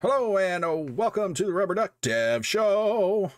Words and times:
Hello 0.00 0.38
and 0.38 0.64
uh, 0.64 0.76
welcome 0.76 1.34
to 1.34 1.44
the 1.44 1.52
Rubber 1.52 1.74
Duck 1.74 1.92
Dev 2.02 2.46
Show. 2.46 3.32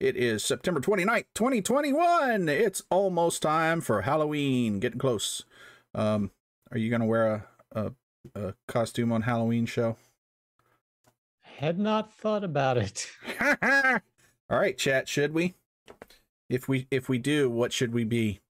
It 0.00 0.16
is 0.16 0.42
September 0.42 0.80
29th, 0.80 1.26
2021. 1.32 2.48
It's 2.48 2.82
almost 2.90 3.40
time 3.40 3.80
for 3.80 4.02
Halloween. 4.02 4.80
Getting 4.80 4.98
close. 4.98 5.44
Um, 5.94 6.32
are 6.72 6.78
you 6.78 6.90
going 6.90 7.02
to 7.02 7.06
wear 7.06 7.46
a, 7.70 7.80
a, 7.80 7.92
a 8.34 8.54
costume 8.66 9.12
on 9.12 9.22
Halloween 9.22 9.64
show? 9.64 9.96
Had 11.40 11.78
not 11.78 12.12
thought 12.12 12.42
about 12.42 12.78
it. 12.78 13.06
All 14.50 14.58
right, 14.58 14.76
chat, 14.76 15.08
should 15.08 15.32
we? 15.32 15.54
If 16.50 16.66
we 16.68 16.88
if 16.90 17.08
we 17.08 17.18
do, 17.18 17.48
what 17.48 17.72
should 17.72 17.94
we 17.94 18.02
be? 18.02 18.40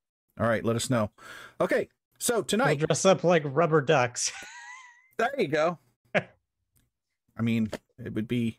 All 0.40 0.48
right, 0.48 0.64
let 0.64 0.74
us 0.74 0.88
know. 0.88 1.10
Okay, 1.60 1.90
so 2.18 2.40
tonight 2.40 2.78
we'll 2.78 2.86
dress 2.86 3.04
up 3.04 3.22
like 3.22 3.42
rubber 3.44 3.82
ducks. 3.82 4.32
there 5.18 5.34
you 5.36 5.48
go. 5.48 5.78
I 7.36 7.42
mean, 7.42 7.70
it 8.02 8.14
would 8.14 8.28
be 8.28 8.58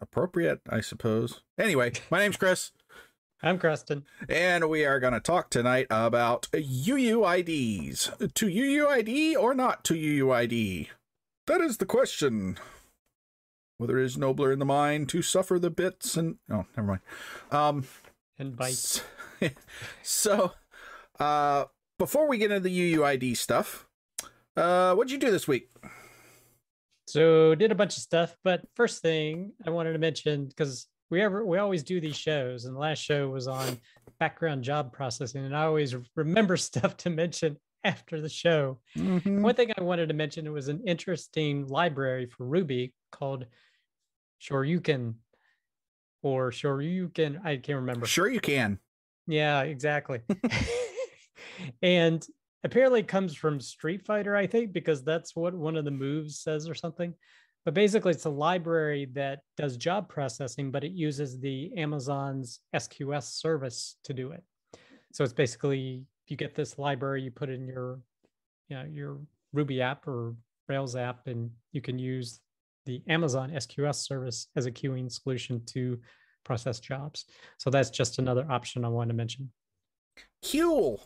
appropriate, 0.00 0.60
I 0.68 0.80
suppose. 0.80 1.42
Anyway, 1.58 1.92
my 2.10 2.18
name's 2.18 2.36
Chris. 2.36 2.72
I'm 3.42 3.58
Creston. 3.58 4.04
And 4.28 4.68
we 4.68 4.84
are 4.84 5.00
going 5.00 5.14
to 5.14 5.20
talk 5.20 5.50
tonight 5.50 5.88
about 5.90 6.48
UUIDs. 6.52 8.34
To 8.34 8.46
UUID 8.46 9.36
or 9.36 9.52
not 9.52 9.82
to 9.84 9.94
UUID? 9.94 10.88
That 11.48 11.60
is 11.60 11.78
the 11.78 11.86
question. 11.86 12.58
Whether 13.78 13.98
it 13.98 14.04
is 14.04 14.16
nobler 14.16 14.52
in 14.52 14.60
the 14.60 14.64
mind 14.64 15.08
to 15.08 15.22
suffer 15.22 15.58
the 15.58 15.70
bits 15.70 16.16
and. 16.16 16.36
Oh, 16.48 16.66
never 16.76 16.86
mind. 16.86 17.00
Um, 17.50 17.84
and 18.38 18.56
bites. 18.56 19.02
So, 20.02 20.52
uh, 21.18 21.64
before 21.98 22.28
we 22.28 22.38
get 22.38 22.52
into 22.52 22.68
the 22.68 22.94
UUID 22.94 23.36
stuff, 23.36 23.88
uh, 24.56 24.94
what'd 24.94 25.10
you 25.10 25.18
do 25.18 25.32
this 25.32 25.48
week? 25.48 25.68
So 27.12 27.54
did 27.54 27.70
a 27.70 27.74
bunch 27.74 27.98
of 27.98 28.02
stuff, 28.02 28.34
but 28.42 28.62
first 28.74 29.02
thing 29.02 29.52
I 29.66 29.68
wanted 29.68 29.92
to 29.92 29.98
mention 29.98 30.46
because 30.46 30.86
we 31.10 31.20
ever 31.20 31.44
we 31.44 31.58
always 31.58 31.82
do 31.82 32.00
these 32.00 32.16
shows, 32.16 32.64
and 32.64 32.74
the 32.74 32.80
last 32.80 33.02
show 33.02 33.28
was 33.28 33.46
on 33.46 33.76
background 34.18 34.64
job 34.64 34.94
processing, 34.94 35.44
and 35.44 35.54
I 35.54 35.64
always 35.64 35.94
remember 36.16 36.56
stuff 36.70 36.96
to 36.96 37.10
mention 37.10 37.58
after 37.84 38.22
the 38.22 38.30
show. 38.30 38.78
Mm-hmm. 38.96 39.42
One 39.42 39.54
thing 39.54 39.72
I 39.76 39.82
wanted 39.82 40.08
to 40.08 40.14
mention 40.14 40.46
it 40.46 40.54
was 40.54 40.68
an 40.68 40.84
interesting 40.86 41.68
library 41.68 42.30
for 42.34 42.46
Ruby 42.46 42.94
called 43.10 43.44
Shoryuken 44.40 45.16
or 46.22 46.50
Shoryuken 46.50 47.44
I 47.44 47.56
can't 47.56 47.80
remember. 47.80 48.06
Sure 48.06 48.30
you 48.30 48.40
can. 48.40 48.78
Yeah, 49.26 49.60
exactly. 49.64 50.20
and 51.82 52.26
apparently 52.64 53.02
comes 53.02 53.34
from 53.34 53.60
Street 53.60 54.04
Fighter, 54.04 54.36
I 54.36 54.46
think, 54.46 54.72
because 54.72 55.02
that's 55.02 55.34
what 55.34 55.54
one 55.54 55.76
of 55.76 55.84
the 55.84 55.90
moves 55.90 56.40
says 56.40 56.68
or 56.68 56.74
something. 56.74 57.14
But 57.64 57.74
basically, 57.74 58.12
it's 58.12 58.24
a 58.24 58.30
library 58.30 59.08
that 59.12 59.40
does 59.56 59.76
job 59.76 60.08
processing, 60.08 60.70
but 60.70 60.82
it 60.82 60.92
uses 60.92 61.38
the 61.38 61.72
Amazon's 61.76 62.60
SQS 62.74 63.38
service 63.38 63.96
to 64.04 64.12
do 64.12 64.32
it. 64.32 64.42
So 65.12 65.22
it's 65.22 65.32
basically 65.32 66.04
you 66.26 66.36
get 66.36 66.54
this 66.54 66.78
library, 66.78 67.22
you 67.22 67.30
put 67.30 67.50
in 67.50 67.66
your, 67.66 68.00
you 68.68 68.76
know, 68.76 68.84
your 68.84 69.20
Ruby 69.52 69.82
app 69.82 70.08
or 70.08 70.34
Rails 70.68 70.96
app, 70.96 71.26
and 71.26 71.50
you 71.72 71.80
can 71.80 71.98
use 71.98 72.40
the 72.86 73.02
Amazon 73.08 73.50
SQS 73.50 73.96
service 73.96 74.48
as 74.56 74.66
a 74.66 74.72
queuing 74.72 75.12
solution 75.12 75.62
to 75.66 76.00
process 76.44 76.80
jobs. 76.80 77.26
So 77.58 77.70
that's 77.70 77.90
just 77.90 78.18
another 78.18 78.46
option 78.50 78.84
I 78.84 78.88
want 78.88 79.10
to 79.10 79.14
mention. 79.14 79.52
Cool. 80.50 81.00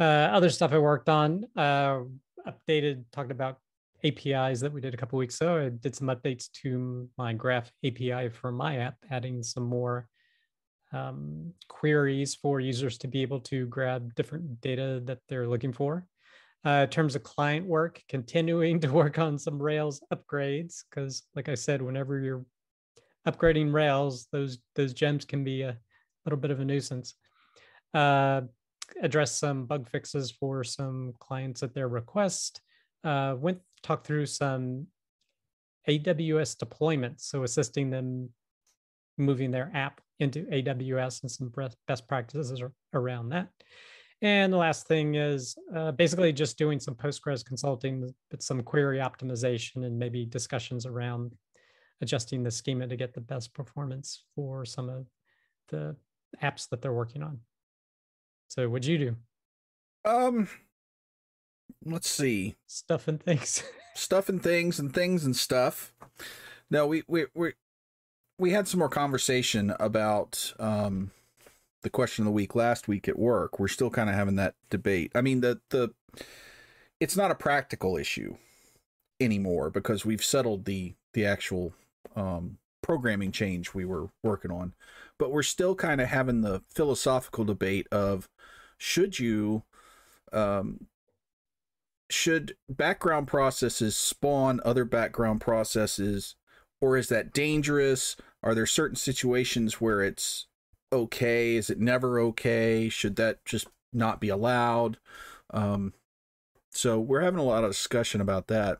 Uh, 0.00 0.30
other 0.32 0.48
stuff 0.48 0.72
I 0.72 0.78
worked 0.78 1.10
on, 1.10 1.44
uh, 1.58 2.00
updated, 2.48 3.04
talked 3.12 3.30
about 3.30 3.58
APIs 4.02 4.60
that 4.60 4.72
we 4.72 4.80
did 4.80 4.94
a 4.94 4.96
couple 4.96 5.18
weeks 5.18 5.38
ago. 5.38 5.58
I 5.58 5.68
did 5.68 5.94
some 5.94 6.08
updates 6.08 6.50
to 6.62 7.06
my 7.18 7.34
Graph 7.34 7.70
API 7.84 8.30
for 8.30 8.50
my 8.50 8.78
app, 8.78 8.96
adding 9.10 9.42
some 9.42 9.64
more 9.64 10.08
um, 10.94 11.52
queries 11.68 12.34
for 12.34 12.60
users 12.60 12.96
to 12.98 13.08
be 13.08 13.20
able 13.20 13.40
to 13.40 13.66
grab 13.66 14.14
different 14.14 14.62
data 14.62 15.02
that 15.04 15.18
they're 15.28 15.46
looking 15.46 15.74
for. 15.74 16.06
Uh, 16.64 16.84
in 16.84 16.88
terms 16.88 17.14
of 17.14 17.22
client 17.22 17.66
work, 17.66 18.02
continuing 18.08 18.80
to 18.80 18.90
work 18.90 19.18
on 19.18 19.38
some 19.38 19.60
Rails 19.60 20.02
upgrades 20.14 20.82
because, 20.88 21.24
like 21.34 21.50
I 21.50 21.54
said, 21.54 21.82
whenever 21.82 22.18
you're 22.20 22.46
upgrading 23.28 23.70
Rails, 23.72 24.28
those 24.32 24.58
those 24.76 24.94
gems 24.94 25.26
can 25.26 25.44
be 25.44 25.60
a 25.60 25.76
little 26.24 26.38
bit 26.38 26.50
of 26.50 26.60
a 26.60 26.64
nuisance. 26.64 27.14
Uh, 27.92 28.42
address 29.02 29.36
some 29.36 29.66
bug 29.66 29.88
fixes 29.88 30.30
for 30.30 30.64
some 30.64 31.14
clients 31.18 31.62
at 31.62 31.74
their 31.74 31.88
request. 31.88 32.60
Uh, 33.04 33.34
went 33.38 33.58
talk 33.82 34.04
through 34.04 34.26
some 34.26 34.86
AWS 35.88 36.56
deployments, 36.56 37.22
so 37.22 37.42
assisting 37.42 37.90
them 37.90 38.30
moving 39.16 39.50
their 39.50 39.70
app 39.74 40.00
into 40.18 40.44
AWS 40.46 41.22
and 41.22 41.30
some 41.30 41.52
best 41.86 42.06
practices 42.08 42.62
around 42.92 43.30
that. 43.30 43.48
And 44.22 44.52
the 44.52 44.58
last 44.58 44.86
thing 44.86 45.14
is 45.14 45.56
uh, 45.74 45.92
basically 45.92 46.32
just 46.32 46.58
doing 46.58 46.78
some 46.78 46.94
Postgres 46.94 47.44
consulting 47.44 48.02
with 48.02 48.42
some 48.42 48.62
query 48.62 48.98
optimization 48.98 49.86
and 49.86 49.98
maybe 49.98 50.26
discussions 50.26 50.84
around 50.84 51.34
adjusting 52.02 52.42
the 52.42 52.50
schema 52.50 52.86
to 52.86 52.96
get 52.96 53.14
the 53.14 53.20
best 53.20 53.54
performance 53.54 54.24
for 54.34 54.64
some 54.64 54.90
of 54.90 55.06
the 55.68 55.96
apps 56.42 56.68
that 56.68 56.82
they're 56.82 56.92
working 56.92 57.22
on. 57.22 57.40
So 58.50 58.68
what'd 58.68 58.84
you 58.84 58.98
do? 58.98 59.16
Um 60.04 60.48
let's 61.84 62.10
see. 62.10 62.56
Stuff 62.66 63.06
and 63.06 63.22
things. 63.22 63.62
stuff 63.94 64.28
and 64.28 64.42
things 64.42 64.80
and 64.80 64.92
things 64.92 65.24
and 65.24 65.36
stuff. 65.36 65.92
No, 66.68 66.84
we 66.84 67.04
we 67.06 67.26
we 67.32 67.52
we 68.38 68.50
had 68.50 68.66
some 68.66 68.80
more 68.80 68.88
conversation 68.88 69.72
about 69.78 70.52
um 70.58 71.12
the 71.82 71.90
question 71.90 72.22
of 72.22 72.26
the 72.26 72.32
week 72.32 72.56
last 72.56 72.88
week 72.88 73.08
at 73.08 73.18
work. 73.18 73.60
We're 73.60 73.68
still 73.68 73.88
kind 73.88 74.10
of 74.10 74.16
having 74.16 74.34
that 74.36 74.56
debate. 74.68 75.12
I 75.14 75.20
mean 75.20 75.42
the 75.42 75.60
the 75.70 75.94
it's 76.98 77.16
not 77.16 77.30
a 77.30 77.36
practical 77.36 77.96
issue 77.96 78.34
anymore 79.20 79.70
because 79.70 80.04
we've 80.04 80.24
settled 80.24 80.64
the 80.64 80.94
the 81.14 81.24
actual 81.24 81.72
um 82.16 82.58
programming 82.82 83.30
change 83.30 83.74
we 83.74 83.84
were 83.84 84.08
working 84.24 84.50
on. 84.50 84.74
But 85.18 85.30
we're 85.30 85.44
still 85.44 85.76
kind 85.76 86.00
of 86.00 86.08
having 86.08 86.40
the 86.40 86.62
philosophical 86.68 87.44
debate 87.44 87.86
of 87.92 88.28
should 88.80 89.18
you 89.18 89.62
um, 90.32 90.86
should 92.08 92.56
background 92.68 93.28
processes 93.28 93.96
spawn 93.96 94.60
other 94.64 94.84
background 94.84 95.40
processes? 95.40 96.34
Or 96.80 96.96
is 96.96 97.08
that 97.08 97.34
dangerous? 97.34 98.16
Are 98.42 98.54
there 98.54 98.66
certain 98.66 98.96
situations 98.96 99.82
where 99.82 100.02
it's 100.02 100.46
okay? 100.90 101.56
Is 101.56 101.68
it 101.68 101.78
never 101.78 102.18
okay? 102.20 102.88
Should 102.88 103.16
that 103.16 103.44
just 103.44 103.68
not 103.92 104.18
be 104.18 104.30
allowed? 104.30 104.96
Um, 105.50 105.92
so 106.70 106.98
we're 106.98 107.20
having 107.20 107.40
a 107.40 107.44
lot 107.44 107.64
of 107.64 107.70
discussion 107.70 108.22
about 108.22 108.46
that 108.46 108.78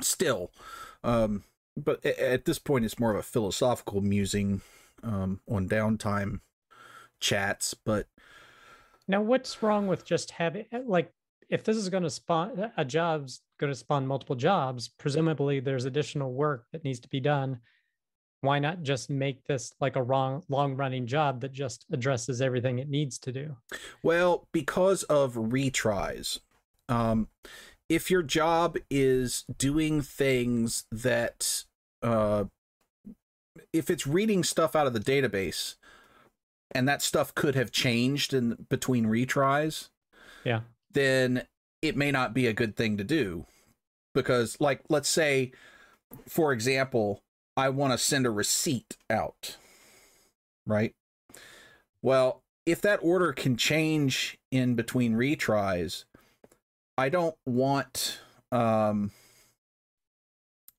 still. 0.00 0.52
Um, 1.02 1.42
but 1.76 2.04
at 2.06 2.44
this 2.44 2.60
point 2.60 2.84
it's 2.84 3.00
more 3.00 3.10
of 3.10 3.16
a 3.16 3.22
philosophical 3.22 4.00
musing 4.00 4.60
um, 5.02 5.40
on 5.50 5.68
downtime 5.68 6.40
chats 7.18 7.72
but 7.72 8.06
now, 9.08 9.20
what's 9.20 9.62
wrong 9.62 9.86
with 9.86 10.04
just 10.04 10.30
having 10.32 10.66
eh, 10.72 10.80
like 10.86 11.12
if 11.48 11.64
this 11.64 11.76
is 11.76 11.88
going 11.88 12.02
to 12.02 12.10
spawn 12.10 12.70
a 12.76 12.84
job's 12.84 13.42
going 13.58 13.72
to 13.72 13.78
spawn 13.78 14.06
multiple 14.06 14.36
jobs, 14.36 14.88
presumably 14.88 15.60
there's 15.60 15.84
additional 15.84 16.32
work 16.32 16.66
that 16.72 16.84
needs 16.84 17.00
to 17.00 17.08
be 17.08 17.20
done. 17.20 17.60
Why 18.40 18.58
not 18.58 18.82
just 18.82 19.10
make 19.10 19.44
this 19.44 19.72
like 19.80 19.96
a 19.96 20.02
wrong 20.02 20.42
long 20.48 20.76
running 20.76 21.06
job 21.06 21.40
that 21.42 21.52
just 21.52 21.84
addresses 21.92 22.40
everything 22.40 22.78
it 22.78 22.88
needs 22.88 23.18
to 23.20 23.32
do? 23.32 23.56
Well, 24.02 24.48
because 24.52 25.02
of 25.04 25.34
retries. 25.34 26.40
Um, 26.88 27.28
if 27.88 28.10
your 28.10 28.22
job 28.22 28.78
is 28.90 29.44
doing 29.58 30.00
things 30.00 30.84
that 30.90 31.64
uh, 32.02 32.44
if 33.72 33.90
it's 33.90 34.06
reading 34.06 34.42
stuff 34.42 34.74
out 34.74 34.86
of 34.86 34.92
the 34.92 35.00
database 35.00 35.76
and 36.74 36.88
that 36.88 37.02
stuff 37.02 37.34
could 37.34 37.54
have 37.54 37.70
changed 37.70 38.34
in 38.34 38.66
between 38.68 39.06
retries, 39.06 39.88
yeah, 40.44 40.60
then 40.92 41.46
it 41.80 41.96
may 41.96 42.10
not 42.10 42.34
be 42.34 42.46
a 42.46 42.52
good 42.52 42.76
thing 42.76 42.96
to 42.96 43.04
do. 43.04 43.46
Because 44.14 44.56
like 44.60 44.82
let's 44.88 45.08
say 45.08 45.52
for 46.28 46.52
example, 46.52 47.22
I 47.56 47.68
want 47.68 47.92
to 47.92 47.98
send 47.98 48.26
a 48.26 48.30
receipt 48.30 48.96
out. 49.10 49.56
Right? 50.66 50.94
Well, 52.02 52.42
if 52.66 52.80
that 52.82 53.00
order 53.02 53.32
can 53.32 53.56
change 53.56 54.38
in 54.50 54.74
between 54.74 55.14
retries, 55.14 56.04
I 56.96 57.08
don't 57.08 57.36
want 57.46 58.20
um 58.50 59.10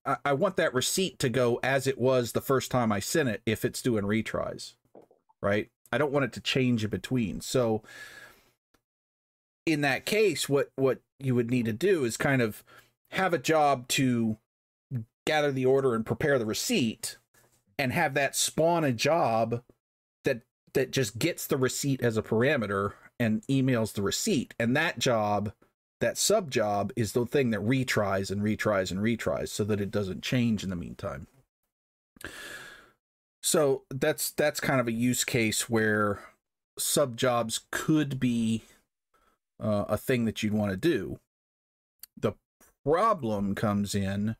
I, 0.06 0.16
I 0.24 0.32
want 0.32 0.56
that 0.56 0.74
receipt 0.74 1.18
to 1.20 1.28
go 1.28 1.58
as 1.62 1.86
it 1.86 1.98
was 1.98 2.32
the 2.32 2.40
first 2.40 2.70
time 2.70 2.92
I 2.92 3.00
sent 3.00 3.28
it 3.28 3.42
if 3.46 3.64
it's 3.64 3.82
doing 3.82 4.04
retries. 4.04 4.74
Right? 5.42 5.68
I 5.94 5.98
don't 5.98 6.12
want 6.12 6.24
it 6.24 6.32
to 6.32 6.40
change 6.40 6.82
in 6.82 6.90
between. 6.90 7.40
So 7.40 7.82
in 9.64 9.80
that 9.82 10.04
case, 10.04 10.48
what 10.48 10.70
what 10.74 10.98
you 11.20 11.36
would 11.36 11.52
need 11.52 11.66
to 11.66 11.72
do 11.72 12.04
is 12.04 12.16
kind 12.16 12.42
of 12.42 12.64
have 13.12 13.32
a 13.32 13.38
job 13.38 13.86
to 13.88 14.36
gather 15.24 15.52
the 15.52 15.64
order 15.64 15.94
and 15.94 16.04
prepare 16.04 16.36
the 16.36 16.46
receipt 16.46 17.16
and 17.78 17.92
have 17.92 18.14
that 18.14 18.34
spawn 18.34 18.82
a 18.82 18.92
job 18.92 19.62
that 20.24 20.42
that 20.74 20.90
just 20.90 21.18
gets 21.18 21.46
the 21.46 21.56
receipt 21.56 22.02
as 22.02 22.16
a 22.16 22.22
parameter 22.22 22.94
and 23.20 23.46
emails 23.46 23.92
the 23.92 24.02
receipt 24.02 24.52
and 24.58 24.76
that 24.76 24.98
job 24.98 25.52
that 26.00 26.18
sub 26.18 26.50
job 26.50 26.92
is 26.96 27.12
the 27.12 27.24
thing 27.24 27.50
that 27.50 27.60
retries 27.60 28.32
and 28.32 28.42
retries 28.42 28.90
and 28.90 29.00
retries 29.00 29.48
so 29.48 29.62
that 29.62 29.80
it 29.80 29.92
doesn't 29.92 30.22
change 30.22 30.64
in 30.64 30.70
the 30.70 30.76
meantime 30.76 31.28
so 33.44 33.82
that's 33.90 34.30
that's 34.30 34.58
kind 34.58 34.80
of 34.80 34.88
a 34.88 34.92
use 34.92 35.22
case 35.22 35.68
where 35.68 36.18
sub 36.78 37.14
jobs 37.14 37.60
could 37.70 38.18
be 38.18 38.62
uh, 39.62 39.84
a 39.86 39.98
thing 39.98 40.24
that 40.24 40.42
you'd 40.42 40.54
want 40.54 40.70
to 40.70 40.78
do. 40.78 41.18
The 42.18 42.32
problem 42.82 43.54
comes 43.54 43.94
in 43.94 44.36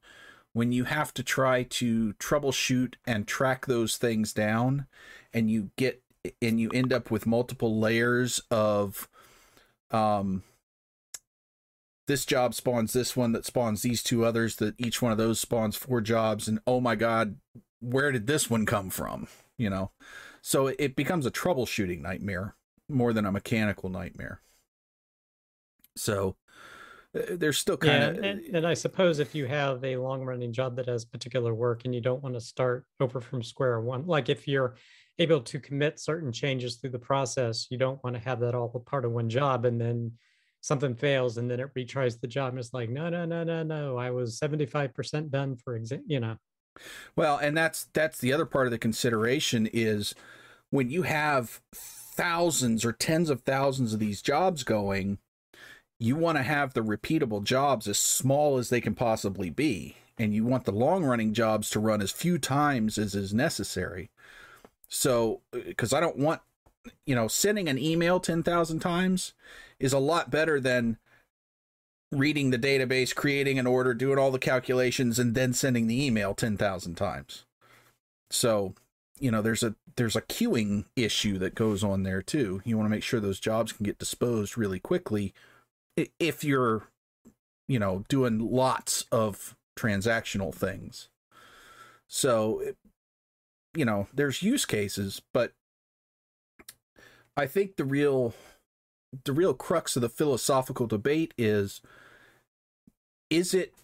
when 0.55 0.73
you 0.73 0.85
have 0.85 1.12
to 1.15 1.23
try 1.23 1.65
to 1.65 2.15
troubleshoot 2.15 2.95
and 3.06 3.29
track 3.29 3.67
those 3.67 3.99
things 3.99 4.33
down 4.33 4.87
and 5.35 5.51
you 5.51 5.71
get 5.77 6.03
and 6.41 6.59
you 6.59 6.71
end 6.71 6.91
up 6.91 7.11
with 7.11 7.27
multiple 7.27 7.79
layers 7.79 8.41
of 8.51 9.06
um 9.91 10.43
this 12.09 12.25
job 12.25 12.55
spawns 12.55 12.95
this 12.95 13.15
one 13.15 13.33
that 13.33 13.45
spawns 13.45 13.83
these 13.83 14.03
two 14.03 14.25
others 14.25 14.56
that 14.56 14.75
each 14.79 15.03
one 15.03 15.12
of 15.12 15.19
those 15.19 15.39
spawns 15.39 15.77
four 15.77 16.01
jobs 16.01 16.49
and 16.49 16.59
oh 16.67 16.81
my 16.81 16.95
god 16.95 17.37
where 17.81 18.12
did 18.12 18.26
this 18.26 18.49
one 18.50 18.67
come 18.67 18.91
from 18.91 19.29
you 19.59 19.71
know 19.71 19.91
so 20.43 20.69
it 20.69 20.97
becomes 20.97 21.26
a 21.26 21.31
troubleshooting 21.31 22.00
nightmare 22.00 22.56
more 22.88 23.12
than 23.12 23.26
a 23.26 23.32
mechanical 23.32 23.88
nightmare 23.88 24.41
so 25.97 26.37
uh, 27.17 27.23
there's 27.37 27.59
still 27.59 27.76
kind 27.76 28.03
Yeah, 28.03 28.09
of 28.09 28.15
and, 28.23 28.41
and 28.55 28.67
I 28.67 28.75
suppose 28.75 29.19
if 29.19 29.35
you 29.35 29.47
have 29.47 29.85
a 29.85 29.97
long 29.97 30.23
running 30.25 30.53
job 30.53 30.76
that 30.76 30.87
has 30.88 31.05
particular 31.05 31.53
work 31.55 31.85
and 31.85 31.94
you 31.94 32.00
don't 32.00 32.23
want 32.23 32.35
to 32.35 32.41
start 32.41 32.87
over 33.00 33.21
from 33.21 33.43
square 33.43 33.81
one, 33.81 34.06
like 34.06 34.29
if 34.29 34.49
you're 34.49 34.77
able 35.19 35.41
to 35.43 35.61
commit 35.61 36.00
certain 36.00 36.32
changes 36.32 36.77
through 36.77 36.91
the 36.91 36.99
process, 36.99 37.67
you 37.70 37.77
don't 37.77 38.03
want 38.03 38.15
to 38.17 38.23
have 38.23 38.41
that 38.41 38.55
all 38.55 38.69
part 38.87 39.05
of 39.05 39.12
one 39.12 39.29
job 39.29 39.65
and 39.65 39.79
then 39.81 40.12
something 40.62 40.94
fails 40.94 41.37
and 41.37 41.50
then 41.50 41.61
it 41.61 41.75
retries 41.75 42.19
the 42.19 42.27
job 42.27 42.50
and 42.55 42.59
it's 42.59 42.73
like, 42.73 42.88
no, 42.88 43.11
no, 43.11 43.27
no, 43.27 43.44
no, 43.44 43.62
no, 43.62 43.99
I 43.99 44.11
was 44.11 44.38
75% 44.38 45.31
done 45.31 45.56
for 45.56 45.77
example, 45.77 46.06
you 46.09 46.20
know. 46.20 46.37
Well, 47.17 47.37
and 47.37 47.56
that's 47.56 47.85
that's 47.93 48.19
the 48.19 48.32
other 48.32 48.47
part 48.47 48.67
of 48.67 48.71
the 48.71 48.79
consideration 48.79 49.69
is 49.73 50.15
when 50.71 50.91
you 50.91 51.03
have 51.03 51.61
thousands 51.73 52.85
or 52.85 52.93
tens 52.93 53.31
of 53.31 53.43
thousands 53.43 53.93
of 53.94 54.00
these 54.00 54.23
jobs 54.23 54.65
going, 54.65 55.19
you 55.99 56.17
want 56.17 56.37
to 56.38 56.43
have 56.43 56.75
the 56.75 56.82
repeatable 56.82 57.43
jobs 57.43 57.88
as 57.88 57.99
small 57.99 58.59
as 58.59 58.69
they 58.69 58.81
can 58.81 58.94
possibly 58.94 59.50
be, 59.50 59.97
and 60.19 60.35
you 60.35 60.44
want 60.44 60.65
the 60.65 60.73
long 60.73 61.05
running 61.05 61.32
jobs 61.32 61.71
to 61.71 61.81
run 61.81 62.03
as 62.03 62.11
few 62.11 62.38
times 62.38 62.99
as 62.99 63.15
is 63.15 63.32
necessary. 63.32 64.11
So, 64.88 65.41
uh, 65.53 65.59
because 65.67 65.93
I 65.93 66.00
don't 66.00 66.19
want, 66.19 66.41
you 67.06 67.15
know, 67.15 67.29
sending 67.29 67.69
an 67.69 67.79
email 67.79 68.20
10,000 68.20 68.81
times 68.81 69.32
is 69.79 69.93
a 69.93 69.99
lot 69.99 70.31
better 70.31 70.61
than 70.61 70.99
reading 72.15 72.51
the 72.51 72.59
database, 72.59 73.15
creating 73.15 73.59
an 73.59 73.67
order, 73.67 73.95
doing 73.95 74.19
all 74.19 74.31
the 74.31 74.39
calculations, 74.39 75.19
and 75.19 75.35
then 75.35 75.53
sending 75.53 75.87
the 75.87 76.05
email 76.05 76.35
10,000 76.35 76.95
times. 76.95 77.45
So, 78.31 78.75
you 79.19 79.31
know, 79.31 79.43
there's 79.43 79.63
a 79.63 79.75
there's 79.97 80.17
a 80.17 80.23
queuing 80.23 80.87
issue 80.97 81.39
that 81.39 81.55
goes 81.55 81.85
on 81.85 82.03
there 82.03 82.21
too. 82.21 82.63
You 82.65 82.77
want 82.77 82.87
to 82.87 82.91
make 82.91 83.05
sure 83.05 83.21
those 83.21 83.39
jobs 83.39 83.73
can 83.73 83.85
get 83.85 83.99
disposed 83.99 84.59
really 84.59 84.81
quickly 84.81 85.33
if 86.19 86.43
you're 86.43 86.89
you 87.69 87.79
know, 87.79 88.05
doing 88.09 88.39
lots 88.51 89.07
of 89.11 89.57
transactional 89.77 90.55
things. 90.55 91.09
So, 92.09 92.63
you 93.75 93.85
know, 93.85 94.07
there's 94.13 94.43
use 94.43 94.67
cases, 94.67 95.23
but 95.33 95.53
I 97.37 97.47
think 97.47 97.77
the 97.77 97.85
real 97.85 98.35
the 99.25 99.33
real 99.33 99.55
crux 99.55 99.95
of 99.95 100.03
the 100.03 100.09
philosophical 100.09 100.89
debate 100.89 101.33
is 101.39 101.81
is 103.35 103.53
it 103.53 103.75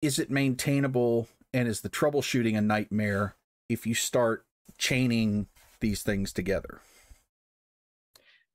is 0.00 0.18
it 0.18 0.30
maintainable 0.30 1.28
and 1.52 1.68
is 1.68 1.80
the 1.82 1.90
troubleshooting 1.90 2.56
a 2.56 2.60
nightmare 2.60 3.36
if 3.68 3.86
you 3.86 3.94
start 3.94 4.46
chaining 4.78 5.46
these 5.80 6.02
things 6.02 6.32
together 6.32 6.80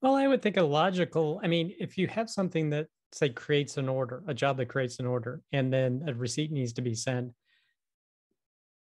Well, 0.01 0.15
I 0.15 0.27
would 0.27 0.41
think 0.41 0.57
a 0.57 0.63
logical, 0.63 1.39
I 1.41 1.47
mean, 1.47 1.73
if 1.79 1.97
you 1.97 2.07
have 2.07 2.29
something 2.29 2.69
that 2.71 2.87
say 3.13 3.29
creates 3.29 3.77
an 3.77 3.87
order, 3.87 4.21
a 4.27 4.33
job 4.33 4.57
that 4.57 4.67
creates 4.67 4.99
an 4.99 5.05
order, 5.05 5.41
and 5.53 5.71
then 5.71 6.03
a 6.05 6.13
receipt 6.13 6.51
needs 6.51 6.73
to 6.73 6.81
be 6.81 6.93
sent, 6.93 7.31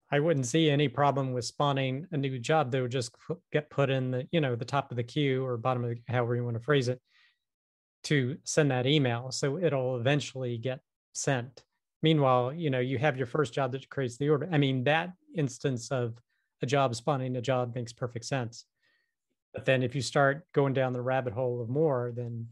I 0.09 0.19
wouldn't 0.21 0.45
see 0.45 0.69
any 0.69 0.87
problem 0.87 1.33
with 1.33 1.43
spawning 1.43 2.07
a 2.11 2.17
new 2.17 2.39
job 2.39 2.71
that 2.71 2.81
would 2.81 2.91
just 2.91 3.11
get 3.51 3.69
put 3.69 3.89
in 3.89 4.11
the, 4.11 4.27
you 4.31 4.39
know, 4.39 4.55
the 4.55 4.63
top 4.63 4.89
of 4.91 4.95
the 4.95 5.03
queue 5.03 5.43
or 5.45 5.57
bottom 5.57 5.83
of 5.83 5.89
the, 5.89 5.97
however 6.07 6.35
you 6.35 6.45
want 6.45 6.55
to 6.55 6.63
phrase 6.63 6.87
it, 6.87 7.01
to 8.03 8.37
send 8.45 8.71
that 8.71 8.87
email. 8.87 9.31
So 9.31 9.57
it'll 9.57 9.97
eventually 9.97 10.57
get 10.57 10.79
sent. 11.13 11.63
Meanwhile, 12.01 12.53
you 12.53 12.69
know, 12.69 12.79
you 12.79 12.97
have 12.97 13.17
your 13.17 13.27
first 13.27 13.53
job 13.53 13.71
that 13.73 13.89
creates 13.89 14.17
the 14.17 14.29
order. 14.29 14.49
I 14.51 14.57
mean, 14.57 14.83
that 14.85 15.13
instance 15.35 15.91
of 15.91 16.19
a 16.61 16.65
job 16.65 16.95
spawning 16.95 17.35
a 17.35 17.41
job 17.41 17.75
makes 17.75 17.93
perfect 17.93 18.25
sense. 18.25 18.65
But 19.53 19.65
then 19.65 19.83
if 19.83 19.95
you 19.95 20.01
start 20.01 20.47
going 20.53 20.73
down 20.73 20.93
the 20.93 21.01
rabbit 21.01 21.33
hole 21.33 21.61
of 21.61 21.69
more, 21.69 22.11
then 22.15 22.47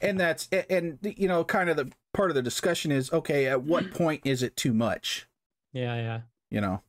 and 0.00 0.18
that's 0.18 0.48
and 0.70 0.98
you 1.02 1.28
know 1.28 1.44
kind 1.44 1.68
of 1.68 1.76
the 1.76 1.90
part 2.12 2.30
of 2.30 2.34
the 2.34 2.42
discussion 2.42 2.92
is 2.92 3.12
okay 3.12 3.46
at 3.46 3.62
what 3.62 3.90
point 3.94 4.22
is 4.24 4.42
it 4.42 4.56
too 4.56 4.72
much 4.72 5.26
yeah, 5.72 5.96
yeah. 5.96 6.20
you 6.50 6.60
know 6.60 6.82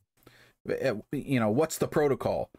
you 1.11 1.39
know 1.39 1.49
what's 1.49 1.77
the 1.77 1.87
protocol 1.87 2.49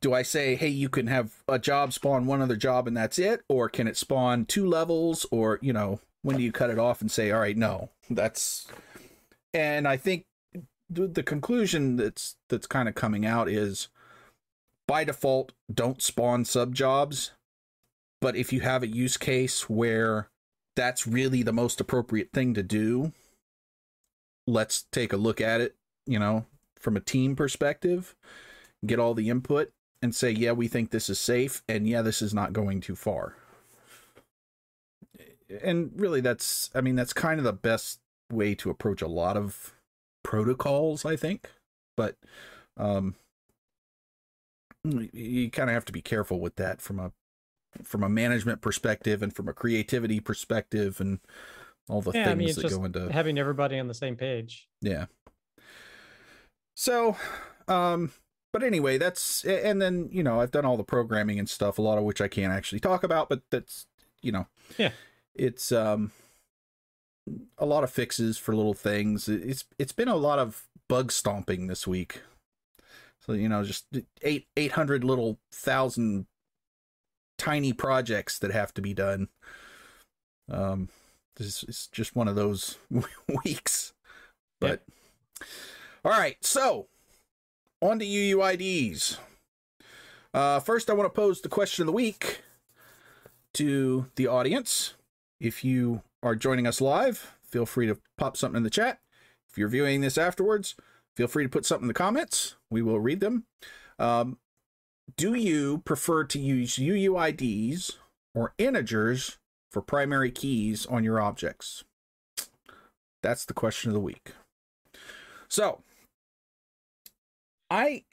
do 0.00 0.12
i 0.12 0.22
say 0.22 0.56
hey 0.56 0.68
you 0.68 0.88
can 0.88 1.06
have 1.06 1.42
a 1.48 1.58
job 1.58 1.92
spawn 1.92 2.26
one 2.26 2.42
other 2.42 2.56
job 2.56 2.88
and 2.88 2.96
that's 2.96 3.18
it 3.18 3.42
or 3.48 3.68
can 3.68 3.86
it 3.86 3.96
spawn 3.96 4.44
two 4.44 4.66
levels 4.66 5.26
or 5.30 5.58
you 5.62 5.72
know 5.72 6.00
when 6.22 6.36
do 6.36 6.42
you 6.42 6.52
cut 6.52 6.70
it 6.70 6.78
off 6.78 7.00
and 7.00 7.10
say 7.10 7.30
all 7.30 7.40
right 7.40 7.56
no 7.56 7.90
that's 8.10 8.66
and 9.54 9.86
i 9.86 9.96
think 9.96 10.24
the, 10.92 11.22
conclusion 11.22 11.96
that's 11.96 12.36
that's 12.48 12.66
kind 12.66 12.88
of 12.88 12.94
coming 12.94 13.24
out 13.24 13.48
is 13.48 13.88
by 14.88 15.04
default 15.04 15.52
don't 15.72 16.02
spawn 16.02 16.44
sub 16.44 16.74
jobs 16.74 17.32
but 18.20 18.36
if 18.36 18.52
you 18.52 18.60
have 18.60 18.82
a 18.82 18.88
use 18.88 19.16
case 19.16 19.70
where 19.70 20.28
that's 20.76 21.06
really 21.06 21.42
the 21.42 21.52
most 21.52 21.80
appropriate 21.80 22.30
thing 22.32 22.54
to 22.54 22.62
do 22.62 23.12
let's 24.46 24.86
take 24.90 25.12
a 25.12 25.16
look 25.16 25.40
at 25.40 25.60
it 25.60 25.76
you 26.06 26.18
know 26.18 26.44
from 26.78 26.96
a 26.96 27.00
team 27.00 27.36
perspective 27.36 28.16
get 28.84 28.98
all 28.98 29.14
the 29.14 29.30
input 29.30 29.70
and 30.02 30.14
say 30.14 30.30
yeah 30.30 30.52
we 30.52 30.66
think 30.66 30.90
this 30.90 31.08
is 31.08 31.20
safe 31.20 31.62
and 31.68 31.88
yeah 31.88 32.02
this 32.02 32.20
is 32.20 32.34
not 32.34 32.52
going 32.52 32.80
too 32.80 32.96
far 32.96 33.36
and 35.62 35.90
really 35.94 36.20
that's 36.20 36.70
i 36.74 36.80
mean 36.80 36.96
that's 36.96 37.12
kind 37.12 37.38
of 37.38 37.44
the 37.44 37.52
best 37.52 38.00
way 38.32 38.54
to 38.54 38.70
approach 38.70 39.02
a 39.02 39.08
lot 39.08 39.36
of 39.36 39.74
protocols 40.22 41.04
i 41.04 41.16
think 41.16 41.50
but 41.96 42.16
um 42.76 43.14
you 45.12 45.50
kind 45.50 45.68
of 45.68 45.74
have 45.74 45.84
to 45.84 45.92
be 45.92 46.00
careful 46.00 46.40
with 46.40 46.56
that 46.56 46.80
from 46.80 46.98
a 46.98 47.12
from 47.82 48.02
a 48.02 48.08
management 48.08 48.60
perspective 48.60 49.22
and 49.22 49.34
from 49.34 49.48
a 49.48 49.52
creativity 49.52 50.20
perspective 50.20 51.00
and 51.00 51.20
all 51.88 52.00
the 52.00 52.12
yeah, 52.12 52.22
I 52.22 52.24
things 52.34 52.38
mean, 52.38 52.54
that 52.54 52.60
just 52.62 52.76
go 52.76 52.84
into 52.84 53.12
having 53.12 53.38
everybody 53.38 53.78
on 53.78 53.88
the 53.88 53.94
same 53.94 54.16
page. 54.16 54.68
yeah. 54.80 55.06
So, 56.74 57.16
um, 57.68 58.12
but 58.52 58.62
anyway, 58.62 58.96
that's 58.96 59.44
and 59.44 59.82
then 59.82 60.08
you 60.10 60.22
know 60.22 60.40
I've 60.40 60.50
done 60.50 60.64
all 60.64 60.76
the 60.76 60.84
programming 60.84 61.38
and 61.38 61.48
stuff, 61.48 61.78
a 61.78 61.82
lot 61.82 61.98
of 61.98 62.04
which 62.04 62.20
I 62.20 62.28
can't 62.28 62.52
actually 62.52 62.80
talk 62.80 63.02
about, 63.04 63.28
but 63.28 63.42
that's 63.50 63.86
you 64.22 64.32
know, 64.32 64.46
Yeah. 64.78 64.92
It's 65.34 65.72
um 65.72 66.12
a 67.58 67.66
lot 67.66 67.84
of 67.84 67.90
fixes 67.90 68.38
for 68.38 68.54
little 68.54 68.74
things. 68.74 69.28
It's 69.28 69.64
it's 69.78 69.92
been 69.92 70.08
a 70.08 70.16
lot 70.16 70.38
of 70.38 70.66
bug 70.88 71.12
stomping 71.12 71.66
this 71.66 71.86
week. 71.86 72.22
So 73.20 73.32
you 73.32 73.48
know, 73.48 73.64
just 73.64 73.86
eight 74.22 74.46
eight 74.56 74.72
hundred 74.72 75.04
little 75.04 75.38
thousand 75.52 76.26
tiny 77.38 77.72
projects 77.72 78.38
that 78.38 78.50
have 78.50 78.74
to 78.74 78.82
be 78.82 78.94
done. 78.94 79.28
Um, 80.50 80.88
this 81.36 81.62
is 81.62 81.88
just 81.92 82.16
one 82.16 82.28
of 82.28 82.34
those 82.34 82.76
weeks. 83.44 83.92
But 84.60 84.82
all 86.04 86.12
right, 86.12 86.36
so 86.42 86.88
on 87.80 87.98
to 87.98 88.04
UUIDs. 88.04 89.18
Uh, 90.32 90.60
first, 90.60 90.90
I 90.90 90.92
want 90.92 91.12
to 91.12 91.16
pose 91.16 91.40
the 91.40 91.48
question 91.48 91.82
of 91.82 91.86
the 91.86 91.92
week 91.92 92.42
to 93.54 94.06
the 94.16 94.26
audience. 94.26 94.94
If 95.40 95.64
you 95.64 96.02
are 96.22 96.36
joining 96.36 96.66
us 96.66 96.80
live, 96.80 97.34
feel 97.42 97.64
free 97.64 97.86
to 97.86 97.98
pop 98.18 98.36
something 98.36 98.58
in 98.58 98.62
the 98.62 98.70
chat. 98.70 99.00
If 99.50 99.56
you're 99.56 99.68
viewing 99.68 100.02
this 100.02 100.18
afterwards, 100.18 100.74
feel 101.16 101.26
free 101.26 101.44
to 101.44 101.48
put 101.48 101.64
something 101.64 101.84
in 101.84 101.88
the 101.88 101.94
comments. 101.94 102.56
We 102.70 102.82
will 102.82 103.00
read 103.00 103.20
them. 103.20 103.44
Um, 103.98 104.38
do 105.16 105.34
you 105.34 105.78
prefer 105.78 106.24
to 106.24 106.38
use 106.38 106.76
UUIDs 106.76 107.96
or 108.34 108.54
integers 108.58 109.38
for 109.72 109.80
primary 109.82 110.30
keys 110.30 110.86
on 110.86 111.04
your 111.04 111.20
objects? 111.20 111.84
That's 113.22 113.44
the 113.44 113.54
question 113.54 113.90
of 113.90 113.94
the 113.94 114.00
week. 114.00 114.32
So, 115.48 115.82
I, 117.70 118.04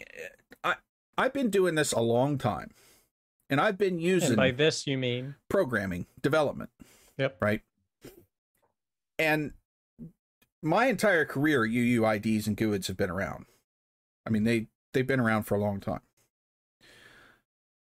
I, 0.64 0.76
I've 1.18 1.34
been 1.34 1.50
doing 1.50 1.76
this 1.76 1.92
a 1.92 2.00
long 2.00 2.38
time, 2.38 2.72
and 3.50 3.62
I've 3.62 3.78
been 3.78 4.00
using 4.00 4.30
And 4.30 4.38
by 4.38 4.52
this, 4.52 4.88
you 4.88 4.98
mean 4.98 5.36
programming 5.50 6.08
development. 6.22 6.72
Yep. 7.18 7.38
Right. 7.42 7.62
And 9.20 9.54
my 10.62 10.88
entire 10.88 11.26
career, 11.26 11.62
UUIDs 11.62 12.48
and 12.48 12.58
GUIDs 12.58 12.88
have 12.88 12.98
been 12.98 13.10
around. 13.10 13.46
I 14.26 14.30
mean, 14.30 14.44
they 14.44 14.68
they've 14.94 15.08
been 15.08 15.20
around 15.20 15.44
for 15.44 15.56
a 15.56 15.62
long 15.62 15.80
time. 15.80 16.02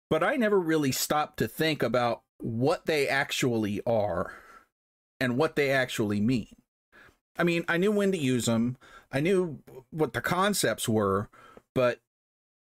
But 0.10 0.24
I 0.24 0.36
never 0.36 0.60
really 0.60 0.92
stopped 0.92 1.38
to 1.38 1.48
think 1.48 1.82
about 1.82 2.22
what 2.40 2.86
they 2.86 3.08
actually 3.08 3.82
are 3.86 4.34
and 5.20 5.38
what 5.38 5.56
they 5.56 5.72
actually 5.72 6.20
mean. 6.20 6.56
I 7.38 7.44
mean, 7.44 7.66
I 7.68 7.78
knew 7.78 7.92
when 7.92 8.12
to 8.12 8.18
use 8.18 8.46
them. 8.46 8.78
I 9.12 9.22
knew 9.22 9.60
what 9.90 10.14
the 10.14 10.22
concepts 10.22 10.88
were, 10.88 11.30
but 11.74 12.00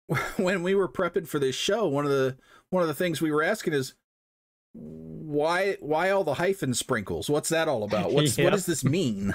when 0.37 0.62
we 0.62 0.75
were 0.75 0.88
prepping 0.88 1.26
for 1.26 1.38
this 1.38 1.54
show, 1.54 1.87
one 1.87 2.04
of 2.04 2.11
the 2.11 2.37
one 2.71 2.83
of 2.83 2.88
the 2.88 2.94
things 2.94 3.21
we 3.21 3.30
were 3.30 3.42
asking 3.42 3.73
is 3.73 3.94
why 4.75 5.76
why 5.81 6.11
all 6.11 6.25
the 6.25 6.35
hyphen 6.35 6.75
sprinkles? 6.75 7.31
What's 7.31 7.49
that 7.49 7.69
all 7.69 7.85
about? 7.85 8.12
What's 8.12 8.37
Yep. 8.37 8.45
what 8.45 8.50
does 8.50 8.66
this 8.66 8.85
mean? 8.85 9.35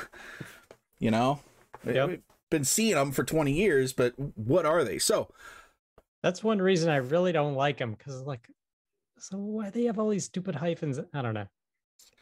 You 1.00 1.12
know, 1.12 1.40
Yep. 1.86 2.08
we've 2.10 2.22
been 2.50 2.66
seeing 2.66 2.96
them 2.96 3.12
for 3.12 3.24
20 3.24 3.52
years, 3.54 3.94
but 3.94 4.14
what 4.38 4.66
are 4.66 4.84
they? 4.84 5.00
So, 5.00 5.30
that's 6.22 6.44
one 6.44 6.62
reason 6.62 6.90
I 6.90 6.98
really 6.98 7.32
don't 7.32 7.56
like 7.56 7.78
them 7.78 7.94
because 7.94 8.22
like, 8.24 8.50
so 9.18 9.38
why 9.38 9.70
they 9.70 9.86
have 9.86 9.98
all 9.98 10.10
these 10.10 10.26
stupid 10.26 10.56
hyphens? 10.56 11.00
I 11.14 11.22
don't 11.22 11.34
know. 11.34 11.48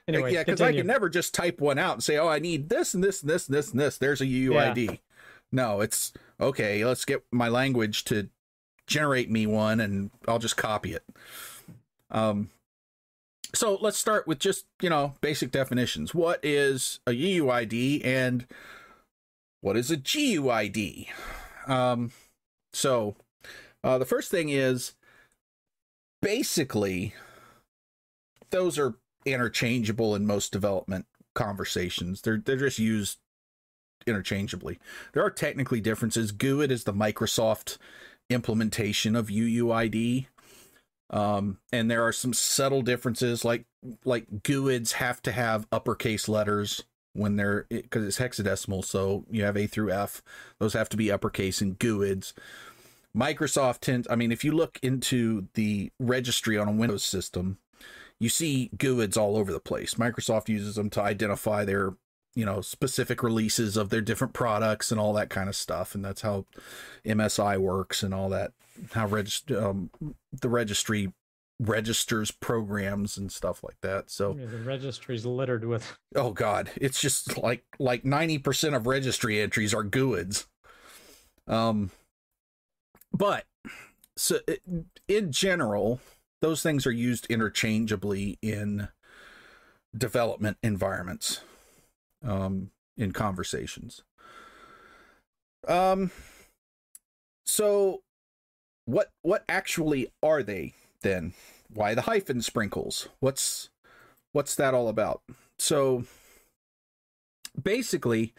Anyway, 0.08 0.34
yeah, 0.34 0.44
because 0.44 0.62
I 0.62 0.72
can 0.72 0.88
never 0.88 1.10
just 1.10 1.34
type 1.34 1.60
one 1.60 1.78
out 1.78 1.94
and 1.96 2.04
say, 2.04 2.18
"Oh, 2.18 2.30
I 2.30 2.40
need 2.40 2.70
this 2.70 2.94
and 2.94 3.04
this 3.04 3.22
and 3.22 3.30
this 3.30 3.48
and 3.48 3.56
this 3.58 3.72
and 3.72 3.80
this." 3.80 3.98
There's 3.98 4.22
a 4.22 4.26
UUID. 4.26 5.00
No, 5.52 5.82
it's 5.82 6.14
okay. 6.40 6.86
Let's 6.86 7.04
get 7.04 7.26
my 7.32 7.50
language 7.50 8.06
to 8.06 8.30
generate 8.86 9.30
me 9.30 9.46
one, 9.48 9.82
and 9.82 10.12
I'll 10.26 10.40
just 10.40 10.56
copy 10.56 10.94
it. 10.94 11.04
Um, 12.10 12.52
so 13.58 13.78
let's 13.82 13.98
start 13.98 14.28
with 14.28 14.40
just 14.40 14.66
you 14.82 14.90
know 14.90 15.16
basic 15.22 15.52
definitions. 15.52 16.14
What 16.14 16.40
is 16.44 17.00
a 17.08 17.12
UUID 17.12 18.06
and 18.06 18.46
what 19.62 19.76
is 19.76 19.90
a 19.92 19.98
GUID? 19.98 21.08
Um, 21.68 22.12
so 22.74 23.16
uh, 23.84 23.98
the 23.98 24.06
first 24.06 24.30
thing 24.30 24.50
is 24.50 24.94
basically 26.22 27.14
those 28.52 28.78
are 28.78 28.96
interchangeable 29.26 30.16
in 30.16 30.26
most 30.26 30.52
development 30.52 31.06
conversations. 31.34 32.22
They're 32.22 32.38
they're 32.38 32.58
just 32.58 32.80
used 32.80 33.18
interchangeably. 34.06 34.80
There 35.14 35.24
are 35.24 35.32
technically 35.32 35.82
differences. 35.82 36.32
GUID 36.32 36.72
is 36.72 36.84
the 36.84 36.94
Microsoft 36.94 37.78
implementation 38.30 39.16
of 39.16 39.28
UUID. 39.28 40.28
Um, 41.10 41.60
and 41.72 41.90
there 41.90 42.06
are 42.06 42.12
some 42.12 42.34
subtle 42.34 42.82
differences 42.82 43.46
like 43.46 43.66
like 44.04 44.44
GUIDs 44.44 44.94
have 44.94 45.22
to 45.22 45.32
have 45.32 45.66
uppercase 45.72 46.28
letters 46.28 46.84
when 47.14 47.38
they're 47.38 47.66
because 47.70 48.06
it's 48.06 48.20
hexadecimal, 48.20 48.84
so 48.84 49.26
you 49.30 49.44
have 49.44 49.58
A 49.58 49.68
through 49.68 49.92
F. 49.92 50.22
Those 50.60 50.74
have 50.74 50.90
to 50.90 50.98
be 50.98 51.12
uppercase 51.12 51.62
in 51.62 51.76
GUIDs. 51.76 52.34
Microsoft 53.18 53.80
tends, 53.80 54.08
I 54.12 54.16
mean, 54.16 54.32
if 54.32 54.44
you 54.44 54.52
look 54.52 54.80
into 54.84 55.48
the 55.56 55.92
registry 56.00 56.58
on 56.58 56.68
a 56.68 56.72
Windows 56.72 57.04
system, 57.04 57.58
you 58.20 58.30
see 58.30 58.70
GUIDs 58.78 59.18
all 59.18 59.38
over 59.38 59.52
the 59.52 59.60
place. 59.60 59.96
Microsoft 59.96 60.50
uses 60.50 60.76
them 60.76 60.90
to 60.92 61.02
identify 61.02 61.66
their, 61.66 61.96
you 62.38 62.46
know, 62.46 62.62
specific 62.62 63.24
releases 63.24 63.76
of 63.78 63.90
their 63.90 64.00
different 64.00 64.32
products 64.32 64.92
and 64.92 65.02
all 65.02 65.12
that 65.12 65.28
kind 65.28 65.50
of 65.50 65.56
stuff. 65.56 65.96
And 65.96 66.06
that's 66.06 66.22
how 66.22 66.46
MSI 67.04 67.58
works 67.58 68.04
and 68.04 68.14
all 68.14 68.30
that, 68.30 68.52
how 68.92 69.08
regist- 69.08 69.60
um, 69.60 69.90
the 70.32 70.48
registry 70.48 71.12
registers 71.60 72.30
programs 72.30 73.18
and 73.18 73.32
stuff 73.32 73.64
like 73.64 73.78
that. 73.82 74.12
So, 74.12 74.38
Yeah, 74.40 74.46
the 74.46 74.60
registry's 74.60 75.26
littered 75.26 75.66
with 75.66 75.98
oh 76.16 76.30
god, 76.30 76.70
it's 76.76 77.02
just 77.02 77.40
like 77.40 77.64
like 77.80 78.04
90% 78.04 78.76
of 78.76 78.86
registry 78.86 79.42
entries 79.42 79.74
are 79.74 79.84
GUIDs. 79.84 80.46
Um 81.48 81.90
but 83.12 83.46
so 84.16 84.38
it, 84.48 84.62
in 85.08 85.32
general, 85.32 86.02
those 86.42 86.62
things 86.62 86.86
are 86.86 86.92
used 86.92 87.26
interchangeably 87.32 88.38
in 88.44 88.90
development 89.98 90.58
environments 90.62 91.42
um 92.24 92.72
in 92.98 93.12
conversations. 93.12 94.04
Um 95.68 96.12
so 97.46 98.02
what 98.86 99.10
what 99.22 99.44
actually 99.50 100.08
are 100.24 100.44
they 100.44 100.74
then? 101.02 101.34
Why 101.74 101.94
the 101.94 102.04
hyphen 102.04 102.42
sprinkles? 102.42 103.10
What's 103.20 103.70
what's 104.32 104.56
that 104.56 104.74
all 104.74 104.88
about? 104.88 105.22
So 105.60 106.06
basically 107.62 108.34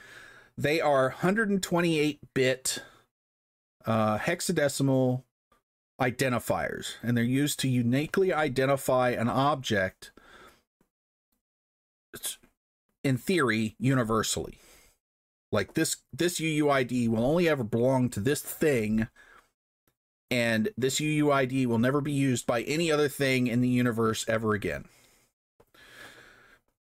they 0.57 0.81
are 0.81 1.05
128 1.09 2.19
bit 2.35 2.83
uh, 3.87 4.19
hexadecimal 4.19 5.23
identifiers, 6.01 6.95
and 7.03 7.17
they're 7.17 7.25
used 7.25 7.61
to 7.61 7.69
uniquely 7.69 8.33
identify 8.33 9.11
an 9.11 9.29
object, 9.29 10.11
in 13.05 13.17
theory, 13.17 13.77
universally. 13.79 14.59
Like 15.51 15.75
this, 15.75 15.97
this 16.13 16.41
UUID 16.41 17.09
will 17.09 17.25
only 17.25 17.49
ever 17.49 17.65
belong 17.65 18.11
to 18.11 18.21
this 18.21 18.43
thing, 18.43 19.09
and 20.31 20.69
this 20.77 21.01
UUID 21.01 21.67
will 21.67 21.79
never 21.79 22.01
be 22.01 22.13
used 22.13 22.47
by 22.47 22.63
any 22.63 22.91
other 22.93 23.09
thing 23.09 23.47
in 23.47 23.61
the 23.61 23.69
universe 23.69 24.29
ever 24.29 24.53
again. 24.53 24.85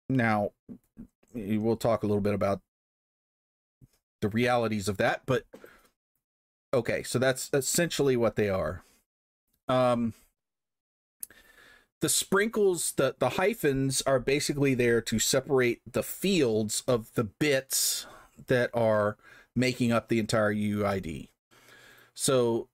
Now, 0.09 0.51
we'll 1.33 1.75
talk 1.75 2.03
a 2.03 2.07
little 2.07 2.21
bit 2.21 2.33
about 2.33 2.61
the 4.21 4.29
realities 4.29 4.87
of 4.87 4.97
that, 4.97 5.23
but 5.25 5.43
okay, 6.73 7.03
so 7.03 7.19
that's 7.19 7.49
essentially 7.53 8.15
what 8.15 8.35
they 8.35 8.49
are. 8.49 8.83
Um, 9.67 10.13
the 12.05 12.09
sprinkles, 12.09 12.91
the 12.97 13.15
the 13.17 13.29
hyphens 13.29 14.03
are 14.03 14.19
basically 14.19 14.75
there 14.75 15.01
to 15.01 15.17
separate 15.17 15.81
the 15.91 16.03
fields 16.03 16.83
of 16.87 17.11
the 17.15 17.23
bits 17.23 18.05
that 18.45 18.69
are 18.75 19.17
making 19.55 19.91
up 19.91 20.07
the 20.07 20.19
entire 20.19 20.53
UUID. 20.53 21.29
So 22.13 22.67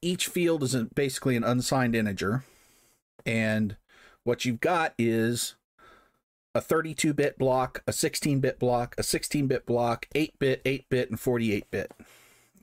each 0.00 0.28
field 0.28 0.62
is 0.62 0.76
basically 0.94 1.34
an 1.34 1.42
unsigned 1.42 1.96
integer, 1.96 2.44
and 3.26 3.76
what 4.22 4.44
you've 4.44 4.60
got 4.60 4.94
is 4.96 5.56
a 6.54 6.60
32 6.60 7.12
bit 7.12 7.36
block, 7.36 7.82
a 7.88 7.92
16 7.92 8.38
bit 8.38 8.60
block, 8.60 8.94
a 8.96 9.02
16 9.02 9.48
bit 9.48 9.66
block, 9.66 10.06
8 10.14 10.38
bit, 10.38 10.62
8 10.64 10.88
bit, 10.88 11.10
and 11.10 11.18
48 11.18 11.68
bit. 11.72 11.90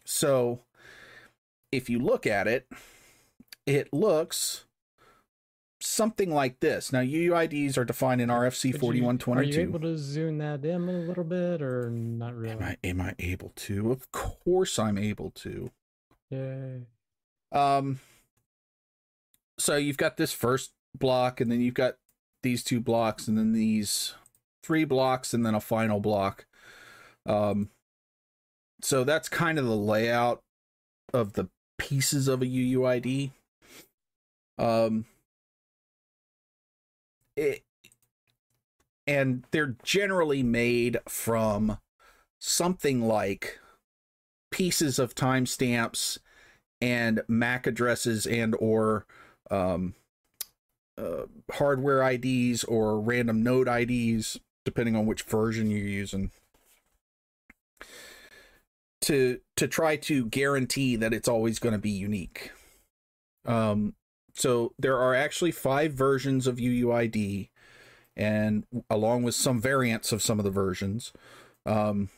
So 0.05 0.61
if 1.73 1.89
you 1.89 1.99
look 1.99 2.25
at 2.25 2.47
it, 2.47 2.69
it 3.65 3.91
looks 3.91 4.63
something 5.81 6.33
like 6.33 6.59
this. 6.61 6.91
Now, 6.91 7.01
UUIDs 7.01 7.77
are 7.77 7.85
defined 7.85 8.21
in 8.21 8.29
RFC 8.29 8.71
Could 8.71 8.81
you- 8.81 8.87
Are 8.89 8.93
you 8.95 9.01
4122. 9.03 9.61
able 9.61 9.79
to 9.81 9.97
zoom 9.97 10.37
that 10.39 10.63
in 10.65 10.87
a 10.89 10.99
little 10.99 11.23
bit, 11.23 11.61
or 11.61 11.89
not 11.89 12.33
really? 12.35 12.53
Am 12.53 12.63
I 12.63 12.77
am 12.83 13.01
I 13.01 13.15
able 13.19 13.51
to? 13.55 13.91
Of 13.91 14.11
course 14.11 14.79
I'm 14.79 14.97
able 14.97 15.31
to. 15.31 15.71
Yay. 16.29 16.87
Um 17.51 17.99
so 19.57 19.75
you've 19.77 19.97
got 19.97 20.17
this 20.17 20.33
first 20.33 20.71
block 20.97 21.39
and 21.39 21.51
then 21.51 21.61
you've 21.61 21.73
got 21.75 21.97
these 22.43 22.63
two 22.63 22.79
blocks 22.81 23.27
and 23.27 23.37
then 23.37 23.53
these 23.53 24.13
three 24.63 24.83
blocks 24.85 25.33
and 25.33 25.45
then 25.45 25.55
a 25.55 25.61
final 25.61 25.99
block. 25.99 26.45
Um 27.25 27.69
so 28.81 29.03
that's 29.03 29.29
kind 29.29 29.57
of 29.59 29.65
the 29.65 29.75
layout 29.75 30.43
of 31.13 31.33
the 31.33 31.47
pieces 31.77 32.27
of 32.27 32.41
a 32.41 32.45
UUID. 32.45 33.31
Um 34.57 35.05
it 37.35 37.63
and 39.07 39.45
they're 39.51 39.75
generally 39.83 40.43
made 40.43 40.97
from 41.07 41.77
something 42.39 43.01
like 43.01 43.59
pieces 44.51 44.99
of 44.99 45.15
timestamps 45.15 46.17
and 46.81 47.21
MAC 47.27 47.67
addresses 47.67 48.25
and 48.25 48.55
or 48.59 49.05
um, 49.51 49.95
uh, 50.97 51.25
hardware 51.51 52.09
IDs 52.09 52.63
or 52.63 52.99
random 52.99 53.43
node 53.43 53.67
IDs, 53.67 54.39
depending 54.63 54.95
on 54.95 55.05
which 55.05 55.23
version 55.23 55.69
you're 55.69 55.79
using, 55.79 56.31
to 59.01 59.39
to 59.55 59.67
try 59.67 59.95
to 59.95 60.25
guarantee 60.25 60.95
that 60.95 61.13
it's 61.13 61.27
always 61.27 61.59
going 61.59 61.73
to 61.73 61.79
be 61.79 61.91
unique. 61.91 62.51
Um, 63.45 63.93
so 64.35 64.73
there 64.77 64.97
are 64.99 65.15
actually 65.15 65.51
five 65.51 65.93
versions 65.93 66.45
of 66.45 66.57
UUID, 66.57 67.49
and 68.15 68.65
along 68.89 69.23
with 69.23 69.33
some 69.33 69.61
variants 69.61 70.11
of 70.11 70.21
some 70.21 70.39
of 70.39 70.45
the 70.45 70.51
versions. 70.51 71.13
Um, 71.65 72.09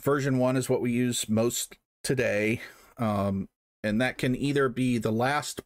version 0.00 0.38
one 0.38 0.56
is 0.56 0.68
what 0.68 0.80
we 0.80 0.92
use 0.92 1.28
most 1.28 1.76
today, 2.04 2.60
um, 2.98 3.48
and 3.82 4.00
that 4.00 4.16
can 4.16 4.36
either 4.36 4.68
be 4.68 4.98
the 4.98 5.12
last 5.12 5.60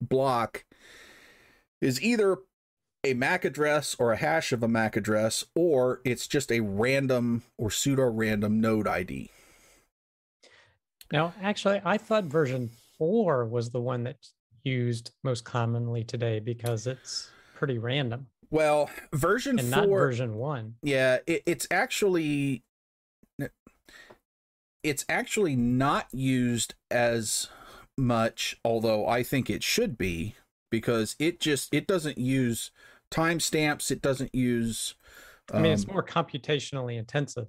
block 0.00 0.64
is 1.80 2.00
either 2.02 2.38
a 3.04 3.14
MAC 3.14 3.44
address 3.44 3.96
or 3.98 4.12
a 4.12 4.16
hash 4.16 4.52
of 4.52 4.62
a 4.62 4.68
MAC 4.68 4.96
address, 4.96 5.44
or 5.54 6.00
it's 6.04 6.28
just 6.28 6.52
a 6.52 6.60
random 6.60 7.42
or 7.58 7.70
pseudo 7.70 8.04
random 8.04 8.60
node 8.60 8.86
ID. 8.86 9.30
Now, 11.10 11.34
actually, 11.42 11.80
I 11.84 11.98
thought 11.98 12.24
version 12.24 12.70
four 12.96 13.44
was 13.44 13.70
the 13.70 13.80
one 13.80 14.04
that's 14.04 14.34
used 14.64 15.12
most 15.22 15.44
commonly 15.44 16.04
today 16.04 16.40
because 16.40 16.86
it's 16.86 17.30
pretty 17.54 17.78
random. 17.78 18.26
Well, 18.50 18.90
version 19.12 19.58
and 19.58 19.72
four, 19.72 19.80
not 19.80 19.88
version 19.88 20.34
one. 20.34 20.74
Yeah, 20.82 21.18
it, 21.26 21.42
it's 21.46 21.66
actually 21.70 22.62
it's 24.82 25.04
actually 25.08 25.56
not 25.56 26.06
used 26.12 26.74
as 26.90 27.48
much, 27.96 28.56
although 28.64 29.06
I 29.06 29.22
think 29.22 29.48
it 29.48 29.62
should 29.62 29.96
be 29.96 30.36
because 30.70 31.16
it 31.18 31.40
just 31.40 31.72
it 31.72 31.86
doesn't 31.86 32.18
use 32.18 32.70
timestamps. 33.10 33.90
It 33.90 34.02
doesn't 34.02 34.34
use. 34.34 34.94
Um, 35.52 35.58
I 35.58 35.62
mean, 35.62 35.72
it's 35.72 35.86
um, 35.86 35.92
more 35.92 36.02
computationally 36.02 36.98
intensive. 36.98 37.48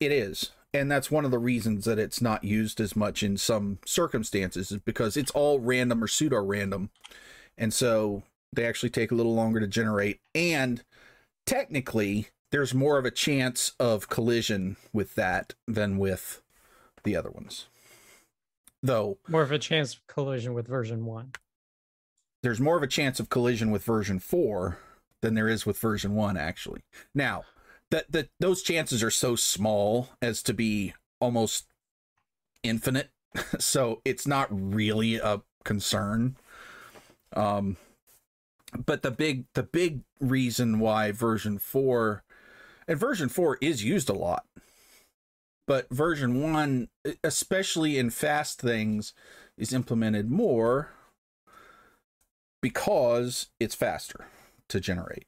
It 0.00 0.12
is, 0.12 0.52
and 0.74 0.90
that's 0.90 1.10
one 1.10 1.24
of 1.24 1.30
the 1.30 1.38
reasons 1.38 1.84
that 1.84 1.98
it's 1.98 2.20
not 2.20 2.44
used 2.44 2.80
as 2.80 2.94
much 2.94 3.22
in 3.22 3.36
some 3.36 3.78
circumstances 3.84 4.70
is 4.70 4.80
because 4.80 5.16
it's 5.16 5.30
all 5.32 5.60
random 5.60 6.02
or 6.02 6.08
pseudo 6.08 6.42
random, 6.42 6.90
and 7.56 7.72
so 7.72 8.22
they 8.52 8.66
actually 8.66 8.90
take 8.90 9.10
a 9.10 9.14
little 9.14 9.34
longer 9.34 9.60
to 9.60 9.66
generate. 9.66 10.20
And 10.34 10.82
technically 11.46 12.28
there's 12.50 12.74
more 12.74 12.98
of 12.98 13.04
a 13.04 13.10
chance 13.10 13.72
of 13.78 14.08
collision 14.08 14.76
with 14.92 15.14
that 15.16 15.54
than 15.66 15.98
with 15.98 16.42
the 17.04 17.14
other 17.16 17.30
ones. 17.30 17.66
Though 18.82 19.18
more 19.28 19.42
of 19.42 19.52
a 19.52 19.58
chance 19.58 19.94
of 19.94 20.06
collision 20.06 20.54
with 20.54 20.68
version 20.68 21.04
1 21.04 21.32
there's 22.42 22.60
more 22.60 22.76
of 22.76 22.82
a 22.82 22.88
chance 22.88 23.18
of 23.18 23.28
collision 23.28 23.70
with 23.70 23.82
version 23.82 24.18
4 24.18 24.78
than 25.20 25.34
there 25.34 25.48
is 25.48 25.66
with 25.66 25.78
version 25.78 26.14
1 26.14 26.36
actually. 26.36 26.82
Now 27.14 27.42
that 27.90 28.10
that 28.10 28.28
those 28.40 28.62
chances 28.62 29.02
are 29.02 29.10
so 29.10 29.36
small 29.36 30.10
as 30.20 30.42
to 30.44 30.54
be 30.54 30.94
almost 31.20 31.66
infinite. 32.62 33.10
So 33.58 34.00
it's 34.04 34.26
not 34.26 34.48
really 34.50 35.16
a 35.16 35.42
concern. 35.64 36.36
Um 37.34 37.76
but 38.86 39.02
the 39.02 39.10
big 39.10 39.44
the 39.54 39.62
big 39.62 40.00
reason 40.20 40.78
why 40.78 41.12
version 41.12 41.58
4 41.58 42.22
and 42.86 42.98
version 42.98 43.28
4 43.28 43.58
is 43.60 43.84
used 43.84 44.08
a 44.08 44.14
lot 44.14 44.44
but 45.66 45.88
version 45.90 46.42
1 46.42 46.88
especially 47.24 47.98
in 47.98 48.10
fast 48.10 48.60
things 48.60 49.14
is 49.56 49.72
implemented 49.72 50.30
more 50.30 50.90
because 52.60 53.48
it's 53.58 53.74
faster 53.74 54.26
to 54.68 54.80
generate 54.80 55.26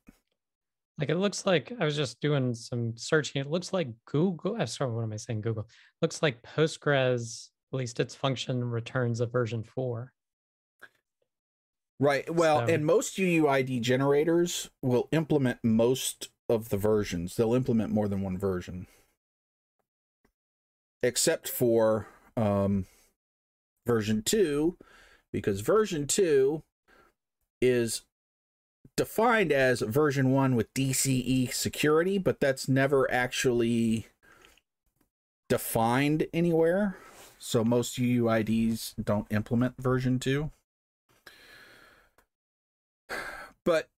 like 1.00 1.08
it 1.08 1.16
looks 1.16 1.46
like 1.46 1.72
i 1.80 1.84
was 1.84 1.96
just 1.96 2.20
doing 2.20 2.54
some 2.54 2.92
searching 2.96 3.40
it 3.40 3.50
looks 3.50 3.72
like 3.72 3.88
google 4.04 4.56
i'm 4.60 4.66
sorry 4.66 4.92
what 4.92 5.02
am 5.02 5.12
i 5.12 5.16
saying 5.16 5.40
google 5.40 5.66
looks 6.02 6.22
like 6.22 6.42
postgres 6.42 7.48
at 7.72 7.78
least 7.78 7.98
its 7.98 8.14
function 8.14 8.62
returns 8.62 9.20
a 9.20 9.26
version 9.26 9.64
4 9.64 10.12
Right. 12.00 12.34
Well, 12.34 12.66
so. 12.66 12.72
and 12.72 12.86
most 12.86 13.18
UUID 13.18 13.82
generators 13.82 14.70
will 14.80 15.08
implement 15.12 15.58
most 15.62 16.30
of 16.48 16.70
the 16.70 16.78
versions. 16.78 17.36
They'll 17.36 17.52
implement 17.52 17.92
more 17.92 18.08
than 18.08 18.22
one 18.22 18.38
version. 18.38 18.86
Except 21.02 21.46
for 21.46 22.08
um, 22.38 22.86
version 23.86 24.22
2, 24.22 24.78
because 25.30 25.60
version 25.60 26.06
2 26.06 26.62
is 27.60 28.02
defined 29.00 29.50
as 29.50 29.80
version 29.80 30.30
1 30.30 30.54
with 30.54 30.74
DCE 30.74 31.50
security, 31.54 32.18
but 32.18 32.38
that's 32.38 32.68
never 32.68 33.10
actually 33.10 34.08
defined 35.48 36.26
anywhere. 36.34 36.98
So 37.38 37.64
most 37.64 37.98
UUIDs 37.98 38.92
don't 39.02 39.26
implement 39.30 39.80
version 39.80 40.18
2. 40.18 40.50
But 43.64 43.88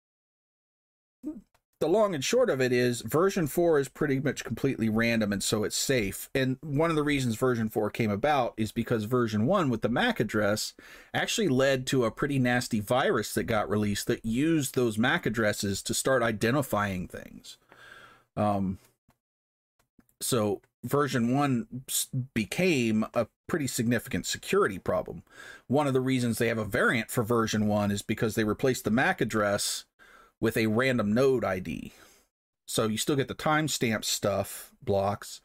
the 1.83 1.89
long 1.89 2.15
and 2.15 2.23
short 2.23 2.49
of 2.49 2.61
it 2.61 2.71
is 2.71 3.01
version 3.01 3.45
4 3.45 3.77
is 3.77 3.89
pretty 3.89 4.17
much 4.17 4.45
completely 4.45 4.87
random 4.87 5.33
and 5.33 5.43
so 5.43 5.65
it's 5.65 5.75
safe. 5.75 6.29
And 6.33 6.57
one 6.61 6.89
of 6.89 6.95
the 6.95 7.03
reasons 7.03 7.35
version 7.35 7.67
4 7.67 7.89
came 7.89 8.09
about 8.09 8.53
is 8.55 8.71
because 8.71 9.03
version 9.03 9.45
1 9.45 9.69
with 9.69 9.81
the 9.81 9.89
MAC 9.89 10.21
address 10.21 10.75
actually 11.13 11.49
led 11.49 11.85
to 11.87 12.05
a 12.05 12.11
pretty 12.11 12.39
nasty 12.39 12.79
virus 12.79 13.33
that 13.33 13.43
got 13.43 13.69
released 13.69 14.07
that 14.07 14.25
used 14.25 14.75
those 14.75 14.97
MAC 14.97 15.25
addresses 15.25 15.81
to 15.81 15.93
start 15.93 16.23
identifying 16.23 17.05
things. 17.05 17.57
Um 18.37 18.79
so 20.21 20.61
version 20.85 21.35
1 21.35 21.83
became 22.33 23.05
a 23.13 23.27
pretty 23.47 23.67
significant 23.67 24.25
security 24.25 24.79
problem. 24.79 25.23
One 25.67 25.87
of 25.87 25.93
the 25.93 25.99
reasons 25.99 26.37
they 26.37 26.47
have 26.47 26.57
a 26.57 26.63
variant 26.63 27.11
for 27.11 27.23
version 27.23 27.67
1 27.67 27.91
is 27.91 28.01
because 28.01 28.35
they 28.35 28.45
replaced 28.45 28.85
the 28.85 28.89
MAC 28.89 29.19
address 29.19 29.83
with 30.43 30.57
a 30.57 30.67
random 30.67 31.13
node 31.13 31.45
ID. 31.45 31.93
So 32.67 32.87
you 32.87 32.97
still 32.97 33.15
get 33.15 33.29
the 33.29 33.33
timestamp 33.33 34.03
stuff 34.03 34.73
blocks, 34.81 35.39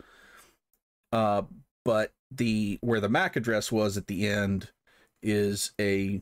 uh, 1.13 1.43
but 1.85 2.11
the 2.33 2.81
where 2.81 2.99
the 2.99 3.09
MAC 3.09 3.37
address 3.37 3.71
was 3.71 3.97
at 3.97 4.09
the 4.09 4.27
end 4.27 4.73
is 5.23 5.71
a 5.81 6.21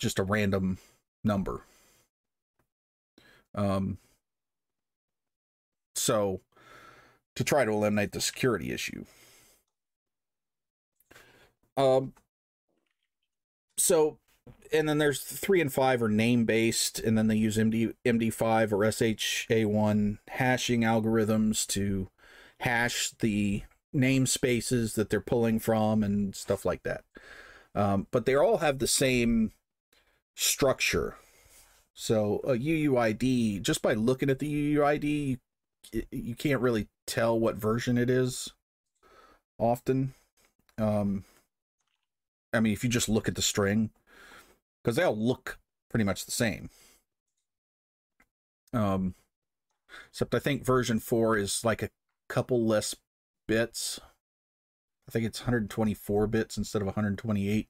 just 0.00 0.18
a 0.18 0.24
random 0.24 0.78
number. 1.22 1.62
Um, 3.54 3.98
so 5.94 6.40
to 7.36 7.44
try 7.44 7.64
to 7.64 7.70
eliminate 7.70 8.10
the 8.10 8.20
security 8.20 8.72
issue. 8.72 9.04
Um, 11.76 12.14
so, 13.76 14.18
and 14.72 14.88
then 14.88 14.98
there's 14.98 15.22
three 15.22 15.60
and 15.60 15.72
five 15.72 16.02
are 16.02 16.08
name 16.08 16.44
based, 16.44 16.98
and 16.98 17.16
then 17.16 17.28
they 17.28 17.36
use 17.36 17.56
MD 17.56 17.94
MD5 18.04 18.72
or 18.72 18.78
SHA1 18.78 20.18
hashing 20.28 20.82
algorithms 20.82 21.66
to 21.68 22.08
hash 22.60 23.10
the 23.20 23.62
namespaces 23.94 24.94
that 24.94 25.10
they're 25.10 25.20
pulling 25.20 25.58
from 25.58 26.02
and 26.02 26.34
stuff 26.34 26.64
like 26.64 26.82
that. 26.82 27.04
Um, 27.74 28.06
but 28.10 28.26
they 28.26 28.34
all 28.34 28.58
have 28.58 28.78
the 28.78 28.86
same 28.86 29.52
structure. 30.34 31.16
So 31.94 32.40
a 32.44 32.52
UUID, 32.52 33.62
just 33.62 33.82
by 33.82 33.94
looking 33.94 34.30
at 34.30 34.38
the 34.38 34.76
UUID, 34.76 35.04
you, 35.92 36.02
you 36.10 36.34
can't 36.34 36.60
really 36.60 36.88
tell 37.06 37.38
what 37.38 37.56
version 37.56 37.98
it 37.98 38.10
is 38.10 38.52
often. 39.58 40.14
Um, 40.76 41.24
I 42.52 42.60
mean, 42.60 42.72
if 42.72 42.84
you 42.84 42.90
just 42.90 43.08
look 43.08 43.28
at 43.28 43.34
the 43.34 43.42
string, 43.42 43.90
because 44.82 44.96
they 44.96 45.02
all 45.02 45.16
look 45.16 45.58
pretty 45.90 46.04
much 46.04 46.24
the 46.24 46.32
same. 46.32 46.70
Um, 48.72 49.14
except 50.10 50.34
I 50.34 50.38
think 50.38 50.64
version 50.64 51.00
four 51.00 51.36
is 51.36 51.64
like 51.64 51.82
a 51.82 51.90
couple 52.28 52.66
less 52.66 52.94
bits. 53.46 54.00
I 55.08 55.10
think 55.10 55.24
it's 55.24 55.40
124 55.40 56.26
bits 56.26 56.58
instead 56.58 56.82
of 56.82 56.86
128 56.86 57.68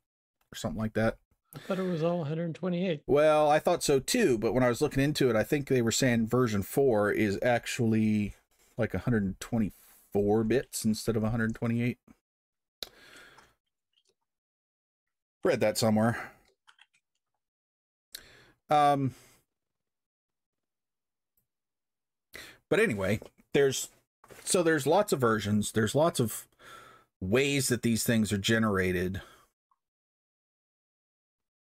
or 0.53 0.57
something 0.57 0.81
like 0.81 0.95
that. 0.95 1.19
I 1.55 1.59
thought 1.61 1.79
it 1.79 1.83
was 1.89 2.03
all 2.03 2.19
128. 2.19 3.03
Well, 3.07 3.49
I 3.49 3.59
thought 3.59 3.83
so 3.83 4.01
too, 4.01 4.37
but 4.39 4.53
when 4.53 4.63
I 4.63 4.69
was 4.69 4.83
looking 4.83 5.03
into 5.03 5.31
it, 5.31 5.37
I 5.37 5.45
think 5.45 5.69
they 5.69 5.81
were 5.81 5.93
saying 5.93 6.27
version 6.27 6.63
4 6.63 7.13
is 7.13 7.39
actually 7.43 8.35
like 8.77 8.93
124 8.93 10.45
bits 10.45 10.85
instead 10.85 11.17
of 11.17 11.23
128. 11.23 11.99
Read 15.45 15.61
that 15.61 15.79
somewhere. 15.79 16.33
Um, 18.71 19.15
but 22.71 22.81
anyway, 22.81 23.21
there's 23.55 23.89
so 24.45 24.63
there's 24.63 24.87
lots 24.87 25.13
of 25.13 25.21
versions. 25.21 25.73
There's 25.73 25.95
lots 25.95 26.21
of 26.21 26.47
ways 27.21 27.69
that 27.69 27.83
these 27.83 28.05
things 28.05 28.33
are 28.33 28.39
generated. 28.39 29.21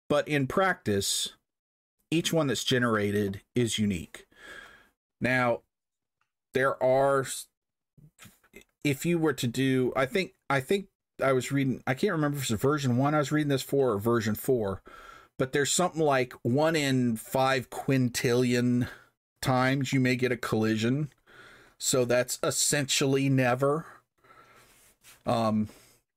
But 0.09 0.27
in 0.27 0.47
practice, 0.47 1.29
each 2.11 2.33
one 2.33 2.47
that's 2.47 2.65
generated 2.65 3.41
is 3.55 3.79
unique. 3.79 4.25
Now, 5.21 5.61
there 6.53 6.81
are 6.83 7.25
if 8.83 9.05
you 9.05 9.17
were 9.17 9.33
to 9.33 9.47
do 9.47 9.93
I 9.95 10.05
think 10.05 10.33
I 10.49 10.59
think 10.59 10.87
I 11.23 11.33
was 11.33 11.51
reading, 11.51 11.83
I 11.85 11.93
can't 11.93 12.13
remember 12.13 12.37
if 12.37 12.49
it's 12.49 12.61
version 12.61 12.97
one 12.97 13.13
I 13.13 13.19
was 13.19 13.31
reading 13.31 13.49
this 13.49 13.61
for 13.61 13.91
or 13.91 13.99
version 13.99 14.35
four, 14.35 14.81
but 15.41 15.53
there's 15.53 15.73
something 15.73 16.03
like 16.03 16.33
one 16.43 16.75
in 16.75 17.15
five 17.15 17.71
quintillion 17.71 18.87
times 19.41 19.91
you 19.91 19.99
may 19.99 20.15
get 20.15 20.31
a 20.31 20.37
collision. 20.37 21.11
So 21.79 22.05
that's 22.05 22.37
essentially 22.43 23.27
never. 23.27 23.87
Um, 25.25 25.69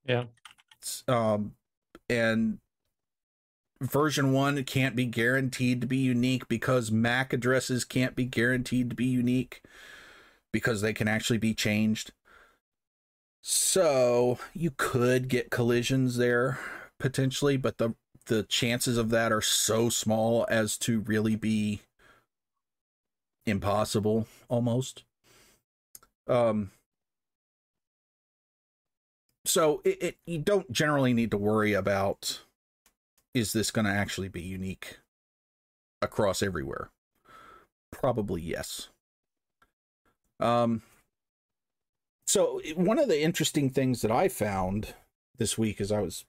Yeah. 0.05 0.25
um, 1.09 1.55
and 2.11 2.59
version 3.81 4.35
one 4.35 4.63
can't 4.65 4.95
be 4.95 5.07
guaranteed 5.07 5.81
to 5.81 5.87
be 5.87 5.97
unique 5.97 6.47
because 6.47 6.91
MAC 6.91 7.33
addresses 7.33 7.87
can't 7.87 8.15
be 8.15 8.27
guaranteed 8.27 8.91
to 8.91 8.95
be 8.95 9.07
unique 9.07 9.63
because 10.53 10.83
they 10.83 10.93
can 10.93 11.09
actually 11.09 11.39
be 11.39 11.55
changed. 11.55 12.13
So 13.41 14.39
you 14.53 14.71
could 14.77 15.29
get 15.29 15.51
collisions 15.51 16.19
there 16.19 16.59
potentially, 16.99 17.57
but 17.57 17.79
the 17.79 17.95
the 18.27 18.43
chances 18.45 18.97
of 18.97 19.11
that 19.11 19.33
are 19.33 19.43
so 19.43 19.89
small 19.89 20.47
as 20.49 20.79
to 20.79 21.01
really 21.01 21.37
be 21.37 21.81
impossible 23.47 24.27
almost. 24.49 25.05
Um 26.27 26.71
so 29.45 29.83
it, 29.85 30.03
it 30.03 30.17
you 30.27 30.39
don't 30.39 30.71
generally 30.73 31.13
need 31.13 31.31
to 31.31 31.37
worry 31.37 31.73
about 31.73 32.41
is 33.35 33.53
this 33.53 33.71
going 33.71 33.85
to 33.85 33.91
actually 33.91 34.29
be 34.29 34.43
unique 34.43 34.99
across 36.01 36.43
everywhere 36.43 36.91
probably 37.91 38.41
yes 38.41 38.89
um 40.41 40.83
so 42.27 42.61
one 42.75 42.99
of 42.99 43.09
the 43.09 43.21
interesting 43.21 43.71
things 43.71 44.03
that 44.03 44.11
i 44.11 44.29
found 44.29 44.95
this 45.37 45.57
week 45.59 45.81
as 45.81 45.93
i 45.93 46.01
was 46.01 46.25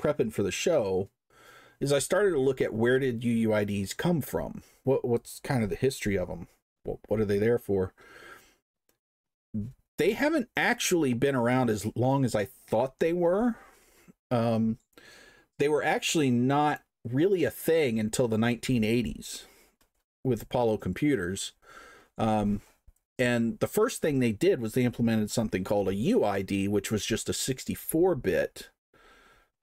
prepping 0.00 0.32
for 0.32 0.42
the 0.42 0.50
show 0.50 1.08
is 1.80 1.92
i 1.92 1.98
started 1.98 2.30
to 2.30 2.40
look 2.40 2.60
at 2.60 2.74
where 2.74 2.98
did 2.98 3.22
uuids 3.22 3.96
come 3.96 4.20
from 4.20 4.62
what 4.84 5.04
what's 5.06 5.40
kind 5.40 5.62
of 5.62 5.70
the 5.70 5.76
history 5.76 6.16
of 6.16 6.28
them 6.28 6.48
what, 6.84 6.98
what 7.08 7.20
are 7.20 7.24
they 7.24 7.38
there 7.38 7.58
for 7.58 7.92
they 9.98 10.12
haven't 10.12 10.48
actually 10.56 11.12
been 11.12 11.34
around 11.34 11.68
as 11.68 11.86
long 11.94 12.24
as 12.24 12.34
I 12.34 12.48
thought 12.68 13.00
they 13.00 13.12
were. 13.12 13.56
Um, 14.30 14.78
they 15.58 15.68
were 15.68 15.82
actually 15.82 16.30
not 16.30 16.82
really 17.04 17.44
a 17.44 17.50
thing 17.50 17.98
until 17.98 18.28
the 18.28 18.36
1980s 18.36 19.42
with 20.24 20.42
Apollo 20.42 20.78
computers. 20.78 21.52
Um, 22.16 22.62
and 23.18 23.58
the 23.58 23.66
first 23.66 24.00
thing 24.00 24.20
they 24.20 24.32
did 24.32 24.60
was 24.60 24.74
they 24.74 24.84
implemented 24.84 25.30
something 25.30 25.64
called 25.64 25.88
a 25.88 25.92
UID, 25.92 26.68
which 26.68 26.92
was 26.92 27.04
just 27.04 27.28
a 27.28 27.32
64 27.32 28.14
bit 28.14 28.70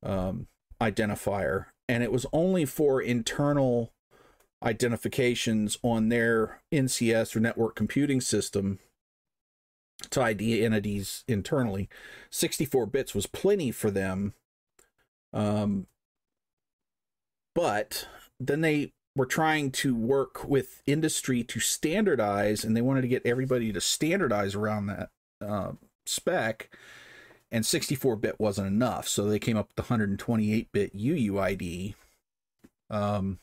um, 0.05 0.47
identifier. 0.81 1.65
And 1.87 2.03
it 2.03 2.11
was 2.11 2.25
only 2.31 2.65
for 2.65 3.01
internal 3.01 3.91
identifications 4.63 5.77
on 5.83 6.09
their 6.09 6.61
NCS 6.73 7.35
or 7.35 7.39
network 7.39 7.75
computing 7.75 8.21
system 8.21 8.79
to 10.09 10.21
ID 10.21 10.63
entities 10.63 11.23
internally. 11.27 11.89
64 12.31 12.87
bits 12.87 13.13
was 13.15 13.27
plenty 13.27 13.71
for 13.71 13.91
them. 13.91 14.33
Um, 15.33 15.87
but 17.53 18.07
then 18.39 18.61
they 18.61 18.91
were 19.15 19.25
trying 19.25 19.71
to 19.71 19.95
work 19.95 20.43
with 20.45 20.81
industry 20.85 21.43
to 21.43 21.59
standardize, 21.59 22.65
and 22.65 22.75
they 22.75 22.81
wanted 22.81 23.01
to 23.01 23.07
get 23.07 23.25
everybody 23.25 23.71
to 23.71 23.79
standardize 23.79 24.55
around 24.55 24.87
that 24.87 25.09
uh, 25.41 25.71
spec. 26.05 26.69
And 27.51 27.65
64 27.65 28.15
bit 28.17 28.39
wasn't 28.39 28.67
enough, 28.67 29.07
so 29.07 29.25
they 29.25 29.39
came 29.39 29.55
up 29.57 29.67
with 29.69 29.75
the 29.75 29.83
128 29.83 30.71
bit 30.71 30.95
UUID, 30.95 31.93
um, 32.89 33.39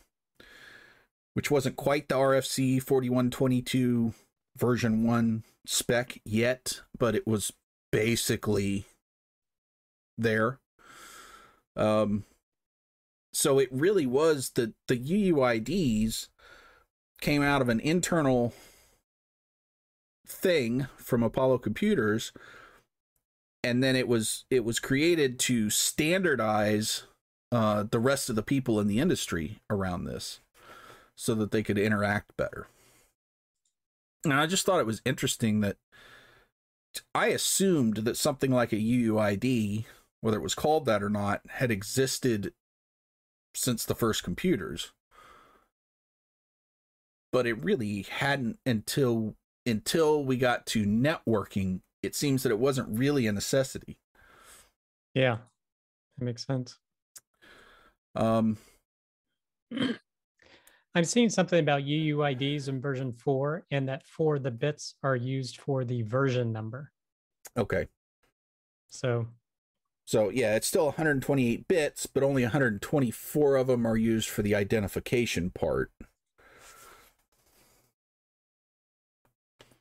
which 1.34 1.50
wasn't 1.50 1.76
quite 1.76 2.08
the 2.08 2.16
RFC 2.16 2.82
4122 2.82 4.12
version 4.56 5.04
1 5.04 5.44
spec 5.66 6.20
yet, 6.24 6.82
but 6.98 7.14
it 7.14 7.26
was 7.26 7.52
basically 7.90 8.84
there. 10.18 10.58
Um, 11.76 12.24
so 13.32 13.58
it 13.58 13.68
really 13.70 14.06
was 14.06 14.50
the 14.54 14.74
the 14.88 14.98
UUIDs 14.98 16.28
came 17.20 17.42
out 17.42 17.62
of 17.62 17.68
an 17.68 17.80
internal 17.80 18.52
thing 20.26 20.86
from 20.96 21.22
Apollo 21.22 21.58
Computers, 21.58 22.32
and 23.64 23.82
then 23.82 23.96
it 23.96 24.08
was 24.08 24.44
it 24.50 24.64
was 24.64 24.80
created 24.80 25.38
to 25.40 25.70
standardize 25.70 27.04
uh, 27.50 27.84
the 27.90 28.00
rest 28.00 28.30
of 28.30 28.36
the 28.36 28.42
people 28.42 28.80
in 28.80 28.86
the 28.86 28.98
industry 28.98 29.60
around 29.70 30.04
this, 30.04 30.40
so 31.16 31.34
that 31.34 31.50
they 31.50 31.62
could 31.62 31.78
interact 31.78 32.36
better. 32.36 32.66
And 34.24 34.32
I 34.32 34.46
just 34.46 34.64
thought 34.64 34.80
it 34.80 34.86
was 34.86 35.02
interesting 35.04 35.60
that 35.60 35.76
I 37.14 37.28
assumed 37.28 37.98
that 37.98 38.16
something 38.16 38.50
like 38.50 38.72
a 38.72 38.76
UUID, 38.76 39.84
whether 40.20 40.36
it 40.36 40.42
was 40.42 40.54
called 40.54 40.86
that 40.86 41.02
or 41.02 41.10
not, 41.10 41.42
had 41.48 41.70
existed 41.70 42.52
since 43.54 43.84
the 43.84 43.94
first 43.94 44.22
computers. 44.22 44.92
But 47.32 47.46
it 47.46 47.62
really 47.62 48.02
hadn't 48.02 48.58
until 48.66 49.34
until 49.64 50.24
we 50.24 50.36
got 50.36 50.66
to 50.66 50.84
networking. 50.84 51.80
It 52.02 52.14
seems 52.14 52.42
that 52.42 52.50
it 52.50 52.58
wasn't 52.58 52.98
really 52.98 53.26
a 53.26 53.32
necessity. 53.32 53.98
Yeah. 55.14 55.38
That 56.18 56.24
makes 56.24 56.46
sense. 56.46 56.78
Um 58.14 58.58
I'm 60.94 61.04
seeing 61.04 61.30
something 61.30 61.58
about 61.58 61.82
UUIDs 61.84 62.68
in 62.68 62.80
version 62.80 63.12
four, 63.14 63.64
and 63.70 63.88
that 63.88 64.06
four 64.06 64.38
the 64.38 64.50
bits 64.50 64.94
are 65.02 65.16
used 65.16 65.58
for 65.58 65.84
the 65.84 66.02
version 66.02 66.52
number. 66.52 66.92
okay. 67.56 67.86
So 68.88 69.26
So 70.04 70.28
yeah, 70.28 70.54
it's 70.56 70.66
still 70.66 70.86
128 70.86 71.66
bits, 71.66 72.06
but 72.06 72.22
only 72.22 72.42
124 72.42 73.56
of 73.56 73.66
them 73.68 73.86
are 73.86 73.96
used 73.96 74.28
for 74.28 74.42
the 74.42 74.54
identification 74.54 75.50
part. 75.50 75.90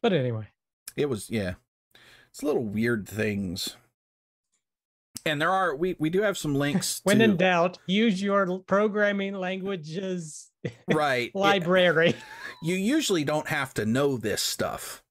but 0.01 0.13
anyway. 0.13 0.47
it 0.95 1.07
was 1.09 1.29
yeah 1.29 1.53
it's 2.31 2.43
little 2.43 2.63
weird 2.63 3.07
things. 3.07 3.75
And 5.25 5.39
there 5.39 5.51
are 5.51 5.75
we 5.75 5.95
we 5.99 6.09
do 6.09 6.21
have 6.21 6.37
some 6.37 6.55
links 6.55 7.01
When 7.03 7.19
to, 7.19 7.25
in 7.25 7.37
doubt, 7.37 7.77
use 7.85 8.21
your 8.21 8.59
programming 8.59 9.35
languages 9.35 10.49
right. 10.91 11.27
It- 11.27 11.35
library. 11.35 12.15
you 12.63 12.75
usually 12.75 13.23
don't 13.23 13.47
have 13.47 13.73
to 13.75 13.85
know 13.85 14.17
this 14.17 14.41
stuff. 14.41 15.03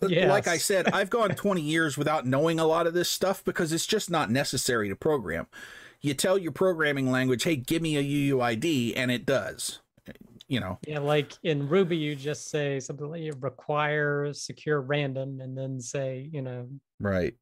Like 0.00 0.48
i 0.48 0.56
said 0.56 0.88
i've 0.88 1.10
gone 1.10 1.30
20 1.30 1.60
years 1.60 1.96
without 1.96 2.26
knowing 2.26 2.58
a 2.58 2.66
lot 2.66 2.88
of 2.88 2.92
this 2.94 3.08
stuff 3.08 3.44
because 3.44 3.72
it's 3.72 3.86
just 3.86 4.10
not 4.10 4.30
necessary 4.30 4.88
to 4.88 4.96
program. 4.96 5.46
You 6.00 6.14
tell 6.14 6.36
your 6.38 6.50
programming 6.50 7.10
language 7.10 7.44
hey 7.44 7.54
give 7.56 7.82
me 7.82 7.96
a 7.96 8.02
uuid 8.02 8.94
and 8.96 9.10
it 9.12 9.24
does 9.24 9.78
you 10.52 10.60
know 10.60 10.78
Yeah, 10.86 10.98
like 11.00 11.32
in 11.42 11.68
Ruby, 11.68 11.96
you 11.96 12.14
just 12.14 12.50
say 12.50 12.78
something 12.78 13.08
like 13.10 13.22
you 13.22 13.32
require 13.40 14.32
secure 14.34 14.80
random 14.82 15.40
and 15.40 15.56
then 15.56 15.80
say, 15.80 16.28
you 16.30 16.42
know, 16.42 16.68
right 17.00 17.34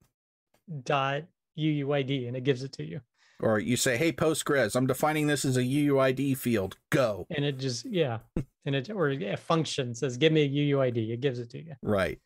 dot 0.85 1.25
UUID 1.59 2.29
and 2.29 2.37
it 2.37 2.45
gives 2.45 2.63
it 2.63 2.73
to 2.75 2.85
you. 2.85 3.01
or 3.41 3.59
you 3.59 3.77
say 3.77 3.97
hey 3.97 4.13
postgres 4.13 4.77
i'm 4.77 4.87
defining 4.87 5.27
this 5.27 5.45
as 5.45 5.57
a 5.57 5.63
uuid 5.63 6.37
field 6.37 6.77
go 6.91 7.27
And 7.31 7.45
it 7.45 7.59
just, 7.59 7.85
yeah. 7.87 8.19
And 8.65 8.77
it, 8.77 8.91
or 8.91 9.11
a 9.11 9.37
function 9.37 9.95
says, 9.95 10.17
give 10.19 10.33
me 10.33 10.43
a 10.43 10.49
UUID. 10.49 10.99
It 11.11 11.21
gives 11.21 11.39
it 11.39 11.49
to 11.51 11.59
you. 11.59 11.75
Right. 11.83 12.19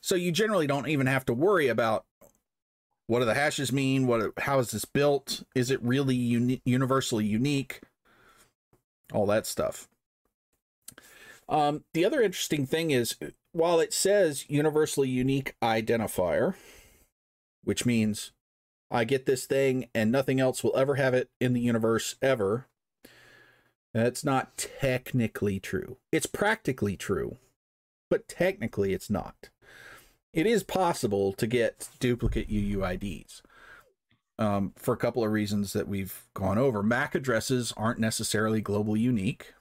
So 0.00 0.14
you 0.14 0.30
generally 0.32 0.66
don't 0.68 0.88
even 0.88 1.06
have 1.08 1.24
to 1.26 1.34
worry 1.34 1.66
about 1.68 2.04
what 3.08 3.18
do 3.18 3.24
the 3.24 3.34
hashes 3.34 3.72
mean? 3.72 4.06
What 4.06 4.32
how 4.38 4.60
is 4.60 4.70
this 4.70 4.84
built? 4.84 5.42
Is 5.56 5.70
it 5.72 5.82
really 5.82 6.14
uni- 6.14 6.62
universally 6.64 7.26
unique? 7.26 7.80
All 9.12 9.26
that 9.26 9.46
stuff. 9.46 9.88
Um, 11.48 11.84
the 11.94 12.04
other 12.04 12.22
interesting 12.22 12.64
thing 12.64 12.92
is 12.92 13.16
while 13.52 13.80
it 13.80 13.92
says 13.92 14.48
universally 14.48 15.08
unique 15.08 15.56
identifier, 15.60 16.54
which 17.64 17.84
means 17.84 18.30
I 18.90 19.04
get 19.04 19.26
this 19.26 19.46
thing 19.46 19.88
and 19.94 20.12
nothing 20.12 20.40
else 20.40 20.62
will 20.62 20.76
ever 20.76 20.94
have 20.94 21.14
it 21.14 21.28
in 21.40 21.52
the 21.52 21.60
universe 21.60 22.14
ever. 22.22 22.66
That's 23.92 24.24
not 24.24 24.56
technically 24.56 25.58
true. 25.58 25.96
It's 26.12 26.26
practically 26.26 26.96
true, 26.96 27.38
but 28.08 28.28
technically 28.28 28.92
it's 28.92 29.10
not. 29.10 29.50
It 30.32 30.46
is 30.46 30.62
possible 30.62 31.32
to 31.32 31.46
get 31.48 31.88
duplicate 31.98 32.48
UUIDs 32.48 33.42
um, 34.40 34.72
for 34.74 34.94
a 34.94 34.96
couple 34.96 35.22
of 35.22 35.30
reasons 35.30 35.74
that 35.74 35.86
we've 35.86 36.24
gone 36.34 36.58
over. 36.58 36.82
MAC 36.82 37.14
addresses 37.14 37.72
aren't 37.76 38.00
necessarily 38.00 38.62
global 38.62 38.96
unique, 38.96 39.52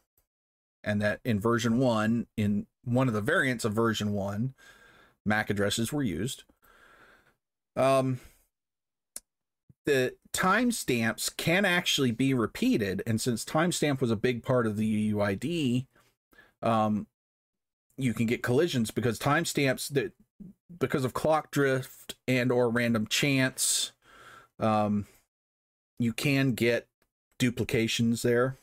and 0.84 1.02
that 1.02 1.20
in 1.26 1.40
version 1.40 1.78
one, 1.78 2.26
in 2.38 2.66
one 2.86 3.10
of 3.10 3.14
the 3.14 3.22
variants 3.22 3.66
of 3.66 3.74
version 3.74 4.14
one, 4.14 4.56
MAC 5.26 5.50
addresses 5.50 5.92
were 5.92 6.02
used. 6.02 6.46
Um, 7.76 8.22
the 9.86 10.16
timestamps 10.32 11.36
can 11.36 11.66
actually 11.66 12.12
be 12.12 12.34
repeated, 12.34 13.04
and 13.06 13.20
since 13.20 13.44
timestamp 13.44 14.00
was 14.00 14.12
a 14.12 14.16
big 14.16 14.44
part 14.44 14.66
of 14.66 14.78
the 14.78 15.12
UUID, 15.12 15.88
um, 16.62 17.06
you 17.98 18.14
can 18.14 18.26
get 18.26 18.44
collisions 18.44 18.92
because 18.92 19.20
timestamps 19.20 19.90
that 19.90 20.14
because 20.80 21.04
of 21.04 21.14
clock 21.14 21.52
drift 21.52 22.16
and 22.28 22.50
or 22.50 22.70
random 22.70 23.08
chance 23.08 23.92
um, 24.60 25.08
you 26.00 26.14
can 26.14 26.54
get 26.54 26.88
duplications 27.38 28.22
there 28.22 28.58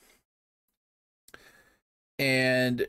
and 2.19 2.87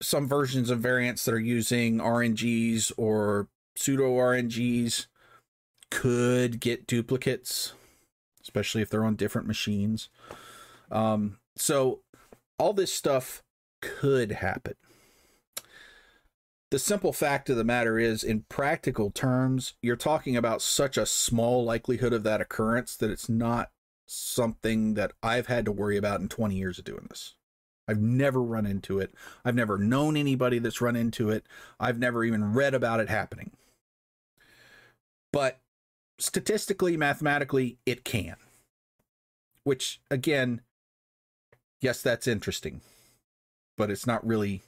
some 0.00 0.26
versions 0.26 0.70
of 0.70 0.80
variants 0.80 1.24
that 1.24 1.34
are 1.34 1.40
using 1.40 1.98
RNGs 1.98 2.92
or 2.96 3.48
pseudo 3.76 4.12
RNGs 4.16 5.06
could 5.90 6.60
get 6.60 6.86
duplicates, 6.86 7.74
especially 8.42 8.82
if 8.82 8.90
they're 8.90 9.04
on 9.04 9.14
different 9.14 9.46
machines. 9.46 10.08
Um, 10.90 11.38
so 11.56 12.00
all 12.58 12.72
this 12.72 12.92
stuff 12.92 13.42
could 13.80 14.32
happen. 14.32 14.74
The 16.72 16.78
simple 16.78 17.12
fact 17.12 17.50
of 17.50 17.58
the 17.58 17.64
matter 17.64 17.98
is, 17.98 18.24
in 18.24 18.46
practical 18.48 19.10
terms, 19.10 19.74
you're 19.82 19.94
talking 19.94 20.38
about 20.38 20.62
such 20.62 20.96
a 20.96 21.04
small 21.04 21.66
likelihood 21.66 22.14
of 22.14 22.22
that 22.22 22.40
occurrence 22.40 22.96
that 22.96 23.10
it's 23.10 23.28
not 23.28 23.70
something 24.06 24.94
that 24.94 25.12
I've 25.22 25.48
had 25.48 25.66
to 25.66 25.70
worry 25.72 25.98
about 25.98 26.22
in 26.22 26.30
20 26.30 26.54
years 26.54 26.78
of 26.78 26.86
doing 26.86 27.08
this. 27.10 27.34
I've 27.86 28.00
never 28.00 28.42
run 28.42 28.64
into 28.64 28.98
it. 29.00 29.12
I've 29.44 29.54
never 29.54 29.76
known 29.76 30.16
anybody 30.16 30.58
that's 30.60 30.80
run 30.80 30.96
into 30.96 31.28
it. 31.28 31.44
I've 31.78 31.98
never 31.98 32.24
even 32.24 32.54
read 32.54 32.72
about 32.72 33.00
it 33.00 33.10
happening. 33.10 33.50
But 35.30 35.60
statistically, 36.18 36.96
mathematically, 36.96 37.76
it 37.84 38.02
can. 38.02 38.36
Which, 39.64 40.00
again, 40.10 40.62
yes, 41.82 42.00
that's 42.00 42.26
interesting, 42.26 42.80
but 43.76 43.90
it's 43.90 44.06
not 44.06 44.26
really 44.26 44.62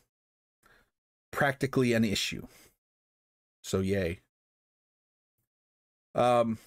practically 1.35 1.93
an 1.93 2.05
issue. 2.05 2.47
So, 3.63 3.81
yay. 3.81 4.21
Um, 6.15 6.59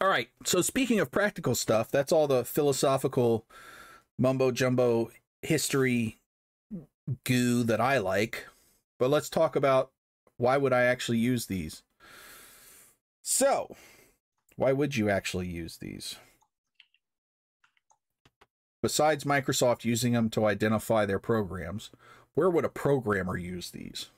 all 0.00 0.08
right. 0.08 0.28
So, 0.44 0.62
speaking 0.62 0.98
of 1.00 1.10
practical 1.10 1.54
stuff, 1.54 1.90
that's 1.90 2.12
all 2.12 2.26
the 2.26 2.46
philosophical 2.46 3.44
mumbo 4.18 4.50
jumbo 4.50 5.10
history 5.42 6.18
goo 7.24 7.62
that 7.64 7.80
I 7.80 7.98
like. 7.98 8.46
But 8.98 9.10
let's 9.10 9.28
talk 9.28 9.54
about 9.54 9.90
why 10.38 10.56
would 10.56 10.72
I 10.72 10.84
actually 10.84 11.18
use 11.18 11.46
these? 11.46 11.82
So, 13.22 13.76
why 14.56 14.72
would 14.72 14.96
you 14.96 15.10
actually 15.10 15.48
use 15.48 15.76
these? 15.76 16.16
Besides 18.82 19.24
Microsoft 19.24 19.84
using 19.84 20.12
them 20.12 20.30
to 20.30 20.46
identify 20.46 21.04
their 21.04 21.18
programs, 21.18 21.90
where 22.36 22.50
would 22.50 22.64
a 22.64 22.68
programmer 22.68 23.36
use 23.36 23.70
these? 23.70 24.10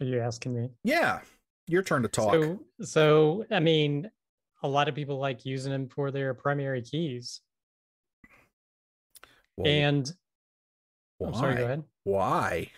Are 0.00 0.06
you 0.06 0.20
asking 0.20 0.54
me? 0.54 0.70
Yeah, 0.82 1.20
your 1.66 1.82
turn 1.82 2.02
to 2.02 2.08
talk. 2.08 2.34
So, 2.34 2.60
so 2.80 3.46
I 3.50 3.60
mean, 3.60 4.10
a 4.62 4.68
lot 4.68 4.88
of 4.88 4.94
people 4.94 5.18
like 5.18 5.44
using 5.44 5.72
them 5.72 5.88
for 5.88 6.10
their 6.10 6.32
primary 6.32 6.82
keys. 6.82 7.40
Well, 9.56 9.70
and 9.70 10.12
why? 11.18 11.28
I'm 11.28 11.34
sorry, 11.34 11.56
go 11.56 11.64
ahead. 11.64 11.82
Why? 12.04 12.70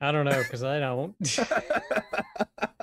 I 0.00 0.12
don't 0.12 0.24
know 0.24 0.42
because 0.42 0.64
I 0.64 0.80
don't. 0.80 1.14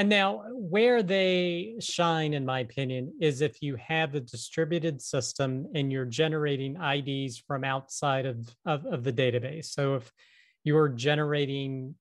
and 0.00 0.08
now, 0.08 0.44
where 0.54 1.02
they 1.02 1.74
shine, 1.78 2.32
in 2.32 2.46
my 2.46 2.60
opinion, 2.60 3.12
is 3.20 3.42
if 3.42 3.60
you 3.60 3.76
have 3.76 4.14
a 4.14 4.20
distributed 4.20 5.02
system 5.02 5.66
and 5.74 5.92
you're 5.92 6.06
generating 6.06 6.74
IDs 6.80 7.36
from 7.36 7.64
outside 7.64 8.24
of, 8.24 8.48
of, 8.64 8.86
of 8.86 9.04
the 9.04 9.12
database. 9.12 9.66
So, 9.66 9.96
if 9.96 10.10
you're 10.64 10.88
generating 10.88 11.96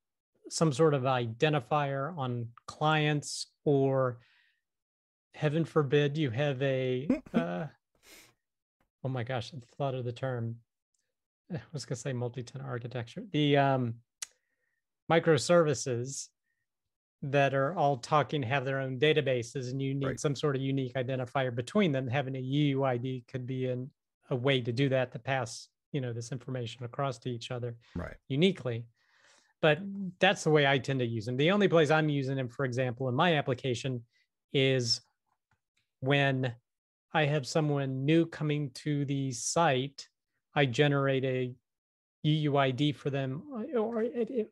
some 0.49 0.71
sort 0.71 0.93
of 0.93 1.01
identifier 1.01 2.17
on 2.17 2.47
clients, 2.67 3.47
or 3.65 4.19
heaven 5.33 5.65
forbid, 5.65 6.17
you 6.17 6.29
have 6.29 6.61
a, 6.61 7.05
uh, 7.33 7.65
oh 9.03 9.09
my 9.09 9.23
gosh, 9.23 9.51
I 9.53 9.59
thought 9.75 9.93
of 9.93 10.05
the 10.05 10.13
term 10.13 10.55
I 11.53 11.59
was 11.73 11.83
going 11.83 11.97
to 11.97 12.01
say 12.01 12.13
multi-tenant 12.13 12.69
architecture. 12.69 13.23
The 13.33 13.57
um, 13.57 13.95
microservices 15.11 16.29
that 17.21 17.53
are 17.53 17.75
all 17.75 17.97
talking 17.97 18.41
have 18.43 18.65
their 18.65 18.79
own 18.79 18.97
databases, 18.97 19.71
and 19.71 19.81
you 19.81 19.93
need 19.93 20.05
right. 20.05 20.19
some 20.19 20.35
sort 20.35 20.55
of 20.55 20.61
unique 20.61 20.93
identifier 20.93 21.53
between 21.53 21.91
them. 21.91 22.07
Having 22.07 22.35
a 22.35 22.41
UUID 22.41 23.27
could 23.27 23.45
be 23.45 23.67
an, 23.67 23.89
a 24.29 24.35
way 24.35 24.61
to 24.61 24.71
do 24.71 24.89
that 24.89 25.11
to 25.11 25.19
pass 25.19 25.67
you 25.91 26.01
know 26.01 26.13
this 26.13 26.31
information 26.31 26.83
across 26.83 27.17
to 27.17 27.29
each 27.29 27.51
other 27.51 27.75
right 27.95 28.15
uniquely. 28.27 28.85
But 29.61 29.79
that's 30.19 30.45
the 30.45 30.51
way 30.51 30.65
I 30.65 30.77
tend 30.77 30.99
to 30.99 31.05
use 31.05 31.25
them. 31.25 31.35
The 31.35 31.51
only 31.51 31.67
place 31.67 31.91
I'm 31.91 32.07
using 32.07 32.37
them, 32.37 32.47
for 32.47 32.63
example, 32.63 33.09
in 33.09 33.15
my 33.15 33.35
application, 33.35 34.03
is 34.53 35.01
when 35.99 36.53
I 37.13 37.25
have 37.25 37.45
someone 37.45 38.05
new 38.05 38.25
coming 38.25 38.69
to 38.75 39.03
the 39.03 39.33
site 39.33 40.07
I 40.55 40.65
generate 40.65 41.25
a 41.25 41.53
UUID 42.25 42.95
for 42.95 43.09
them 43.09 43.43
or 43.75 44.03
it, 44.03 44.29
it, 44.29 44.51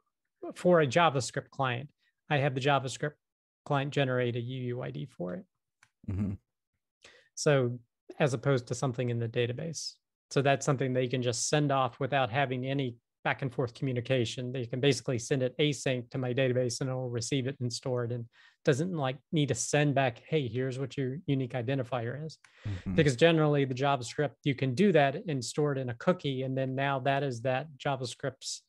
for 0.56 0.82
a 0.82 0.88
JavaScript 0.88 1.50
client. 1.50 1.90
I 2.30 2.38
have 2.38 2.56
the 2.56 2.62
JavaScript 2.62 3.14
client 3.66 3.92
generate 3.92 4.36
a 4.36 4.40
UUID 4.40 5.10
for 5.10 5.36
it. 5.36 5.46
Mm-hmm. 6.10 6.34
So 7.36 7.80
as 8.20 8.34
opposed 8.34 8.68
to 8.68 8.76
something 8.76 9.10
in 9.10 9.20
the 9.20 9.28
database. 9.28 9.94
So 10.32 10.42
that's 10.42 10.66
something 10.66 10.94
they 10.94 11.08
can 11.08 11.22
just 11.22 11.50
send 11.50 11.72
off 11.72 12.00
without 12.00 12.30
having 12.30 12.66
any 12.66 12.96
back 13.24 13.42
and 13.42 13.54
forth 13.54 13.74
communication. 13.74 14.52
They 14.52 14.66
can 14.66 14.80
basically 14.80 15.20
send 15.20 15.44
it 15.44 15.58
async 15.58 16.10
to 16.12 16.18
my 16.18 16.34
database 16.34 16.80
and 16.80 16.90
it'll 16.90 17.10
receive 17.10 17.48
it 17.48 17.58
and 17.60 17.72
store 17.72 18.06
it 18.06 18.12
and 18.12 18.26
doesn't 18.64 18.94
like 18.94 19.18
need 19.32 19.50
to 19.50 19.56
send 19.56 19.96
back, 19.96 20.22
hey, 20.28 20.48
here's 20.48 20.80
what 20.80 20.98
your 20.98 21.18
unique 21.26 21.54
identifier 21.54 22.26
is. 22.26 22.38
Mm-hmm. 22.68 22.96
Because 22.96 23.16
generally 23.16 23.66
the 23.66 23.74
JavaScript, 23.74 24.36
you 24.44 24.56
can 24.56 24.76
do 24.76 24.92
that 24.94 25.24
and 25.28 25.44
store 25.44 25.74
it 25.74 25.78
in 25.78 25.90
a 25.90 25.94
cookie. 25.96 26.44
And 26.44 26.58
then 26.58 26.76
now 26.76 27.00
that 27.00 27.24
is 27.24 27.42
that 27.42 27.68
JavaScript's 27.78 28.62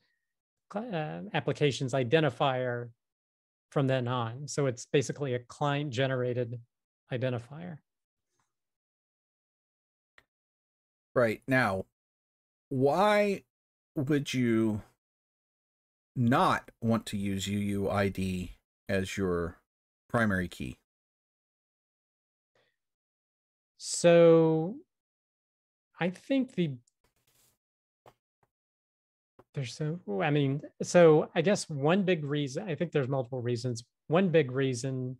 uh, 0.74 1.20
application's 1.34 1.94
identifier 1.94 2.90
from 3.70 3.86
then 3.86 4.08
on. 4.08 4.48
So 4.48 4.66
it's 4.66 4.86
basically 4.86 5.34
a 5.34 5.38
client 5.38 5.90
generated 5.90 6.60
identifier. 7.12 7.78
Right. 11.14 11.42
Now, 11.48 11.86
why 12.68 13.42
would 13.96 14.32
you 14.32 14.82
not 16.14 16.70
want 16.80 17.06
to 17.06 17.16
use 17.16 17.46
UUID 17.46 18.50
as 18.88 19.16
your 19.16 19.56
primary 20.08 20.48
key? 20.48 20.78
So 23.76 24.76
I 26.00 26.10
think 26.10 26.54
the 26.54 26.72
there's 29.54 29.74
so 29.74 29.98
I 30.22 30.30
mean, 30.30 30.60
so 30.82 31.30
I 31.34 31.42
guess 31.42 31.68
one 31.68 32.02
big 32.02 32.24
reason, 32.24 32.68
I 32.68 32.74
think 32.74 32.92
there's 32.92 33.08
multiple 33.08 33.42
reasons. 33.42 33.84
One 34.08 34.28
big 34.28 34.52
reason 34.52 35.16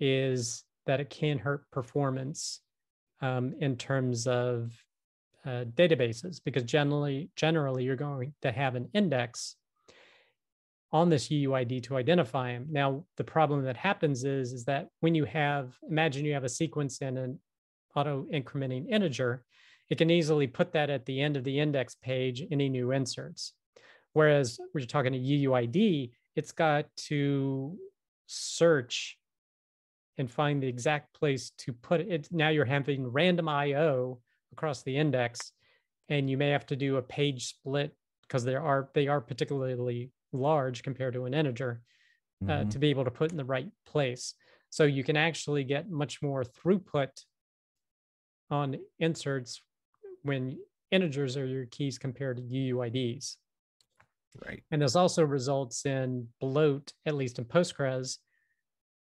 is 0.00 0.64
that 0.86 1.00
it 1.00 1.10
can 1.10 1.38
hurt 1.38 1.70
performance 1.70 2.60
um, 3.20 3.54
in 3.60 3.76
terms 3.76 4.26
of 4.26 4.72
uh, 5.44 5.64
databases 5.74 6.40
because 6.44 6.64
generally 6.64 7.30
generally 7.36 7.84
you're 7.84 7.96
going 7.96 8.32
to 8.42 8.52
have 8.52 8.74
an 8.74 8.88
index 8.92 9.56
on 10.90 11.08
this 11.08 11.28
UUID 11.28 11.82
to 11.84 11.96
identify 11.96 12.52
them. 12.52 12.66
Now 12.70 13.04
the 13.16 13.24
problem 13.24 13.64
that 13.64 13.76
happens 13.76 14.24
is 14.24 14.52
is 14.52 14.64
that 14.64 14.88
when 15.00 15.14
you 15.14 15.24
have 15.24 15.76
imagine 15.88 16.24
you 16.24 16.34
have 16.34 16.44
a 16.44 16.48
sequence 16.48 17.00
and 17.00 17.18
an 17.18 17.38
auto 17.94 18.26
incrementing 18.32 18.88
integer, 18.88 19.44
it 19.90 19.98
can 19.98 20.10
easily 20.10 20.46
put 20.46 20.72
that 20.72 20.90
at 20.90 21.06
the 21.06 21.20
end 21.20 21.36
of 21.36 21.44
the 21.44 21.58
index 21.58 21.94
page 21.94 22.42
any 22.50 22.68
new 22.68 22.92
inserts. 22.92 23.52
Whereas 24.12 24.58
when 24.58 24.82
you're 24.82 24.86
talking 24.86 25.12
to 25.12 25.18
UUID, 25.18 26.10
it's 26.34 26.52
got 26.52 26.86
to 27.08 27.76
search 28.26 29.18
and 30.18 30.30
find 30.30 30.62
the 30.62 30.66
exact 30.66 31.14
place 31.14 31.52
to 31.58 31.72
put 31.72 32.00
it. 32.00 32.28
Now 32.30 32.48
you're 32.48 32.64
having 32.64 33.06
random 33.06 33.48
IO 33.48 34.20
across 34.52 34.82
the 34.82 34.96
index 34.96 35.52
and 36.08 36.28
you 36.28 36.36
may 36.36 36.50
have 36.50 36.66
to 36.66 36.76
do 36.76 36.96
a 36.96 37.02
page 37.02 37.46
split 37.46 37.94
because 38.22 38.44
there 38.44 38.62
are 38.62 38.88
they 38.94 39.08
are 39.08 39.20
particularly 39.20 40.10
large 40.32 40.82
compared 40.82 41.14
to 41.14 41.24
an 41.24 41.34
integer 41.34 41.80
uh, 42.42 42.50
mm-hmm. 42.50 42.68
to 42.68 42.78
be 42.78 42.90
able 42.90 43.04
to 43.04 43.10
put 43.10 43.30
in 43.30 43.36
the 43.36 43.44
right 43.44 43.70
place 43.86 44.34
so 44.70 44.84
you 44.84 45.02
can 45.02 45.16
actually 45.16 45.64
get 45.64 45.90
much 45.90 46.20
more 46.22 46.44
throughput 46.44 47.08
on 48.50 48.76
inserts 48.98 49.62
when 50.22 50.58
integers 50.90 51.36
are 51.36 51.46
your 51.46 51.66
keys 51.66 51.98
compared 51.98 52.36
to 52.36 52.42
UUIDs. 52.42 53.36
Right. 54.46 54.62
And 54.70 54.82
this 54.82 54.94
also 54.94 55.24
results 55.24 55.84
in 55.84 56.28
bloat, 56.40 56.92
at 57.06 57.14
least 57.14 57.38
in 57.38 57.44
Postgres, 57.44 58.18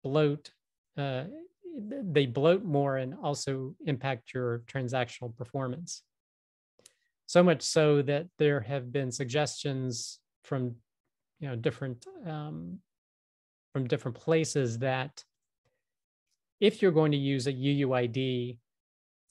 bloat 0.03 0.51
uh, 0.97 1.23
they 1.75 2.25
bloat 2.25 2.63
more 2.63 2.97
and 2.97 3.15
also 3.23 3.75
impact 3.85 4.33
your 4.33 4.59
transactional 4.67 5.35
performance. 5.35 6.03
So 7.25 7.41
much 7.41 7.63
so 7.63 8.01
that 8.03 8.27
there 8.37 8.59
have 8.61 8.91
been 8.91 9.11
suggestions 9.11 10.19
from 10.43 10.75
you 11.39 11.47
know 11.49 11.55
different 11.55 12.05
um, 12.27 12.79
from 13.71 13.87
different 13.87 14.17
places 14.17 14.79
that 14.79 15.23
if 16.59 16.81
you're 16.81 16.91
going 16.91 17.11
to 17.11 17.17
use 17.17 17.47
a 17.47 17.53
UUID, 17.53 18.57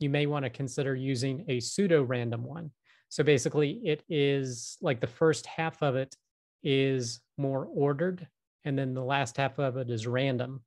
you 0.01 0.11
may 0.11 0.27
want 0.27 0.45
to 0.45 0.51
consider 0.51 0.97
using 0.97 1.45
a 1.49 1.61
pseudo 1.61 2.03
random 2.03 2.45
one. 2.45 2.73
So 3.13 3.23
basically, 3.23 3.73
it 3.85 4.03
is 4.09 4.79
like 4.81 4.99
the 4.99 5.07
first 5.07 5.45
half 5.45 5.83
of 5.83 5.97
it 5.97 6.17
is 6.63 7.21
more 7.37 7.67
ordered, 7.67 8.27
and 8.65 8.79
then 8.79 8.95
the 8.95 9.05
last 9.05 9.37
half 9.37 9.59
of 9.59 9.77
it 9.77 9.91
is 9.91 10.07
random. 10.07 10.63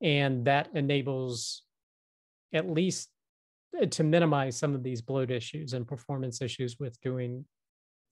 And 0.00 0.44
that 0.44 0.68
enables 0.72 1.62
at 2.52 2.70
least 2.70 3.08
uh, 3.76 3.86
to 3.86 4.04
minimize 4.04 4.56
some 4.56 4.72
of 4.72 4.84
these 4.84 5.02
bloat 5.02 5.32
issues 5.32 5.72
and 5.72 5.84
performance 5.84 6.40
issues 6.40 6.76
with 6.78 6.96
doing 7.00 7.44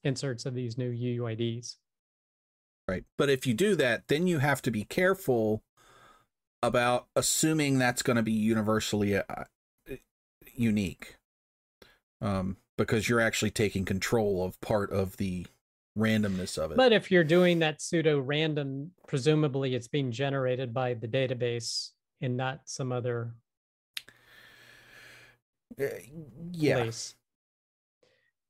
inserts 0.03 0.45
of 0.45 0.55
these 0.55 0.77
new 0.77 0.91
UUIDs. 0.91 1.77
Right. 2.89 3.05
But 3.17 3.31
if 3.31 3.47
you 3.47 3.55
do 3.55 3.77
that, 3.77 4.09
then 4.09 4.27
you 4.27 4.41
have 4.41 4.61
to 4.63 4.73
be 4.73 4.83
careful 4.83 5.63
about 6.65 7.07
assuming 7.15 7.79
that's 7.79 8.03
going 8.03 8.17
to 8.17 8.25
be 8.25 8.33
universally 8.33 9.17
uh, 9.17 9.45
unique. 10.53 11.19
Um, 12.21 12.57
because 12.77 13.09
you're 13.09 13.21
actually 13.21 13.51
taking 13.51 13.85
control 13.85 14.45
of 14.45 14.61
part 14.61 14.91
of 14.91 15.17
the 15.17 15.47
randomness 15.97 16.59
of 16.59 16.71
it. 16.73 16.77
But 16.77 16.93
if 16.93 17.11
you're 17.11 17.25
doing 17.25 17.61
that 17.61 17.81
pseudo 17.81 18.21
random, 18.21 18.93
presumably 19.09 19.75
it's 19.75 19.89
being 19.89 20.13
generated 20.13 20.75
by 20.75 20.95
the 20.95 21.09
database 21.09 21.91
and 22.21 22.37
not 22.37 22.61
some 22.67 22.93
other 22.93 23.35
uh, 25.81 25.85
yeah. 26.53 26.77
place. 26.77 27.15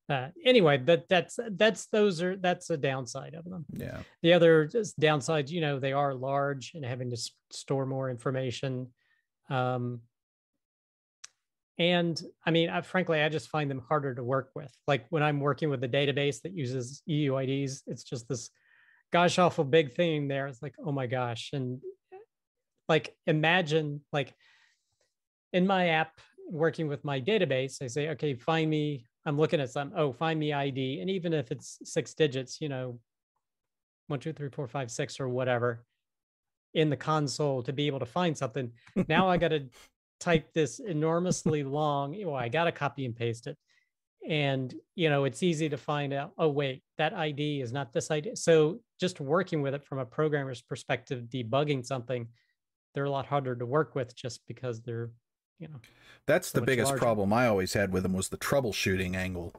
Uh, 0.09 0.29
anyway, 0.45 0.79
that 0.79 1.09
that's 1.09 1.39
that's 1.53 1.87
those 1.87 2.23
are 2.23 2.37
that's 2.37 2.71
a 2.71 2.77
downside 2.77 3.35
of 3.35 3.45
them. 3.45 3.65
Yeah. 3.73 3.99
The 4.23 4.35
other 4.35 4.71
downside, 5.01 5.51
you 5.51 5.61
know, 5.61 5.81
they 5.81 5.93
are 5.93 6.15
large 6.15 6.73
and 6.75 6.85
having 6.85 7.11
to 7.11 7.17
store 7.51 7.87
more 7.87 8.09
information. 8.09 8.89
Um, 9.51 10.01
and 11.79 12.21
I 12.45 12.51
mean, 12.51 12.71
I, 12.71 12.81
frankly, 12.81 13.21
I 13.21 13.29
just 13.29 13.51
find 13.51 13.71
them 13.71 13.83
harder 13.87 14.15
to 14.15 14.25
work 14.25 14.51
with. 14.55 14.73
Like 14.87 15.07
when 15.11 15.23
I'm 15.23 15.41
working 15.41 15.69
with 15.69 15.85
a 15.85 15.89
database 15.89 16.41
that 16.43 16.53
uses 16.53 17.03
UUIDs, 17.09 17.83
it's 17.87 18.03
just 18.03 18.29
this 18.29 18.51
gosh 19.13 19.39
awful 19.39 19.65
big 19.65 19.93
thing 19.93 20.29
there. 20.29 20.47
It's 20.47 20.63
like, 20.63 20.75
oh 20.85 20.93
my 20.93 21.07
gosh. 21.07 21.51
And 21.53 21.81
like 22.89 23.15
imagine 23.27 24.01
like 24.13 24.35
in 25.53 25.67
my 25.67 25.89
app 25.89 26.19
working 26.49 26.89
with 26.89 27.05
my 27.05 27.21
database, 27.21 27.83
I 27.83 27.89
say, 27.89 28.09
okay, 28.11 28.35
find 28.35 28.71
me, 28.71 29.07
I'm 29.27 29.37
looking 29.37 29.61
at 29.61 29.71
some, 29.71 29.93
oh, 29.97 30.13
find 30.13 30.39
me 30.39 30.53
ID. 30.53 31.01
And 31.01 31.11
even 31.11 31.35
if 31.35 31.51
it's 31.51 31.79
six 31.85 32.15
digits, 32.15 32.61
you 32.61 32.69
know, 32.69 32.99
one, 34.07 34.21
two, 34.21 34.33
three, 34.33 34.49
four, 34.49 34.67
five, 34.69 34.91
six, 34.91 35.19
or 35.21 35.29
whatever 35.29 35.85
in 36.75 36.91
the 36.91 36.97
console 36.97 37.63
to 37.65 37.73
be 37.73 37.87
able 37.87 37.99
to 37.99 38.07
find 38.07 38.37
something. 38.37 38.71
now 39.09 39.29
I 39.29 39.37
got 39.37 39.49
to 39.49 39.65
type 40.21 40.53
this 40.53 40.79
enormously 40.79 41.63
long, 41.63 42.17
well, 42.25 42.35
I 42.35 42.49
got 42.49 42.65
to 42.65 42.73
copy 42.73 43.05
and 43.05 43.15
paste 43.15 43.47
it. 43.47 43.57
And, 44.29 44.75
you 44.95 45.09
know, 45.09 45.25
it's 45.25 45.43
easy 45.43 45.69
to 45.69 45.77
find 45.77 46.13
out, 46.13 46.33
oh, 46.37 46.49
wait, 46.49 46.83
that 46.99 47.15
ID 47.15 47.61
is 47.61 47.73
not 47.73 47.93
this 47.93 48.11
ID. 48.11 48.35
So 48.35 48.81
just 48.99 49.21
working 49.21 49.63
with 49.63 49.75
it 49.75 49.85
from 49.85 49.99
a 49.99 50.07
programmer's 50.07 50.63
perspective, 50.63 51.25
debugging 51.33 51.85
something, 51.85 52.27
they're 52.95 53.05
a 53.05 53.11
lot 53.11 53.27
harder 53.27 53.55
to 53.55 53.67
work 53.67 53.95
with 53.95 54.17
just 54.17 54.41
because 54.49 54.81
they're, 54.81 55.11
you 55.61 55.69
know. 55.69 55.81
That's 56.27 56.49
so 56.49 56.59
the 56.59 56.67
biggest 56.67 56.91
larger. 56.91 57.03
problem 57.03 57.33
I 57.33 57.47
always 57.47 57.75
had 57.75 57.93
with 57.93 58.03
them 58.03 58.15
was 58.15 58.31
the 58.31 58.39
troubleshooting 58.39 59.15
angle. 59.15 59.55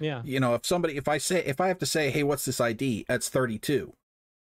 Yeah. 0.00 0.22
You 0.24 0.40
know, 0.40 0.54
if 0.54 0.66
somebody, 0.66 0.96
if 0.96 1.06
I 1.06 1.18
say, 1.18 1.44
if 1.44 1.60
I 1.60 1.68
have 1.68 1.78
to 1.78 1.86
say, 1.86 2.10
hey, 2.10 2.24
what's 2.24 2.46
this 2.46 2.60
ID? 2.60 3.04
That's 3.06 3.28
32 3.28 3.92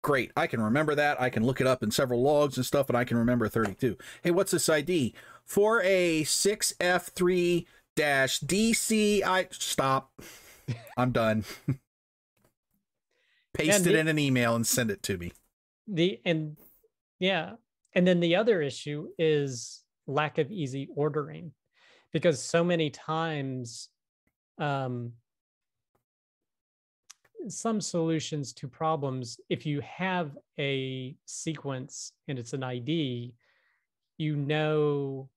great 0.01 0.31
i 0.37 0.47
can 0.47 0.61
remember 0.61 0.95
that 0.95 1.19
i 1.21 1.29
can 1.29 1.43
look 1.43 1.59
it 1.59 1.67
up 1.67 1.83
in 1.83 1.91
several 1.91 2.21
logs 2.21 2.55
and 2.55 2.65
stuff 2.65 2.87
and 2.87 2.97
i 2.97 3.03
can 3.03 3.17
remember 3.17 3.47
32 3.47 3.97
hey 4.23 4.31
what's 4.31 4.51
this 4.51 4.69
id 4.69 5.13
for 5.49 5.81
a 5.81 6.21
6F3 6.23 7.65
dash 7.95 8.39
DC. 8.41 9.23
I 9.23 9.47
stop. 9.51 10.11
I'm 10.95 11.11
done. 11.11 11.43
Paste 13.55 13.83
the, 13.83 13.89
it 13.89 13.95
in 13.95 14.07
an 14.07 14.19
email 14.19 14.55
and 14.55 14.65
send 14.65 14.91
it 14.91 15.01
to 15.03 15.17
me. 15.17 15.33
The 15.87 16.21
and 16.23 16.55
yeah. 17.19 17.53
And 17.93 18.07
then 18.07 18.19
the 18.19 18.35
other 18.35 18.61
issue 18.61 19.07
is 19.17 19.83
lack 20.05 20.37
of 20.37 20.51
easy 20.51 20.87
ordering 20.95 21.51
because 22.13 22.41
so 22.41 22.63
many 22.63 22.91
times 22.91 23.89
um, 24.59 25.13
some 27.47 27.81
solutions 27.81 28.53
to 28.53 28.67
problems 28.67 29.39
if 29.49 29.65
you 29.65 29.81
have 29.81 30.37
a 30.59 31.15
sequence 31.25 32.11
and 32.27 32.37
it's 32.37 32.53
an 32.53 32.63
id 32.63 33.33
you 34.17 34.35
know 34.35 35.29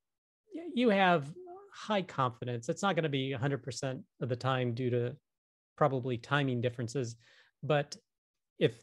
you 0.75 0.91
have 0.91 1.33
high 1.73 2.03
confidence. 2.03 2.69
It's 2.69 2.83
not 2.83 2.95
going 2.95 3.05
to 3.05 3.09
be 3.09 3.35
100% 3.37 4.03
of 4.21 4.29
the 4.29 4.37
time 4.37 4.75
due 4.75 4.91
to 4.91 5.17
probably 5.77 6.19
timing 6.19 6.61
differences. 6.61 7.17
But 7.63 7.97
if 8.59 8.83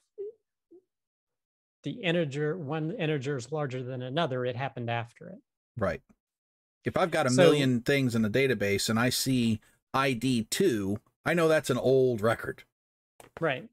the 1.83 1.91
integer, 1.91 2.57
one 2.57 2.91
integer 2.91 3.37
is 3.37 3.51
larger 3.51 3.83
than 3.83 4.01
another, 4.01 4.45
it 4.45 4.55
happened 4.55 4.89
after 4.89 5.29
it. 5.29 5.39
Right. 5.77 6.01
If 6.85 6.97
I've 6.97 7.11
got 7.11 7.27
a 7.27 7.29
so, 7.29 7.43
million 7.43 7.81
things 7.81 8.15
in 8.15 8.21
the 8.21 8.29
database 8.29 8.89
and 8.89 8.99
I 8.99 9.09
see 9.09 9.59
ID 9.93 10.47
2, 10.49 10.97
I 11.25 11.33
know 11.33 11.47
that's 11.47 11.69
an 11.69 11.77
old 11.77 12.21
record. 12.21 12.63
Right. 13.39 13.69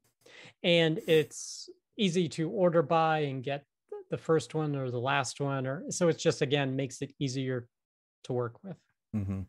And 0.63 0.99
it's 1.07 1.69
easy 1.97 2.29
to 2.29 2.49
order 2.49 2.81
by 2.81 3.19
and 3.19 3.43
get 3.43 3.65
the 4.09 4.17
first 4.17 4.53
one 4.53 4.75
or 4.75 4.89
the 4.89 4.99
last 4.99 5.41
one 5.41 5.67
or 5.67 5.83
so 5.89 6.07
it's 6.07 6.23
just 6.23 6.41
again 6.41 6.75
makes 6.75 7.01
it 7.01 7.13
easier 7.19 7.67
to 8.27 8.33
work 8.33 8.63
with. 8.63 8.77
Mm-hmm. 9.15 9.41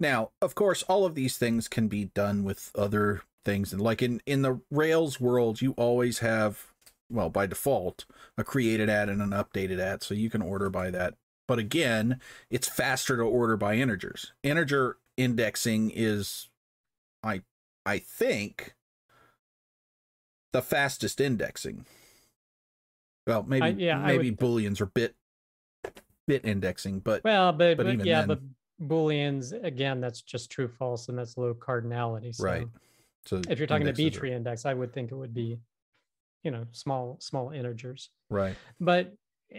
Now, 0.00 0.30
of 0.40 0.54
course, 0.54 0.82
all 0.84 1.04
of 1.04 1.14
these 1.14 1.36
things 1.36 1.68
can 1.68 1.86
be 1.86 2.06
done 2.06 2.42
with 2.42 2.72
other 2.74 3.22
things, 3.44 3.72
and 3.72 3.80
like 3.80 4.02
in 4.02 4.20
in 4.26 4.42
the 4.42 4.60
Rails 4.70 5.20
world, 5.20 5.60
you 5.60 5.72
always 5.76 6.18
have, 6.20 6.72
well, 7.10 7.28
by 7.28 7.46
default, 7.46 8.04
a 8.36 8.44
created 8.44 8.88
at 8.88 9.08
and 9.08 9.22
an 9.22 9.30
updated 9.30 9.78
at, 9.78 10.02
so 10.02 10.14
you 10.14 10.30
can 10.30 10.42
order 10.42 10.70
by 10.70 10.90
that. 10.90 11.14
But 11.46 11.58
again, 11.58 12.20
it's 12.50 12.68
faster 12.68 13.16
to 13.16 13.22
order 13.22 13.56
by 13.56 13.74
integers. 13.74 14.32
Integer 14.42 14.98
indexing 15.16 15.92
is, 15.94 16.48
I 17.22 17.42
I 17.86 17.98
think, 17.98 18.74
the 20.52 20.62
fastest 20.62 21.20
indexing. 21.20 21.86
Well, 23.26 23.44
maybe 23.46 23.62
I, 23.62 23.68
yeah, 23.68 23.98
maybe 23.98 24.30
would... 24.30 24.40
booleans 24.40 24.80
or 24.80 24.86
bit 24.86 25.14
bit 26.26 26.44
indexing, 26.44 27.00
but 27.00 27.22
well, 27.24 27.52
but, 27.52 27.76
but, 27.76 27.86
but 27.86 28.06
yeah, 28.06 28.24
then, 28.24 28.28
but 28.28 28.40
booleans 28.88 29.52
again, 29.64 30.00
that's 30.00 30.22
just 30.22 30.50
true 30.50 30.68
false, 30.68 31.08
and 31.08 31.18
that's 31.18 31.36
low 31.36 31.54
cardinality. 31.54 32.34
So 32.34 32.44
right. 32.44 32.66
So 33.26 33.40
if 33.48 33.58
you're 33.58 33.68
talking 33.68 33.86
to 33.86 33.92
B 33.92 34.10
tree 34.10 34.32
are... 34.32 34.36
index, 34.36 34.66
I 34.66 34.74
would 34.74 34.92
think 34.92 35.12
it 35.12 35.14
would 35.14 35.34
be, 35.34 35.58
you 36.42 36.50
know, 36.50 36.66
small 36.72 37.18
small 37.20 37.50
integers. 37.50 38.10
Right. 38.30 38.56
But 38.80 39.14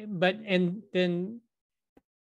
but 0.07 0.37
and 0.45 0.81
then 0.93 1.39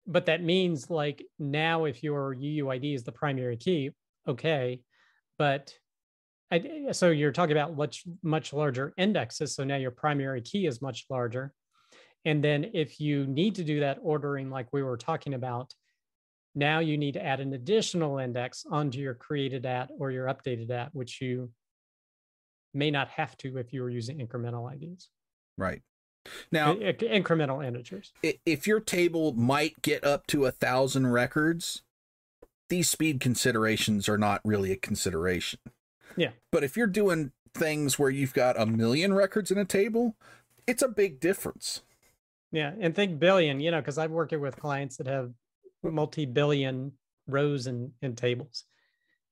but 0.07 0.25
that 0.25 0.43
means 0.43 0.89
like 0.89 1.23
now 1.37 1.85
if 1.85 2.03
your 2.03 2.35
UUID 2.35 2.95
is 2.95 3.03
the 3.03 3.11
primary 3.11 3.57
key, 3.57 3.91
okay, 4.27 4.81
but 5.37 5.73
I, 6.51 6.87
so 6.93 7.11
you're 7.11 7.31
talking 7.31 7.55
about 7.55 7.77
much 7.77 8.03
much 8.23 8.53
larger 8.53 8.93
indexes. 8.97 9.53
So 9.53 9.63
now 9.63 9.75
your 9.75 9.91
primary 9.91 10.41
key 10.41 10.65
is 10.65 10.81
much 10.81 11.05
larger. 11.09 11.53
And 12.25 12.43
then 12.43 12.71
if 12.73 12.99
you 12.99 13.25
need 13.25 13.55
to 13.55 13.63
do 13.63 13.79
that 13.79 13.99
ordering 14.01 14.49
like 14.49 14.67
we 14.73 14.83
were 14.83 14.97
talking 14.97 15.33
about, 15.33 15.73
now 16.55 16.79
you 16.79 16.97
need 16.97 17.13
to 17.13 17.23
add 17.23 17.39
an 17.39 17.53
additional 17.53 18.17
index 18.17 18.65
onto 18.69 18.99
your 18.99 19.13
created 19.13 19.65
at 19.65 19.89
or 19.97 20.11
your 20.11 20.27
updated 20.27 20.69
at, 20.71 20.93
which 20.93 21.21
you 21.21 21.51
may 22.73 22.91
not 22.91 23.07
have 23.09 23.37
to 23.37 23.57
if 23.57 23.71
you 23.71 23.81
were 23.81 23.89
using 23.89 24.19
incremental 24.19 24.71
IDs. 24.71 25.09
Right. 25.57 25.81
Now, 26.51 26.75
incremental 26.75 27.65
integers. 27.65 28.11
If 28.21 28.67
your 28.67 28.79
table 28.79 29.33
might 29.33 29.81
get 29.81 30.03
up 30.03 30.27
to 30.27 30.45
a 30.45 30.51
thousand 30.51 31.07
records, 31.07 31.81
these 32.67 32.89
speed 32.89 33.19
considerations 33.19 34.07
are 34.09 34.17
not 34.17 34.41
really 34.43 34.71
a 34.71 34.75
consideration. 34.75 35.59
Yeah. 36.15 36.31
But 36.51 36.63
if 36.63 36.75
you're 36.75 36.87
doing 36.87 37.31
things 37.53 37.97
where 37.97 38.09
you've 38.09 38.33
got 38.33 38.59
a 38.59 38.65
million 38.65 39.13
records 39.13 39.49
in 39.49 39.57
a 39.57 39.65
table, 39.65 40.15
it's 40.67 40.83
a 40.83 40.87
big 40.87 41.19
difference. 41.19 41.81
Yeah, 42.51 42.71
and 42.79 42.95
think 42.95 43.19
billion, 43.19 43.59
you 43.59 43.71
know, 43.71 43.79
because 43.79 43.97
I've 43.97 44.11
worked 44.11 44.31
with 44.31 44.57
clients 44.57 44.97
that 44.97 45.07
have 45.07 45.31
multi-billion 45.83 46.93
rows 47.27 47.67
and, 47.67 47.91
and 48.01 48.17
tables. 48.17 48.63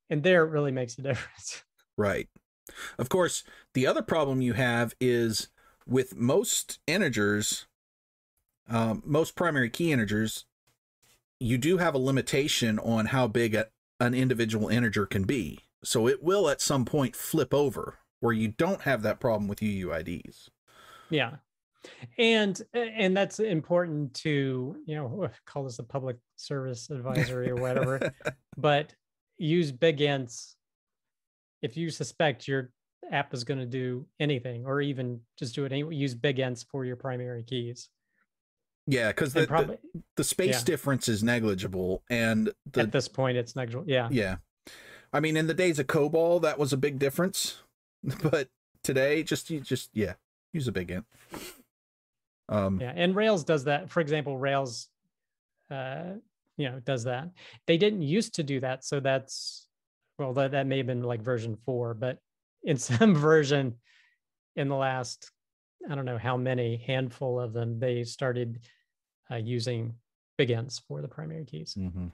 And 0.09 0.24
there 0.24 0.43
it 0.45 0.51
really 0.51 0.72
makes 0.72 0.97
a 0.97 1.01
difference. 1.03 1.63
Right. 1.97 2.30
Of 2.97 3.09
course, 3.09 3.43
the 3.74 3.88
other 3.88 4.01
problem 4.01 4.41
you 4.41 4.53
have 4.53 4.93
is 4.99 5.49
with 5.86 6.15
most 6.15 6.80
integers, 6.86 7.65
um, 8.70 9.01
most 9.05 9.36
primary 9.36 9.70
key 9.70 9.91
integers, 9.91 10.45
you 11.39 11.57
do 11.57 11.78
have 11.78 11.95
a 11.95 11.99
limitation 11.99 12.78
on 12.80 13.07
how 13.07 13.28
big 13.28 13.55
a, 13.55 13.68
an 13.99 14.13
individual 14.13 14.68
integer 14.68 15.05
can 15.05 15.24
be. 15.24 15.59
So 15.84 16.07
it 16.07 16.22
will 16.22 16.49
at 16.49 16.61
some 16.61 16.86
point 16.86 17.15
flip 17.15 17.53
over 17.53 17.99
where 18.20 18.34
you 18.34 18.49
don't 18.49 18.82
have 18.82 19.01
that 19.03 19.20
problem 19.20 19.47
with 19.47 19.59
UUIDs. 19.59 20.49
Yeah. 21.09 21.38
And 22.18 22.62
and 22.74 23.16
that's 23.16 23.40
important 23.40 24.14
to, 24.16 24.76
you 24.86 24.96
know, 24.96 25.30
call 25.46 25.64
this 25.64 25.80
a 25.80 25.84
public 25.84 26.18
service 26.36 26.90
advisory 26.90 27.50
or 27.50 27.56
whatever, 27.56 28.14
but 28.58 28.94
use 29.38 29.72
big 29.72 30.00
ints 30.00 30.56
if 31.62 31.78
you 31.78 31.90
suspect 31.90 32.48
your 32.48 32.72
app 33.12 33.34
is 33.34 33.44
going 33.44 33.60
to 33.60 33.66
do 33.66 34.06
anything 34.20 34.66
or 34.66 34.82
even 34.82 35.20
just 35.38 35.56
do 35.56 35.66
it 35.66 35.72
anyway, 35.72 35.96
use 35.96 36.14
big 36.14 36.38
ints 36.38 36.66
for 36.70 36.86
your 36.86 36.96
primary 36.96 37.44
keys. 37.44 37.90
Yeah, 38.86 39.10
because 39.10 39.34
the, 39.34 39.46
the, 39.46 39.80
the 40.16 40.24
space 40.24 40.60
yeah. 40.60 40.64
difference 40.64 41.10
is 41.10 41.22
negligible, 41.22 42.04
and 42.10 42.54
the, 42.72 42.82
at 42.82 42.94
this 42.94 43.10
point, 43.10 43.36
it's 43.36 43.54
negligible. 43.54 43.84
Yeah, 43.86 44.08
yeah. 44.10 44.38
I 45.12 45.20
mean, 45.20 45.36
in 45.36 45.48
the 45.48 45.54
days 45.54 45.78
of 45.78 45.88
COBOL, 45.88 46.42
that 46.44 46.58
was 46.58 46.72
a 46.72 46.78
big 46.78 46.98
difference, 46.98 47.58
but 48.24 48.48
today, 48.84 49.24
just 49.24 49.50
you 49.50 49.60
just 49.60 49.90
yeah, 49.94 50.14
use 50.54 50.70
a 50.70 50.72
big 50.72 50.90
int. 50.90 51.06
Um, 52.50 52.80
yeah, 52.80 52.93
and 52.95 53.16
Rails 53.16 53.43
does 53.43 53.66
that. 53.66 53.89
For 53.89 54.00
example, 54.00 54.38
Rails, 54.38 54.88
uh, 55.70 56.14
you 56.58 56.70
know, 56.70 56.80
does 56.80 57.04
that. 57.04 57.30
They 57.66 57.78
didn't 57.78 58.02
used 58.02 58.36
to 58.36 58.43
do 58.43 58.60
that, 58.62 58.84
so 58.84 59.00
that's 59.00 59.68
well, 60.18 60.34
that 60.34 60.52
that 60.52 60.68
may 60.68 60.78
have 60.78 60.88
been 60.88 61.04
like 61.04 61.22
version 61.22 61.58
four, 61.66 61.93
but 61.93 62.20
in 62.64 62.78
some 62.78 63.16
version, 63.16 63.76
in 64.56 64.68
the 64.68 64.76
last, 64.76 65.32
I 65.89 65.95
don't 65.95 66.06
know 66.06 66.18
how 66.18 66.38
many 66.38 66.84
handful 66.86 67.39
of 67.39 67.54
them, 67.54 67.80
they 67.80 68.04
started 68.04 68.60
uh, 69.32 69.36
using 69.36 69.95
big 70.38 70.50
ints 70.50 70.82
for 70.88 71.02
the 71.02 71.08
primary 71.08 71.45
keys. 71.45 71.76
Mm-hmm. 71.78 72.08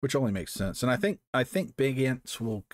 Which 0.00 0.14
only 0.14 0.30
makes 0.30 0.52
sense, 0.52 0.82
and 0.82 0.92
I 0.92 0.96
think 0.96 1.18
I 1.34 1.42
think 1.42 1.76
big 1.76 1.98
ints 1.98 2.40
will 2.40 2.64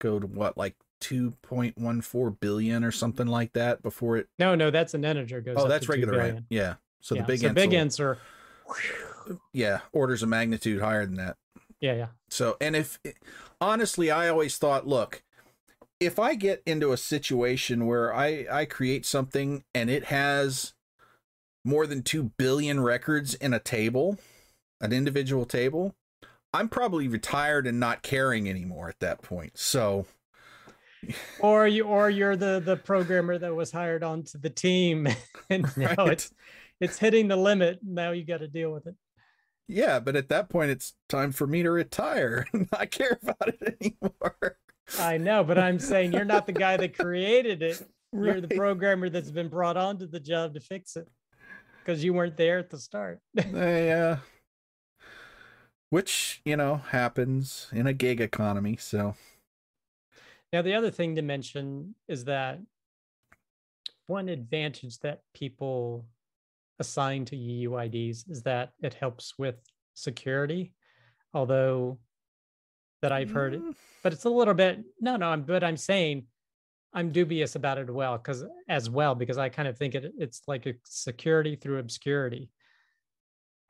go 0.00 0.20
to 0.20 0.26
what 0.26 0.56
like 0.56 0.76
2.14 1.00 2.40
billion 2.40 2.84
or 2.84 2.90
something 2.90 3.26
like 3.26 3.52
that 3.52 3.82
before 3.82 4.16
it 4.16 4.28
no 4.38 4.54
no 4.54 4.70
that's 4.70 4.94
an 4.94 5.04
integer 5.04 5.40
goes 5.40 5.56
oh 5.58 5.68
that's 5.68 5.88
regular 5.88 6.18
right 6.18 6.38
yeah. 6.48 6.74
So 7.00 7.14
yeah. 7.14 7.22
the 7.22 7.26
big 7.26 7.40
so 7.40 7.52
big 7.52 7.70
will, 7.70 7.76
ints 7.76 8.00
are 8.00 8.18
yeah 9.52 9.80
orders 9.92 10.22
of 10.22 10.28
magnitude 10.28 10.80
higher 10.80 11.06
than 11.06 11.16
that. 11.16 11.36
Yeah 11.80 11.94
yeah. 11.94 12.06
So 12.28 12.56
and 12.60 12.76
if 12.76 12.98
honestly 13.60 14.10
i 14.10 14.28
always 14.28 14.56
thought 14.56 14.86
look 14.86 15.22
if 15.98 16.18
i 16.18 16.34
get 16.34 16.62
into 16.66 16.92
a 16.92 16.96
situation 16.96 17.86
where 17.86 18.14
i 18.14 18.46
i 18.50 18.64
create 18.64 19.04
something 19.04 19.64
and 19.74 19.90
it 19.90 20.04
has 20.04 20.74
more 21.64 21.86
than 21.86 22.02
2 22.02 22.32
billion 22.38 22.80
records 22.80 23.34
in 23.34 23.52
a 23.52 23.58
table 23.58 24.18
an 24.80 24.92
individual 24.92 25.44
table 25.44 25.94
i'm 26.52 26.68
probably 26.68 27.08
retired 27.08 27.66
and 27.66 27.78
not 27.78 28.02
caring 28.02 28.48
anymore 28.48 28.88
at 28.88 29.00
that 29.00 29.22
point. 29.22 29.58
So 29.58 30.06
or 31.40 31.66
you 31.66 31.84
or 31.84 32.10
you're 32.10 32.36
the 32.36 32.60
the 32.64 32.76
programmer 32.76 33.38
that 33.38 33.54
was 33.54 33.72
hired 33.72 34.02
onto 34.02 34.38
the 34.38 34.50
team. 34.50 35.08
And 35.48 35.64
right. 35.76 35.96
now 35.96 36.06
it's 36.06 36.32
it's 36.80 36.98
hitting 36.98 37.26
the 37.26 37.36
limit. 37.36 37.80
Now 37.82 38.12
you 38.12 38.24
got 38.24 38.38
to 38.38 38.46
deal 38.46 38.70
with 38.70 38.86
it. 38.86 38.94
Yeah 39.66 39.98
but 39.98 40.14
at 40.16 40.28
that 40.28 40.48
point 40.48 40.70
it's 40.70 40.94
time 41.08 41.32
for 41.32 41.46
me 41.46 41.62
to 41.62 41.70
retire. 41.70 42.46
And 42.52 42.68
not 42.70 42.90
care 42.90 43.18
about 43.20 43.48
it 43.48 43.76
anymore. 43.80 44.58
I 44.98 45.18
know 45.18 45.44
but 45.44 45.58
i'm 45.58 45.78
saying 45.78 46.12
you're 46.12 46.24
not 46.24 46.46
the 46.46 46.52
guy 46.52 46.76
that 46.76 46.96
created 46.96 47.62
it. 47.62 47.82
You're 48.12 48.34
right. 48.34 48.48
the 48.48 48.56
programmer 48.56 49.08
that's 49.08 49.30
been 49.30 49.48
brought 49.48 49.76
onto 49.76 50.06
the 50.06 50.20
job 50.20 50.54
to 50.54 50.60
fix 50.60 50.96
it 50.96 51.08
because 51.80 52.04
you 52.04 52.12
weren't 52.12 52.36
there 52.36 52.58
at 52.58 52.70
the 52.70 52.78
start. 52.78 53.20
Yeah 53.34 54.18
uh, 54.18 54.26
which 55.90 56.40
you 56.44 56.56
know 56.56 56.76
happens 56.76 57.68
in 57.72 57.86
a 57.86 57.92
gig 57.92 58.20
economy 58.20 58.76
so 58.76 59.14
now, 60.52 60.62
the 60.62 60.74
other 60.74 60.90
thing 60.90 61.14
to 61.14 61.22
mention 61.22 61.94
is 62.08 62.24
that 62.24 62.58
one 64.06 64.28
advantage 64.28 64.98
that 65.00 65.20
people 65.32 66.06
assign 66.80 67.24
to 67.26 67.36
UUIDs 67.36 68.28
is 68.28 68.42
that 68.42 68.72
it 68.82 68.94
helps 68.94 69.38
with 69.38 69.56
security, 69.94 70.72
although 71.32 71.98
that 73.02 73.12
I've 73.12 73.30
heard, 73.30 73.54
mm. 73.54 73.74
but 74.02 74.12
it's 74.12 74.24
a 74.24 74.30
little 74.30 74.54
bit, 74.54 74.80
no, 75.00 75.16
no, 75.16 75.28
I'm, 75.28 75.42
but 75.42 75.62
I'm 75.62 75.76
saying 75.76 76.24
I'm 76.92 77.12
dubious 77.12 77.54
about 77.54 77.78
it 77.78 77.88
well, 77.88 78.18
because 78.18 78.44
as 78.68 78.90
well, 78.90 79.14
because 79.14 79.38
I 79.38 79.48
kind 79.48 79.68
of 79.68 79.78
think 79.78 79.94
it, 79.94 80.12
it's 80.18 80.42
like 80.48 80.66
a 80.66 80.74
security 80.84 81.54
through 81.54 81.78
obscurity 81.78 82.50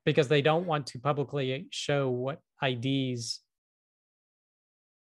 because 0.06 0.28
they 0.28 0.40
don't 0.40 0.66
want 0.66 0.86
to 0.88 0.98
publicly 0.98 1.66
show 1.70 2.08
what 2.08 2.40
IDs 2.62 3.40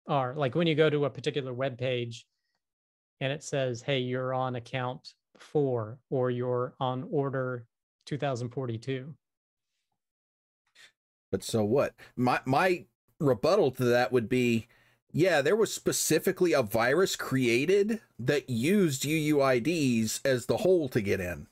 are. 0.10 0.34
Like 0.36 0.56
when 0.56 0.68
you 0.68 0.76
go 0.76 0.90
to 0.90 1.06
a 1.06 1.10
particular 1.10 1.54
web 1.54 1.78
page 1.78 2.26
and 3.22 3.32
it 3.32 3.44
says, 3.44 3.82
hey, 3.82 4.00
you're 4.00 4.34
on 4.34 4.56
account 4.56 5.14
four 5.38 6.00
or 6.10 6.30
you're 6.32 6.74
on 6.80 7.08
order 7.12 7.66
2042. 8.06 9.14
But 11.32 11.44
so 11.44 11.64
what? 11.64 11.94
My 12.16 12.42
my 12.46 12.86
rebuttal 13.20 13.72
to 13.72 13.84
that 13.86 14.12
would 14.12 14.28
be 14.28 14.68
yeah, 15.12 15.42
there 15.42 15.56
was 15.56 15.74
specifically 15.74 16.54
a 16.54 16.62
virus 16.62 17.16
created 17.16 18.02
that 18.20 18.50
used 18.50 19.04
UUIDs 19.04 20.20
as 20.24 20.46
the 20.46 20.58
hole 20.58 20.88
to 20.90 21.02
get 21.02 21.20
in. 21.20 21.48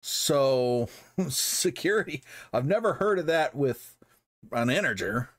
So 0.00 0.88
security, 1.28 2.22
I've 2.52 2.66
never 2.66 2.94
heard 2.94 3.18
of 3.18 3.26
that 3.26 3.54
with 3.54 3.96
an 4.52 4.70
integer, 4.70 5.30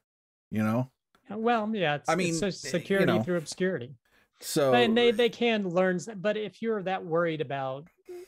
you 0.52 0.64
know. 0.64 0.90
Well, 1.30 1.70
yeah, 1.74 2.00
I 2.08 2.16
mean, 2.16 2.34
it's 2.36 2.44
eh, 2.44 2.50
security 2.52 3.12
you 3.12 3.18
know, 3.18 3.24
through 3.24 3.38
obscurity. 3.38 3.96
So 4.42 4.74
and 4.74 4.98
they 4.98 5.12
they 5.12 5.30
can 5.30 5.68
learn, 5.70 6.00
but 6.18 6.38
if 6.38 6.62
you're 6.62 6.84
that 6.84 7.06
worried 7.06 7.42
about 7.42 7.88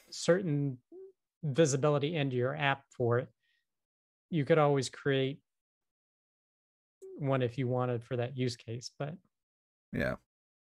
certain 0.09 0.77
visibility 1.43 2.15
into 2.15 2.35
your 2.35 2.55
app 2.55 2.83
for 2.89 3.19
it, 3.19 3.29
you 4.29 4.45
could 4.45 4.57
always 4.57 4.89
create 4.89 5.39
one 7.19 7.41
if 7.41 7.57
you 7.57 7.67
wanted 7.67 8.03
for 8.03 8.15
that 8.15 8.37
use 8.37 8.55
case. 8.55 8.91
But 8.97 9.15
yeah, 9.93 10.15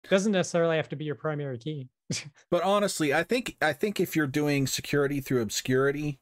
doesn't 0.08 0.32
necessarily 0.32 0.76
have 0.76 0.88
to 0.90 0.96
be 0.96 1.04
your 1.04 1.14
primary 1.14 1.58
key. 1.58 1.88
but 2.50 2.62
honestly, 2.62 3.14
I 3.14 3.22
think 3.22 3.56
I 3.62 3.72
think 3.72 4.00
if 4.00 4.14
you're 4.14 4.26
doing 4.26 4.66
security 4.66 5.20
through 5.20 5.42
obscurity, 5.42 6.18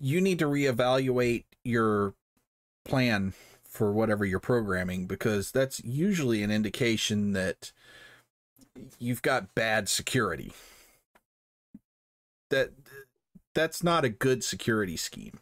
you 0.00 0.20
need 0.20 0.38
to 0.38 0.46
reevaluate 0.46 1.44
your 1.64 2.14
plan 2.84 3.34
for 3.78 3.92
whatever 3.92 4.24
you're 4.24 4.40
programming 4.40 5.06
because 5.06 5.52
that's 5.52 5.78
usually 5.84 6.42
an 6.42 6.50
indication 6.50 7.30
that 7.30 7.70
you've 8.98 9.22
got 9.22 9.54
bad 9.54 9.88
security. 9.88 10.52
That 12.50 12.72
that's 13.54 13.84
not 13.84 14.04
a 14.04 14.08
good 14.08 14.42
security 14.42 14.96
scheme. 14.96 15.38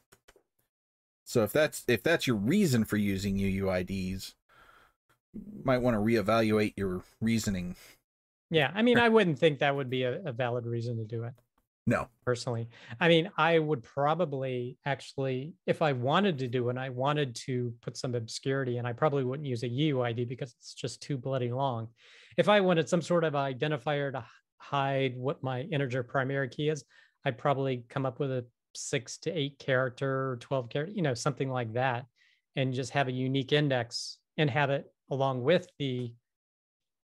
So 1.24 1.44
if 1.44 1.52
that's 1.52 1.82
if 1.88 2.02
that's 2.02 2.26
your 2.26 2.36
reason 2.36 2.84
for 2.84 2.98
using 2.98 3.38
UUIDs, 3.38 4.34
you 5.32 5.62
might 5.64 5.80
want 5.80 5.94
to 5.94 6.00
reevaluate 6.00 6.74
your 6.76 7.04
reasoning. 7.22 7.74
Yeah, 8.50 8.70
I 8.74 8.82
mean, 8.82 8.98
I 8.98 9.08
wouldn't 9.08 9.38
think 9.38 9.60
that 9.60 9.74
would 9.74 9.88
be 9.88 10.02
a, 10.02 10.20
a 10.26 10.32
valid 10.32 10.66
reason 10.66 10.98
to 10.98 11.04
do 11.04 11.24
it. 11.24 11.32
No. 11.86 12.08
Personally. 12.24 12.68
I 13.00 13.08
mean, 13.08 13.30
I 13.36 13.58
would 13.60 13.82
probably 13.84 14.76
actually, 14.84 15.54
if 15.66 15.82
I 15.82 15.92
wanted 15.92 16.38
to 16.38 16.48
do 16.48 16.68
it, 16.68 16.76
I 16.76 16.88
wanted 16.88 17.36
to 17.46 17.72
put 17.80 17.96
some 17.96 18.14
obscurity 18.16 18.78
and 18.78 18.86
I 18.86 18.92
probably 18.92 19.22
wouldn't 19.22 19.46
use 19.46 19.62
a 19.62 19.68
UUID 19.68 20.28
because 20.28 20.54
it's 20.58 20.74
just 20.74 21.00
too 21.00 21.16
bloody 21.16 21.52
long. 21.52 21.88
If 22.36 22.48
I 22.48 22.60
wanted 22.60 22.88
some 22.88 23.02
sort 23.02 23.22
of 23.22 23.34
identifier 23.34 24.10
to 24.12 24.24
hide 24.58 25.16
what 25.16 25.44
my 25.44 25.62
integer 25.62 26.02
primary 26.02 26.48
key 26.48 26.70
is, 26.70 26.84
I'd 27.24 27.38
probably 27.38 27.84
come 27.88 28.04
up 28.04 28.18
with 28.18 28.32
a 28.32 28.44
six 28.74 29.18
to 29.18 29.30
eight 29.30 29.58
character 29.58 30.32
or 30.32 30.36
12 30.38 30.68
character, 30.68 30.92
you 30.94 31.02
know, 31.02 31.14
something 31.14 31.50
like 31.50 31.72
that, 31.74 32.06
and 32.56 32.74
just 32.74 32.92
have 32.92 33.08
a 33.08 33.12
unique 33.12 33.52
index 33.52 34.18
and 34.36 34.50
have 34.50 34.70
it 34.70 34.86
along 35.10 35.42
with 35.42 35.68
the 35.78 36.12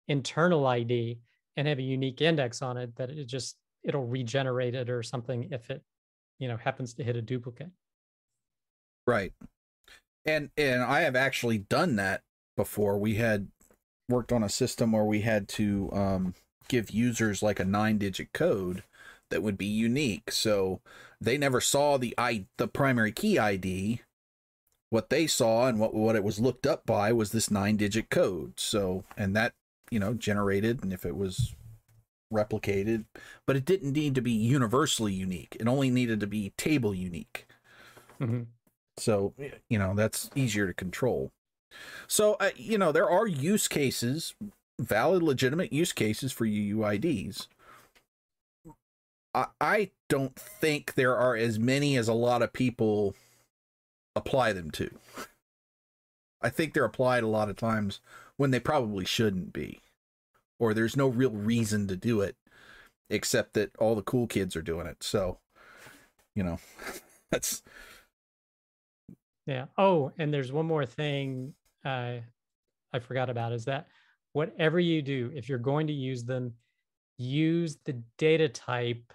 internal 0.07 0.67
ID 0.67 1.19
and 1.57 1.67
have 1.67 1.79
a 1.79 1.83
unique 1.83 2.21
index 2.21 2.61
on 2.61 2.77
it 2.77 2.95
that 2.97 3.11
it 3.11 3.27
just 3.27 3.57
it'll 3.87 4.07
regenerate 4.07 4.75
it 4.75 4.91
or 4.91 5.03
something 5.03 5.49
if 5.51 5.71
it 5.71 5.83
you 6.39 6.49
know 6.49 6.57
happens 6.59 6.93
to 6.95 7.05
hit 7.05 7.17
a 7.17 7.23
duplicate. 7.23 7.71
Right. 9.07 9.33
And 10.27 10.51
and 10.57 10.83
i 10.83 11.01
have 11.01 11.17
actually 11.17 11.59
done 11.59 11.97
that 11.97 12.23
before. 12.57 12.99
We 12.99 13.15
had 13.15 13.49
worked 14.09 14.33
on 14.33 14.43
a 14.43 14.49
system 14.49 14.93
where 14.93 15.05
we 15.05 15.21
had 15.21 15.49
to 15.49 15.91
um, 15.93 16.35
give 16.69 16.91
users 16.91 17.43
like 17.43 17.61
a 17.61 17.65
nine 17.65 17.99
digit 17.99 18.33
code 18.33 18.83
that 19.31 19.43
would 19.43 19.59
be 19.59 19.67
unique. 19.67 20.31
So 20.31 20.81
they 21.21 21.39
never 21.39 21.61
saw 21.61 21.97
the 21.97 22.15
i 22.19 22.47
the 22.59 22.69
primary 22.69 23.13
key 23.13 23.39
id 23.39 24.01
what 24.91 25.11
they 25.11 25.27
saw 25.27 25.67
and 25.67 25.81
what 25.81 25.95
what 25.95 26.17
it 26.17 26.25
was 26.25 26.39
looked 26.39 26.67
up 26.67 26.87
by 26.87 27.13
was 27.13 27.31
this 27.31 27.51
nine 27.51 27.77
digit 27.77 28.11
code. 28.11 28.59
So 28.59 29.05
and 29.17 29.35
that 29.37 29.53
you 29.91 30.01
know 30.01 30.15
generated 30.15 30.83
and 30.83 30.93
if 30.93 31.07
it 31.07 31.17
was 31.17 31.55
replicated, 32.33 33.07
but 33.47 33.57
it 33.57 33.65
didn't 33.65 33.93
need 33.93 34.15
to 34.15 34.23
be 34.23 34.33
universally 34.33 35.13
unique. 35.13 35.57
It 35.61 35.69
only 35.69 35.91
needed 35.91 36.21
to 36.21 36.27
be 36.27 36.51
table 36.57 36.95
unique. 36.95 37.47
hmm 38.21 38.57
So, 38.99 39.35
you 39.69 39.79
know, 39.79 39.95
that's 39.95 40.31
easier 40.35 40.67
to 40.67 40.75
control. 40.75 41.31
So, 42.09 42.35
uh, 42.35 42.51
you 42.57 42.79
know, 42.79 42.93
there 42.93 43.11
are 43.11 43.27
use 43.27 43.69
cases, 43.69 44.35
valid, 44.81 45.23
legitimate 45.23 45.73
use 45.73 45.93
cases 45.93 46.33
for 46.33 46.47
UUIDs. 46.47 47.49
I, 49.35 49.47
I 49.61 49.91
don't 50.09 50.35
think 50.37 50.95
there 50.95 51.17
are 51.17 51.37
as 51.37 51.59
many 51.59 51.97
as 51.97 52.09
a 52.09 52.15
lot 52.15 52.43
of 52.43 52.53
people 52.53 53.15
apply 54.17 54.53
them 54.53 54.71
to. 54.73 54.91
I 56.41 56.49
think 56.49 56.73
they're 56.73 56.85
applied 56.85 57.25
a 57.25 57.29
lot 57.29 57.51
of 57.51 57.57
times 57.57 58.01
when 58.39 58.51
they 58.51 58.61
probably 58.61 59.05
shouldn't 59.05 59.53
be, 59.53 59.81
or 60.59 60.75
there's 60.75 60.97
no 60.97 61.09
real 61.09 61.31
reason 61.31 61.87
to 61.89 61.97
do 61.97 62.21
it 62.21 62.37
except 63.11 63.55
that 63.55 63.71
all 63.79 63.95
the 63.95 64.03
cool 64.03 64.27
kids 64.27 64.57
are 64.57 64.63
doing 64.63 64.87
it. 64.87 65.03
So, 65.03 65.39
you 66.35 66.43
know, 66.43 66.59
that's 67.31 67.63
Yeah. 69.47 69.67
Oh, 69.79 70.13
and 70.19 70.33
there's 70.33 70.53
one 70.53 70.67
more 70.67 70.87
thing 70.87 71.55
uh, 71.85 72.17
I 72.93 72.99
forgot 72.99 73.31
about 73.31 73.53
is 73.53 73.65
that 73.67 73.87
whatever 74.33 74.81
you 74.81 75.03
do, 75.03 75.31
if 75.35 75.49
you're 75.49 75.59
going 75.59 75.87
to 75.87 75.93
use 75.93 76.25
them, 76.25 76.53
use 77.19 77.79
the 77.85 78.03
data 78.19 78.49
type 78.49 79.13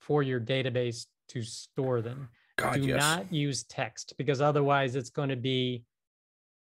for 0.00 0.22
your 0.22 0.40
database 0.40 1.06
to 1.28 1.42
store 1.42 2.00
them. 2.00 2.28
God, 2.56 2.74
do 2.74 2.82
yes. 2.82 3.00
not 3.00 3.32
use 3.32 3.64
text 3.64 4.14
because 4.18 4.40
otherwise 4.40 4.94
it's 4.94 5.10
going 5.10 5.30
to 5.30 5.36
be 5.36 5.84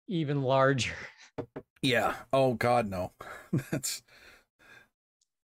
even 0.08 0.42
larger. 0.42 0.94
Yeah. 1.82 2.16
Oh 2.34 2.54
God, 2.54 2.90
no. 2.90 3.12
That's 3.72 4.02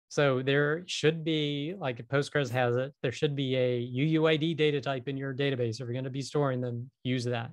So 0.10 0.42
there 0.42 0.84
should 0.88 1.24
be, 1.24 1.76
like 1.78 2.06
Postgres 2.08 2.50
has 2.52 2.76
it, 2.76 2.94
there 3.02 3.12
should 3.12 3.36
be 3.36 3.56
a 3.56 3.88
UUID 3.88 4.58
data 4.58 4.82
type 4.82 5.08
in 5.08 5.18
your 5.18 5.34
database. 5.34 5.76
If 5.76 5.80
you're 5.80 5.94
going 5.94 6.04
to 6.04 6.10
be 6.10 6.22
storing 6.22 6.62
them, 6.62 6.90
use 7.04 7.26
that. 7.26 7.52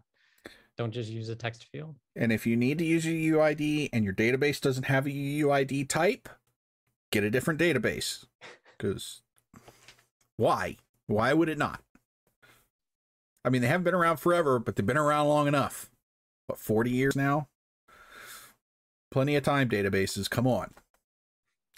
Don't 0.78 0.92
just 0.92 1.10
use 1.10 1.28
a 1.28 1.36
text 1.36 1.66
field. 1.70 1.94
and 2.16 2.32
if 2.32 2.46
you 2.46 2.56
need 2.56 2.78
to 2.78 2.84
use 2.84 3.04
a 3.06 3.10
UUID 3.10 3.90
and 3.92 4.04
your 4.04 4.14
database 4.14 4.60
doesn't 4.60 4.86
have 4.86 5.06
a 5.06 5.10
UUID 5.10 5.88
type, 5.88 6.28
get 7.10 7.24
a 7.24 7.30
different 7.30 7.60
database. 7.60 8.24
Because 8.78 9.22
why? 10.36 10.76
Why 11.06 11.32
would 11.32 11.48
it 11.48 11.58
not? 11.58 11.82
I 13.44 13.48
mean, 13.48 13.62
they 13.62 13.68
haven't 13.68 13.84
been 13.84 13.94
around 13.94 14.16
forever, 14.16 14.58
but 14.58 14.74
they've 14.74 14.84
been 14.84 14.96
around 14.96 15.28
long 15.28 15.46
enough. 15.46 15.88
What, 16.48 16.58
40 16.58 16.90
years 16.90 17.14
now? 17.14 17.46
Plenty 19.12 19.36
of 19.36 19.42
time 19.42 19.68
databases. 19.68 20.28
Come 20.28 20.46
on. 20.46 20.70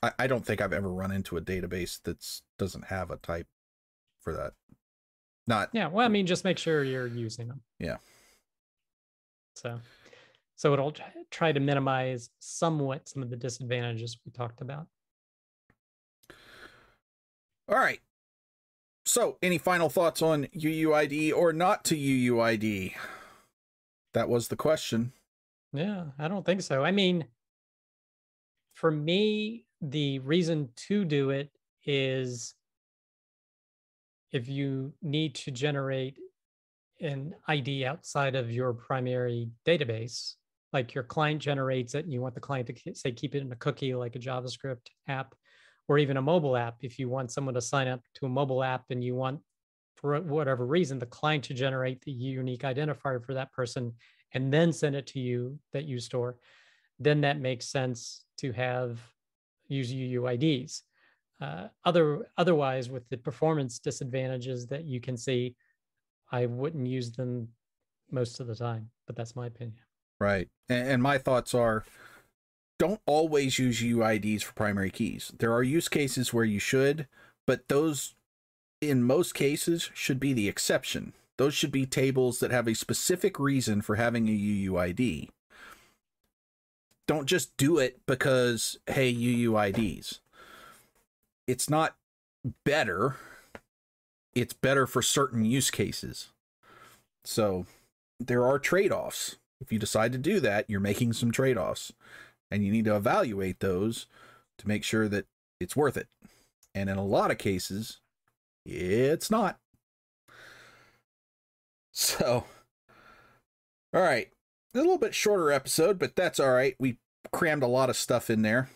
I, 0.03 0.13
I 0.21 0.27
don't 0.27 0.47
think 0.47 0.61
I've 0.61 0.73
ever 0.73 0.89
run 0.89 1.11
into 1.11 1.37
a 1.37 1.41
database 1.41 2.01
that's 2.03 2.43
doesn't 2.59 2.87
have 2.87 3.11
a 3.11 3.17
type 3.17 3.49
for 4.21 4.33
that. 4.35 4.53
Not 5.47 5.71
Yeah. 5.73 5.89
Well, 5.89 6.07
I 6.07 6.09
mean, 6.09 6.27
just 6.27 6.45
make 6.45 6.59
sure 6.59 6.85
you're 6.85 7.07
using 7.07 7.49
them. 7.49 7.61
Yeah. 7.79 7.97
So, 9.57 9.81
so 10.57 10.73
it'll 10.73 10.93
try- 10.93 11.13
try 11.31 11.53
to 11.53 11.61
minimize 11.61 12.31
somewhat 12.39 13.09
some 13.09 13.23
of 13.23 13.31
the 13.31 13.37
disadvantages 13.37 14.17
we 14.25 14.33
talked 14.33 14.61
about. 14.61 14.87
All 17.69 17.77
right. 17.77 18.01
So, 19.07 19.39
any 19.43 19.59
final 19.59 19.89
thoughts 19.89 20.23
on 20.23 20.45
UUID 20.57 21.35
or 21.35 21.53
not 21.53 21.85
to 21.85 21.97
UUID? 21.97 22.95
That 24.13 24.29
was 24.29 24.49
the 24.49 24.57
question. 24.57 25.13
Yeah, 25.75 26.05
I 26.21 26.29
don't 26.29 26.47
think 26.47 26.63
so. 26.63 26.85
I 26.85 26.93
mean, 26.93 27.25
for 28.75 28.91
me, 28.91 29.67
the 29.81 30.21
reason 30.21 30.69
to 30.89 31.05
do 31.05 31.31
it 31.31 31.51
is 31.85 32.55
if 34.33 34.49
you 34.49 34.93
need 35.03 35.35
to 35.35 35.51
generate 35.51 36.17
an 37.01 37.35
ID 37.49 37.85
outside 37.85 38.37
of 38.37 38.53
your 38.53 38.73
primary 38.73 39.51
database, 39.67 40.35
like 40.73 40.95
your 40.95 41.05
client 41.05 41.43
generates 41.43 41.95
it 41.95 42.05
and 42.05 42.13
you 42.13 42.21
want 42.21 42.35
the 42.35 42.41
client 42.41 42.69
to 42.69 42.95
say 42.95 43.11
keep 43.11 43.35
it 43.35 43.43
in 43.43 43.51
a 43.51 43.57
cookie 43.57 43.95
like 43.95 44.15
a 44.15 44.21
JavaScript 44.21 44.87
app 45.09 45.35
or 45.89 45.99
even 45.99 46.17
a 46.17 46.23
mobile 46.23 46.57
app. 46.57 46.77
If 46.83 47.01
you 47.01 47.09
want 47.09 47.33
someone 47.33 47.55
to 47.55 47.61
sign 47.61 47.89
up 47.89 48.01
to 48.17 48.27
a 48.27 48.29
mobile 48.29 48.63
app 48.63 48.85
and 48.91 49.03
you 49.03 49.17
want, 49.17 49.41
for 49.97 50.21
whatever 50.21 50.67
reason, 50.67 50.99
the 50.99 51.07
client 51.07 51.45
to 51.45 51.55
generate 51.55 52.01
the 52.03 52.13
unique 52.13 52.63
identifier 52.63 53.25
for 53.25 53.35
that 53.35 53.53
person 53.53 53.93
and 54.35 54.53
then 54.53 54.73
send 54.73 54.97
it 54.97 55.07
to 55.09 55.21
you 55.21 55.59
that 55.73 55.85
you 55.85 55.99
store, 55.99 56.37
then 56.99 57.21
that 57.23 57.41
makes 57.41 57.67
sense 57.67 58.25
to 58.39 58.53
have 58.53 59.01
use 59.69 59.93
UUIDs. 59.93 60.83
Uh, 61.41 61.69
other 61.85 62.29
otherwise, 62.37 62.91
with 62.91 63.09
the 63.09 63.17
performance 63.17 63.79
disadvantages 63.79 64.67
that 64.67 64.85
you 64.85 65.01
can 65.01 65.17
see, 65.17 65.57
I 66.31 66.47
wouldn't 66.47 66.87
use 66.87 67.13
them 67.13 67.49
most 68.11 68.41
of 68.41 68.47
the 68.47 68.55
time. 68.55 68.91
But 69.07 69.17
that's 69.17 69.37
my 69.37 69.47
opinion. 69.47 69.79
Right. 70.21 70.49
And, 70.69 70.89
and 70.89 71.03
my 71.03 71.19
thoughts 71.19 71.55
are 71.55 71.85
don't 72.79 73.01
always 73.07 73.59
use 73.59 73.81
UIDs 73.81 74.43
for 74.43 74.53
primary 74.55 74.91
keys. 74.91 75.33
There 75.39 75.53
are 75.53 75.63
use 75.63 75.89
cases 75.89 76.33
where 76.33 76.45
you 76.45 76.59
should, 76.59 77.07
but 77.47 77.69
those, 77.69 78.15
in 78.81 79.03
most 79.03 79.35
cases, 79.35 79.91
should 79.95 80.19
be 80.19 80.33
the 80.33 80.49
exception. 80.49 81.13
Those 81.37 81.55
should 81.55 81.73
be 81.73 81.87
tables 81.87 82.39
that 82.41 82.51
have 82.51 82.69
a 82.69 82.75
specific 82.75 83.39
reason 83.39 83.83
for 83.83 83.97
having 83.97 84.29
a 84.29 84.33
UUID. 84.33 85.29
Don't 87.07 87.27
just 87.27 87.57
do 87.57 87.79
it 87.79 88.01
because, 88.07 88.79
hey, 88.87 89.13
UUIDs. 89.13 90.21
It's 91.47 91.69
not 91.69 91.97
better, 92.65 93.17
it's 94.35 94.55
better 94.55 94.87
for 94.87 95.03
certain 95.03 95.45
use 95.45 95.71
cases. 95.71 96.29
So 97.25 97.67
there 98.19 98.47
are 98.47 98.59
trade 98.59 98.93
offs. 98.93 99.37
If 99.61 99.73
you 99.73 99.79
decide 99.79 100.13
to 100.13 100.19
do 100.19 100.41
that, 100.41 100.69
you're 100.69 100.81
making 100.81 101.15
some 101.15 101.31
trade 101.31 101.59
offs 101.59 101.93
and 102.51 102.65
you 102.65 102.71
need 102.71 102.85
to 102.85 102.97
evaluate 102.97 103.61
those 103.61 104.07
to 104.59 104.69
make 104.69 104.85
sure 104.85 105.09
that 105.09 105.27
it's 105.61 105.77
worth 105.77 105.97
it. 105.97 106.09
And 106.75 106.91
in 106.91 106.97
a 106.97 107.05
lot 107.05 107.31
of 107.31 107.39
cases, 107.39 108.01
it's 108.65 109.31
not. 109.31 109.59
So, 111.97 112.45
all 113.95 114.03
right, 114.03 114.29
a 114.75 114.79
little 114.79 114.99
bit 114.99 115.15
shorter 115.15 115.53
episode, 115.53 115.97
but 115.97 116.17
that's 116.17 116.41
all 116.41 116.53
right. 116.53 116.75
We 116.81 116.99
crammed 117.33 117.63
a 117.63 117.69
lot 117.69 117.89
of 117.89 117.97
stuff 117.97 118.31
in 118.31 118.43
there. 118.43 118.69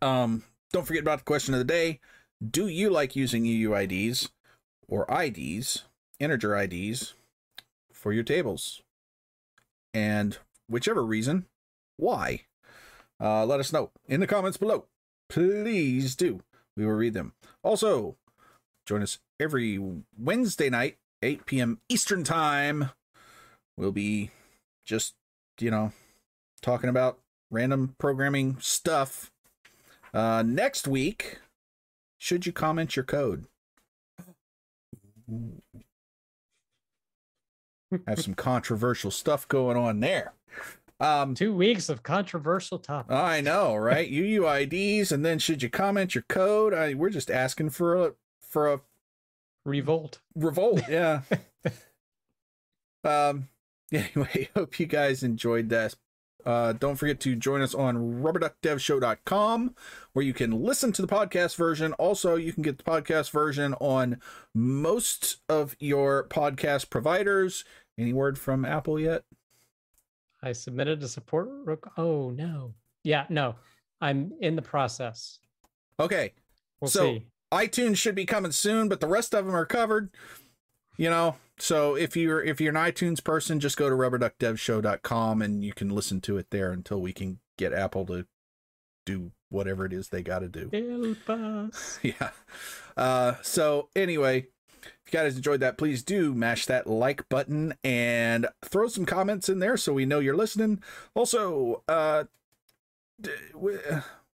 Um, 0.00 0.42
don't 0.72 0.86
forget 0.86 1.02
about 1.02 1.18
the 1.18 1.24
question 1.24 1.52
of 1.52 1.58
the 1.58 1.64
day. 1.64 2.00
Do 2.44 2.66
you 2.66 2.88
like 2.88 3.14
using 3.14 3.44
UUIDs 3.44 4.30
or 4.88 5.06
IDs, 5.10 5.84
integer 6.18 6.56
IDs, 6.56 7.12
for 7.92 8.12
your 8.12 8.24
tables? 8.24 8.80
And 9.92 10.38
whichever 10.68 11.04
reason, 11.04 11.44
why? 11.98 12.42
Uh, 13.20 13.44
let 13.44 13.60
us 13.60 13.72
know 13.72 13.90
in 14.08 14.20
the 14.20 14.26
comments 14.26 14.56
below. 14.56 14.86
Please 15.28 16.16
do. 16.16 16.40
We 16.74 16.86
will 16.86 16.94
read 16.94 17.12
them. 17.12 17.34
Also, 17.62 18.16
join 18.86 19.02
us 19.02 19.18
every 19.38 19.78
Wednesday 20.18 20.70
night, 20.70 20.96
8 21.22 21.46
p.m. 21.46 21.80
Eastern 21.88 22.24
Time. 22.24 22.90
We'll 23.76 23.92
be 23.92 24.30
just, 24.84 25.14
you 25.60 25.70
know, 25.70 25.92
talking 26.60 26.90
about 26.90 27.18
random 27.50 27.94
programming 27.98 28.56
stuff. 28.60 29.30
Uh, 30.12 30.42
next 30.44 30.86
week, 30.86 31.38
should 32.18 32.46
you 32.46 32.52
comment 32.52 32.96
your 32.96 33.04
code? 33.04 33.46
Have 38.06 38.20
some 38.20 38.34
controversial 38.34 39.10
stuff 39.10 39.46
going 39.48 39.76
on 39.76 40.00
there. 40.00 40.32
Um, 41.00 41.34
Two 41.34 41.54
weeks 41.54 41.88
of 41.88 42.02
controversial 42.02 42.78
topics. 42.78 43.14
I 43.14 43.40
know, 43.40 43.74
right? 43.74 44.10
UUIDs, 44.12 45.10
and 45.10 45.24
then 45.24 45.38
should 45.38 45.62
you 45.62 45.68
comment 45.68 46.14
your 46.14 46.24
code? 46.28 46.72
I, 46.72 46.94
we're 46.94 47.10
just 47.10 47.30
asking 47.30 47.70
for 47.70 47.96
a 47.96 48.12
for 48.40 48.72
a 48.72 48.80
Revolt. 49.64 50.20
revolt. 50.34 50.82
Yeah. 50.88 51.22
um. 53.04 53.48
Anyway, 53.94 54.48
hope 54.56 54.80
you 54.80 54.86
guys 54.86 55.22
enjoyed 55.22 55.68
that. 55.68 55.94
Uh, 56.46 56.72
don't 56.72 56.96
forget 56.96 57.20
to 57.20 57.36
join 57.36 57.60
us 57.60 57.74
on 57.74 58.22
rubberduckdevshow.com 58.22 59.74
where 60.14 60.24
you 60.24 60.32
can 60.32 60.62
listen 60.62 60.92
to 60.92 61.02
the 61.02 61.08
podcast 61.08 61.56
version. 61.56 61.92
Also, 61.94 62.36
you 62.36 62.54
can 62.54 62.62
get 62.62 62.78
the 62.78 62.84
podcast 62.84 63.30
version 63.30 63.74
on 63.80 64.18
most 64.54 65.42
of 65.50 65.76
your 65.78 66.26
podcast 66.28 66.88
providers. 66.88 67.66
Any 67.98 68.14
word 68.14 68.38
from 68.38 68.64
Apple 68.64 68.98
yet? 68.98 69.24
I 70.42 70.52
submitted 70.52 71.02
a 71.02 71.08
support. 71.08 71.50
Rook. 71.66 71.92
Oh 71.98 72.30
no. 72.30 72.72
Yeah, 73.04 73.26
no. 73.28 73.56
I'm 74.00 74.32
in 74.40 74.56
the 74.56 74.62
process. 74.62 75.38
Okay. 76.00 76.32
We'll 76.80 76.90
So- 76.90 77.04
see. 77.16 77.26
iTunes 77.52 77.98
should 77.98 78.14
be 78.14 78.24
coming 78.24 78.52
soon, 78.52 78.88
but 78.88 79.00
the 79.00 79.06
rest 79.06 79.34
of 79.34 79.44
them 79.46 79.54
are 79.54 79.66
covered. 79.66 80.10
You 80.96 81.10
know, 81.10 81.36
so 81.58 81.94
if 81.94 82.16
you're 82.16 82.42
if 82.42 82.60
you're 82.60 82.76
an 82.76 82.92
iTunes 82.92 83.22
person, 83.22 83.60
just 83.60 83.76
go 83.76 83.88
to 83.88 83.94
rubberduckdevshow.com 83.96 85.42
and 85.42 85.64
you 85.64 85.72
can 85.72 85.90
listen 85.90 86.20
to 86.22 86.38
it 86.38 86.48
there 86.50 86.72
until 86.72 87.00
we 87.00 87.12
can 87.12 87.38
get 87.56 87.72
Apple 87.72 88.06
to 88.06 88.26
do 89.04 89.32
whatever 89.48 89.84
it 89.84 89.92
is 89.92 90.08
they 90.08 90.22
got 90.22 90.40
to 90.40 90.48
do. 90.48 90.70
Help 90.72 91.30
us. 91.40 91.98
yeah. 92.02 92.30
Uh, 92.96 93.34
so 93.42 93.88
anyway, 93.96 94.46
if 94.82 95.12
you 95.12 95.18
guys 95.18 95.36
enjoyed 95.36 95.60
that, 95.60 95.78
please 95.78 96.02
do 96.02 96.34
mash 96.34 96.66
that 96.66 96.86
like 96.86 97.28
button 97.28 97.74
and 97.82 98.46
throw 98.64 98.88
some 98.88 99.06
comments 99.06 99.48
in 99.48 99.58
there 99.58 99.76
so 99.76 99.92
we 99.92 100.06
know 100.06 100.18
you're 100.18 100.36
listening. 100.36 100.82
Also, 101.14 101.82
uh, 101.88 102.24
d- 103.20 103.30
w- 103.52 103.80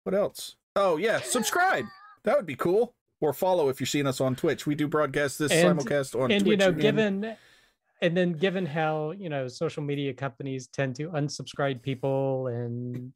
what 0.05 0.14
else? 0.14 0.57
Oh 0.75 0.97
yeah, 0.97 1.21
subscribe. 1.21 1.85
That 2.25 2.37
would 2.37 2.47
be 2.47 2.57
cool. 2.57 2.95
Or 3.21 3.33
follow 3.33 3.69
if 3.71 3.81
you're 3.81 3.87
seeing 3.87 4.07
us 4.07 4.21
on 4.21 4.37
Twitch. 4.37 4.67
We 4.67 4.75
do 4.75 4.87
broadcast 4.89 5.39
this 5.39 5.51
And- 5.53 5.79
simulcast 5.79 6.14
on 6.21 6.31
and 6.31 6.45
Twitch. 6.45 6.51
you 6.51 6.57
know 6.59 6.69
and- 6.69 6.81
given 6.81 7.37
and 8.03 8.14
then 8.17 8.33
given 8.33 8.67
how 8.67 9.12
you 9.12 9.29
know 9.31 9.49
social 9.49 9.83
media 9.83 10.12
companies 10.12 10.67
tend 10.69 10.97
to 10.97 11.09
unsubscribe 11.09 11.81
people 11.83 12.49
and 12.49 13.12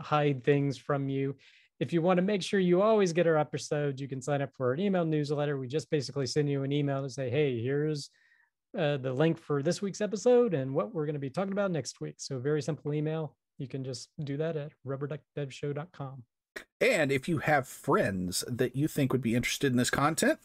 hide 0.00 0.42
things 0.42 0.78
from 0.78 1.08
you 1.10 1.36
if 1.80 1.92
you 1.92 2.00
want 2.00 2.16
to 2.18 2.22
make 2.22 2.42
sure 2.42 2.58
you 2.60 2.80
always 2.80 3.12
get 3.12 3.26
our 3.26 3.36
episodes 3.36 4.00
you 4.00 4.08
can 4.08 4.22
sign 4.22 4.40
up 4.40 4.50
for 4.56 4.72
an 4.72 4.80
email 4.80 5.04
newsletter 5.04 5.58
we 5.58 5.66
just 5.66 5.90
basically 5.90 6.26
send 6.26 6.48
you 6.48 6.62
an 6.62 6.72
email 6.72 7.02
to 7.02 7.10
say 7.10 7.28
hey 7.28 7.60
here's 7.60 8.08
uh, 8.78 8.96
the 8.96 9.12
link 9.12 9.38
for 9.38 9.62
this 9.62 9.82
week's 9.82 10.00
episode 10.00 10.54
and 10.54 10.72
what 10.74 10.94
we're 10.94 11.04
going 11.04 11.14
to 11.14 11.18
be 11.20 11.28
talking 11.30 11.52
about 11.52 11.70
next 11.70 12.00
week 12.00 12.14
so 12.18 12.38
very 12.38 12.62
simple 12.62 12.94
email 12.94 13.36
you 13.58 13.68
can 13.68 13.84
just 13.84 14.08
do 14.24 14.36
that 14.38 14.56
at 14.56 14.72
rubberduckdevshow.com 14.86 16.22
And 16.80 17.12
if 17.12 17.28
you 17.28 17.38
have 17.38 17.68
friends 17.68 18.44
that 18.48 18.74
you 18.74 18.88
think 18.88 19.12
would 19.12 19.22
be 19.22 19.36
interested 19.36 19.70
in 19.70 19.78
this 19.78 19.90
content 19.90 20.40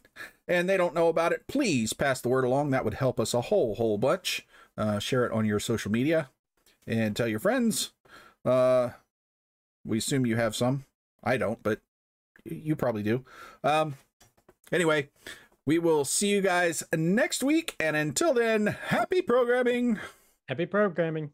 and 0.47 0.70
they 0.70 0.78
don't 0.78 0.93
know 0.93 1.08
about 1.08 1.32
it, 1.32 1.47
please 1.47 1.93
pass 1.93 2.22
the 2.22 2.30
word 2.30 2.45
along. 2.45 2.70
That 2.70 2.86
would 2.86 2.95
help 2.95 3.20
us 3.20 3.34
a 3.34 3.41
whole, 3.41 3.76
whole 3.76 3.97
bunch. 3.97 4.45
Uh, 4.78 4.99
share 4.99 5.26
it 5.26 5.32
on 5.32 5.45
your 5.45 5.60
social 5.60 5.91
media 5.91 6.30
and 6.86 7.16
tell 7.16 7.28
your 7.28 7.39
friends. 7.39 7.91
Uh, 8.45 8.89
we 9.84 9.97
assume 9.97 10.26
you 10.26 10.36
have 10.36 10.55
some. 10.55 10.86
I 11.24 11.38
don't, 11.38 11.62
but 11.64 11.82
you 12.45 12.76
probably 12.76 13.03
do. 13.03 13.26
Um, 13.64 13.95
anyway, 14.72 15.10
we 15.66 15.80
will 15.80 16.05
see 16.05 16.28
you 16.28 16.41
guys 16.41 16.84
next 16.95 17.43
week. 17.43 17.76
And 17.80 17.95
until 17.95 18.34
then, 18.34 18.68
happy 18.68 19.22
programming. 19.22 19.99
happy 20.47 20.68
programming 20.68 21.32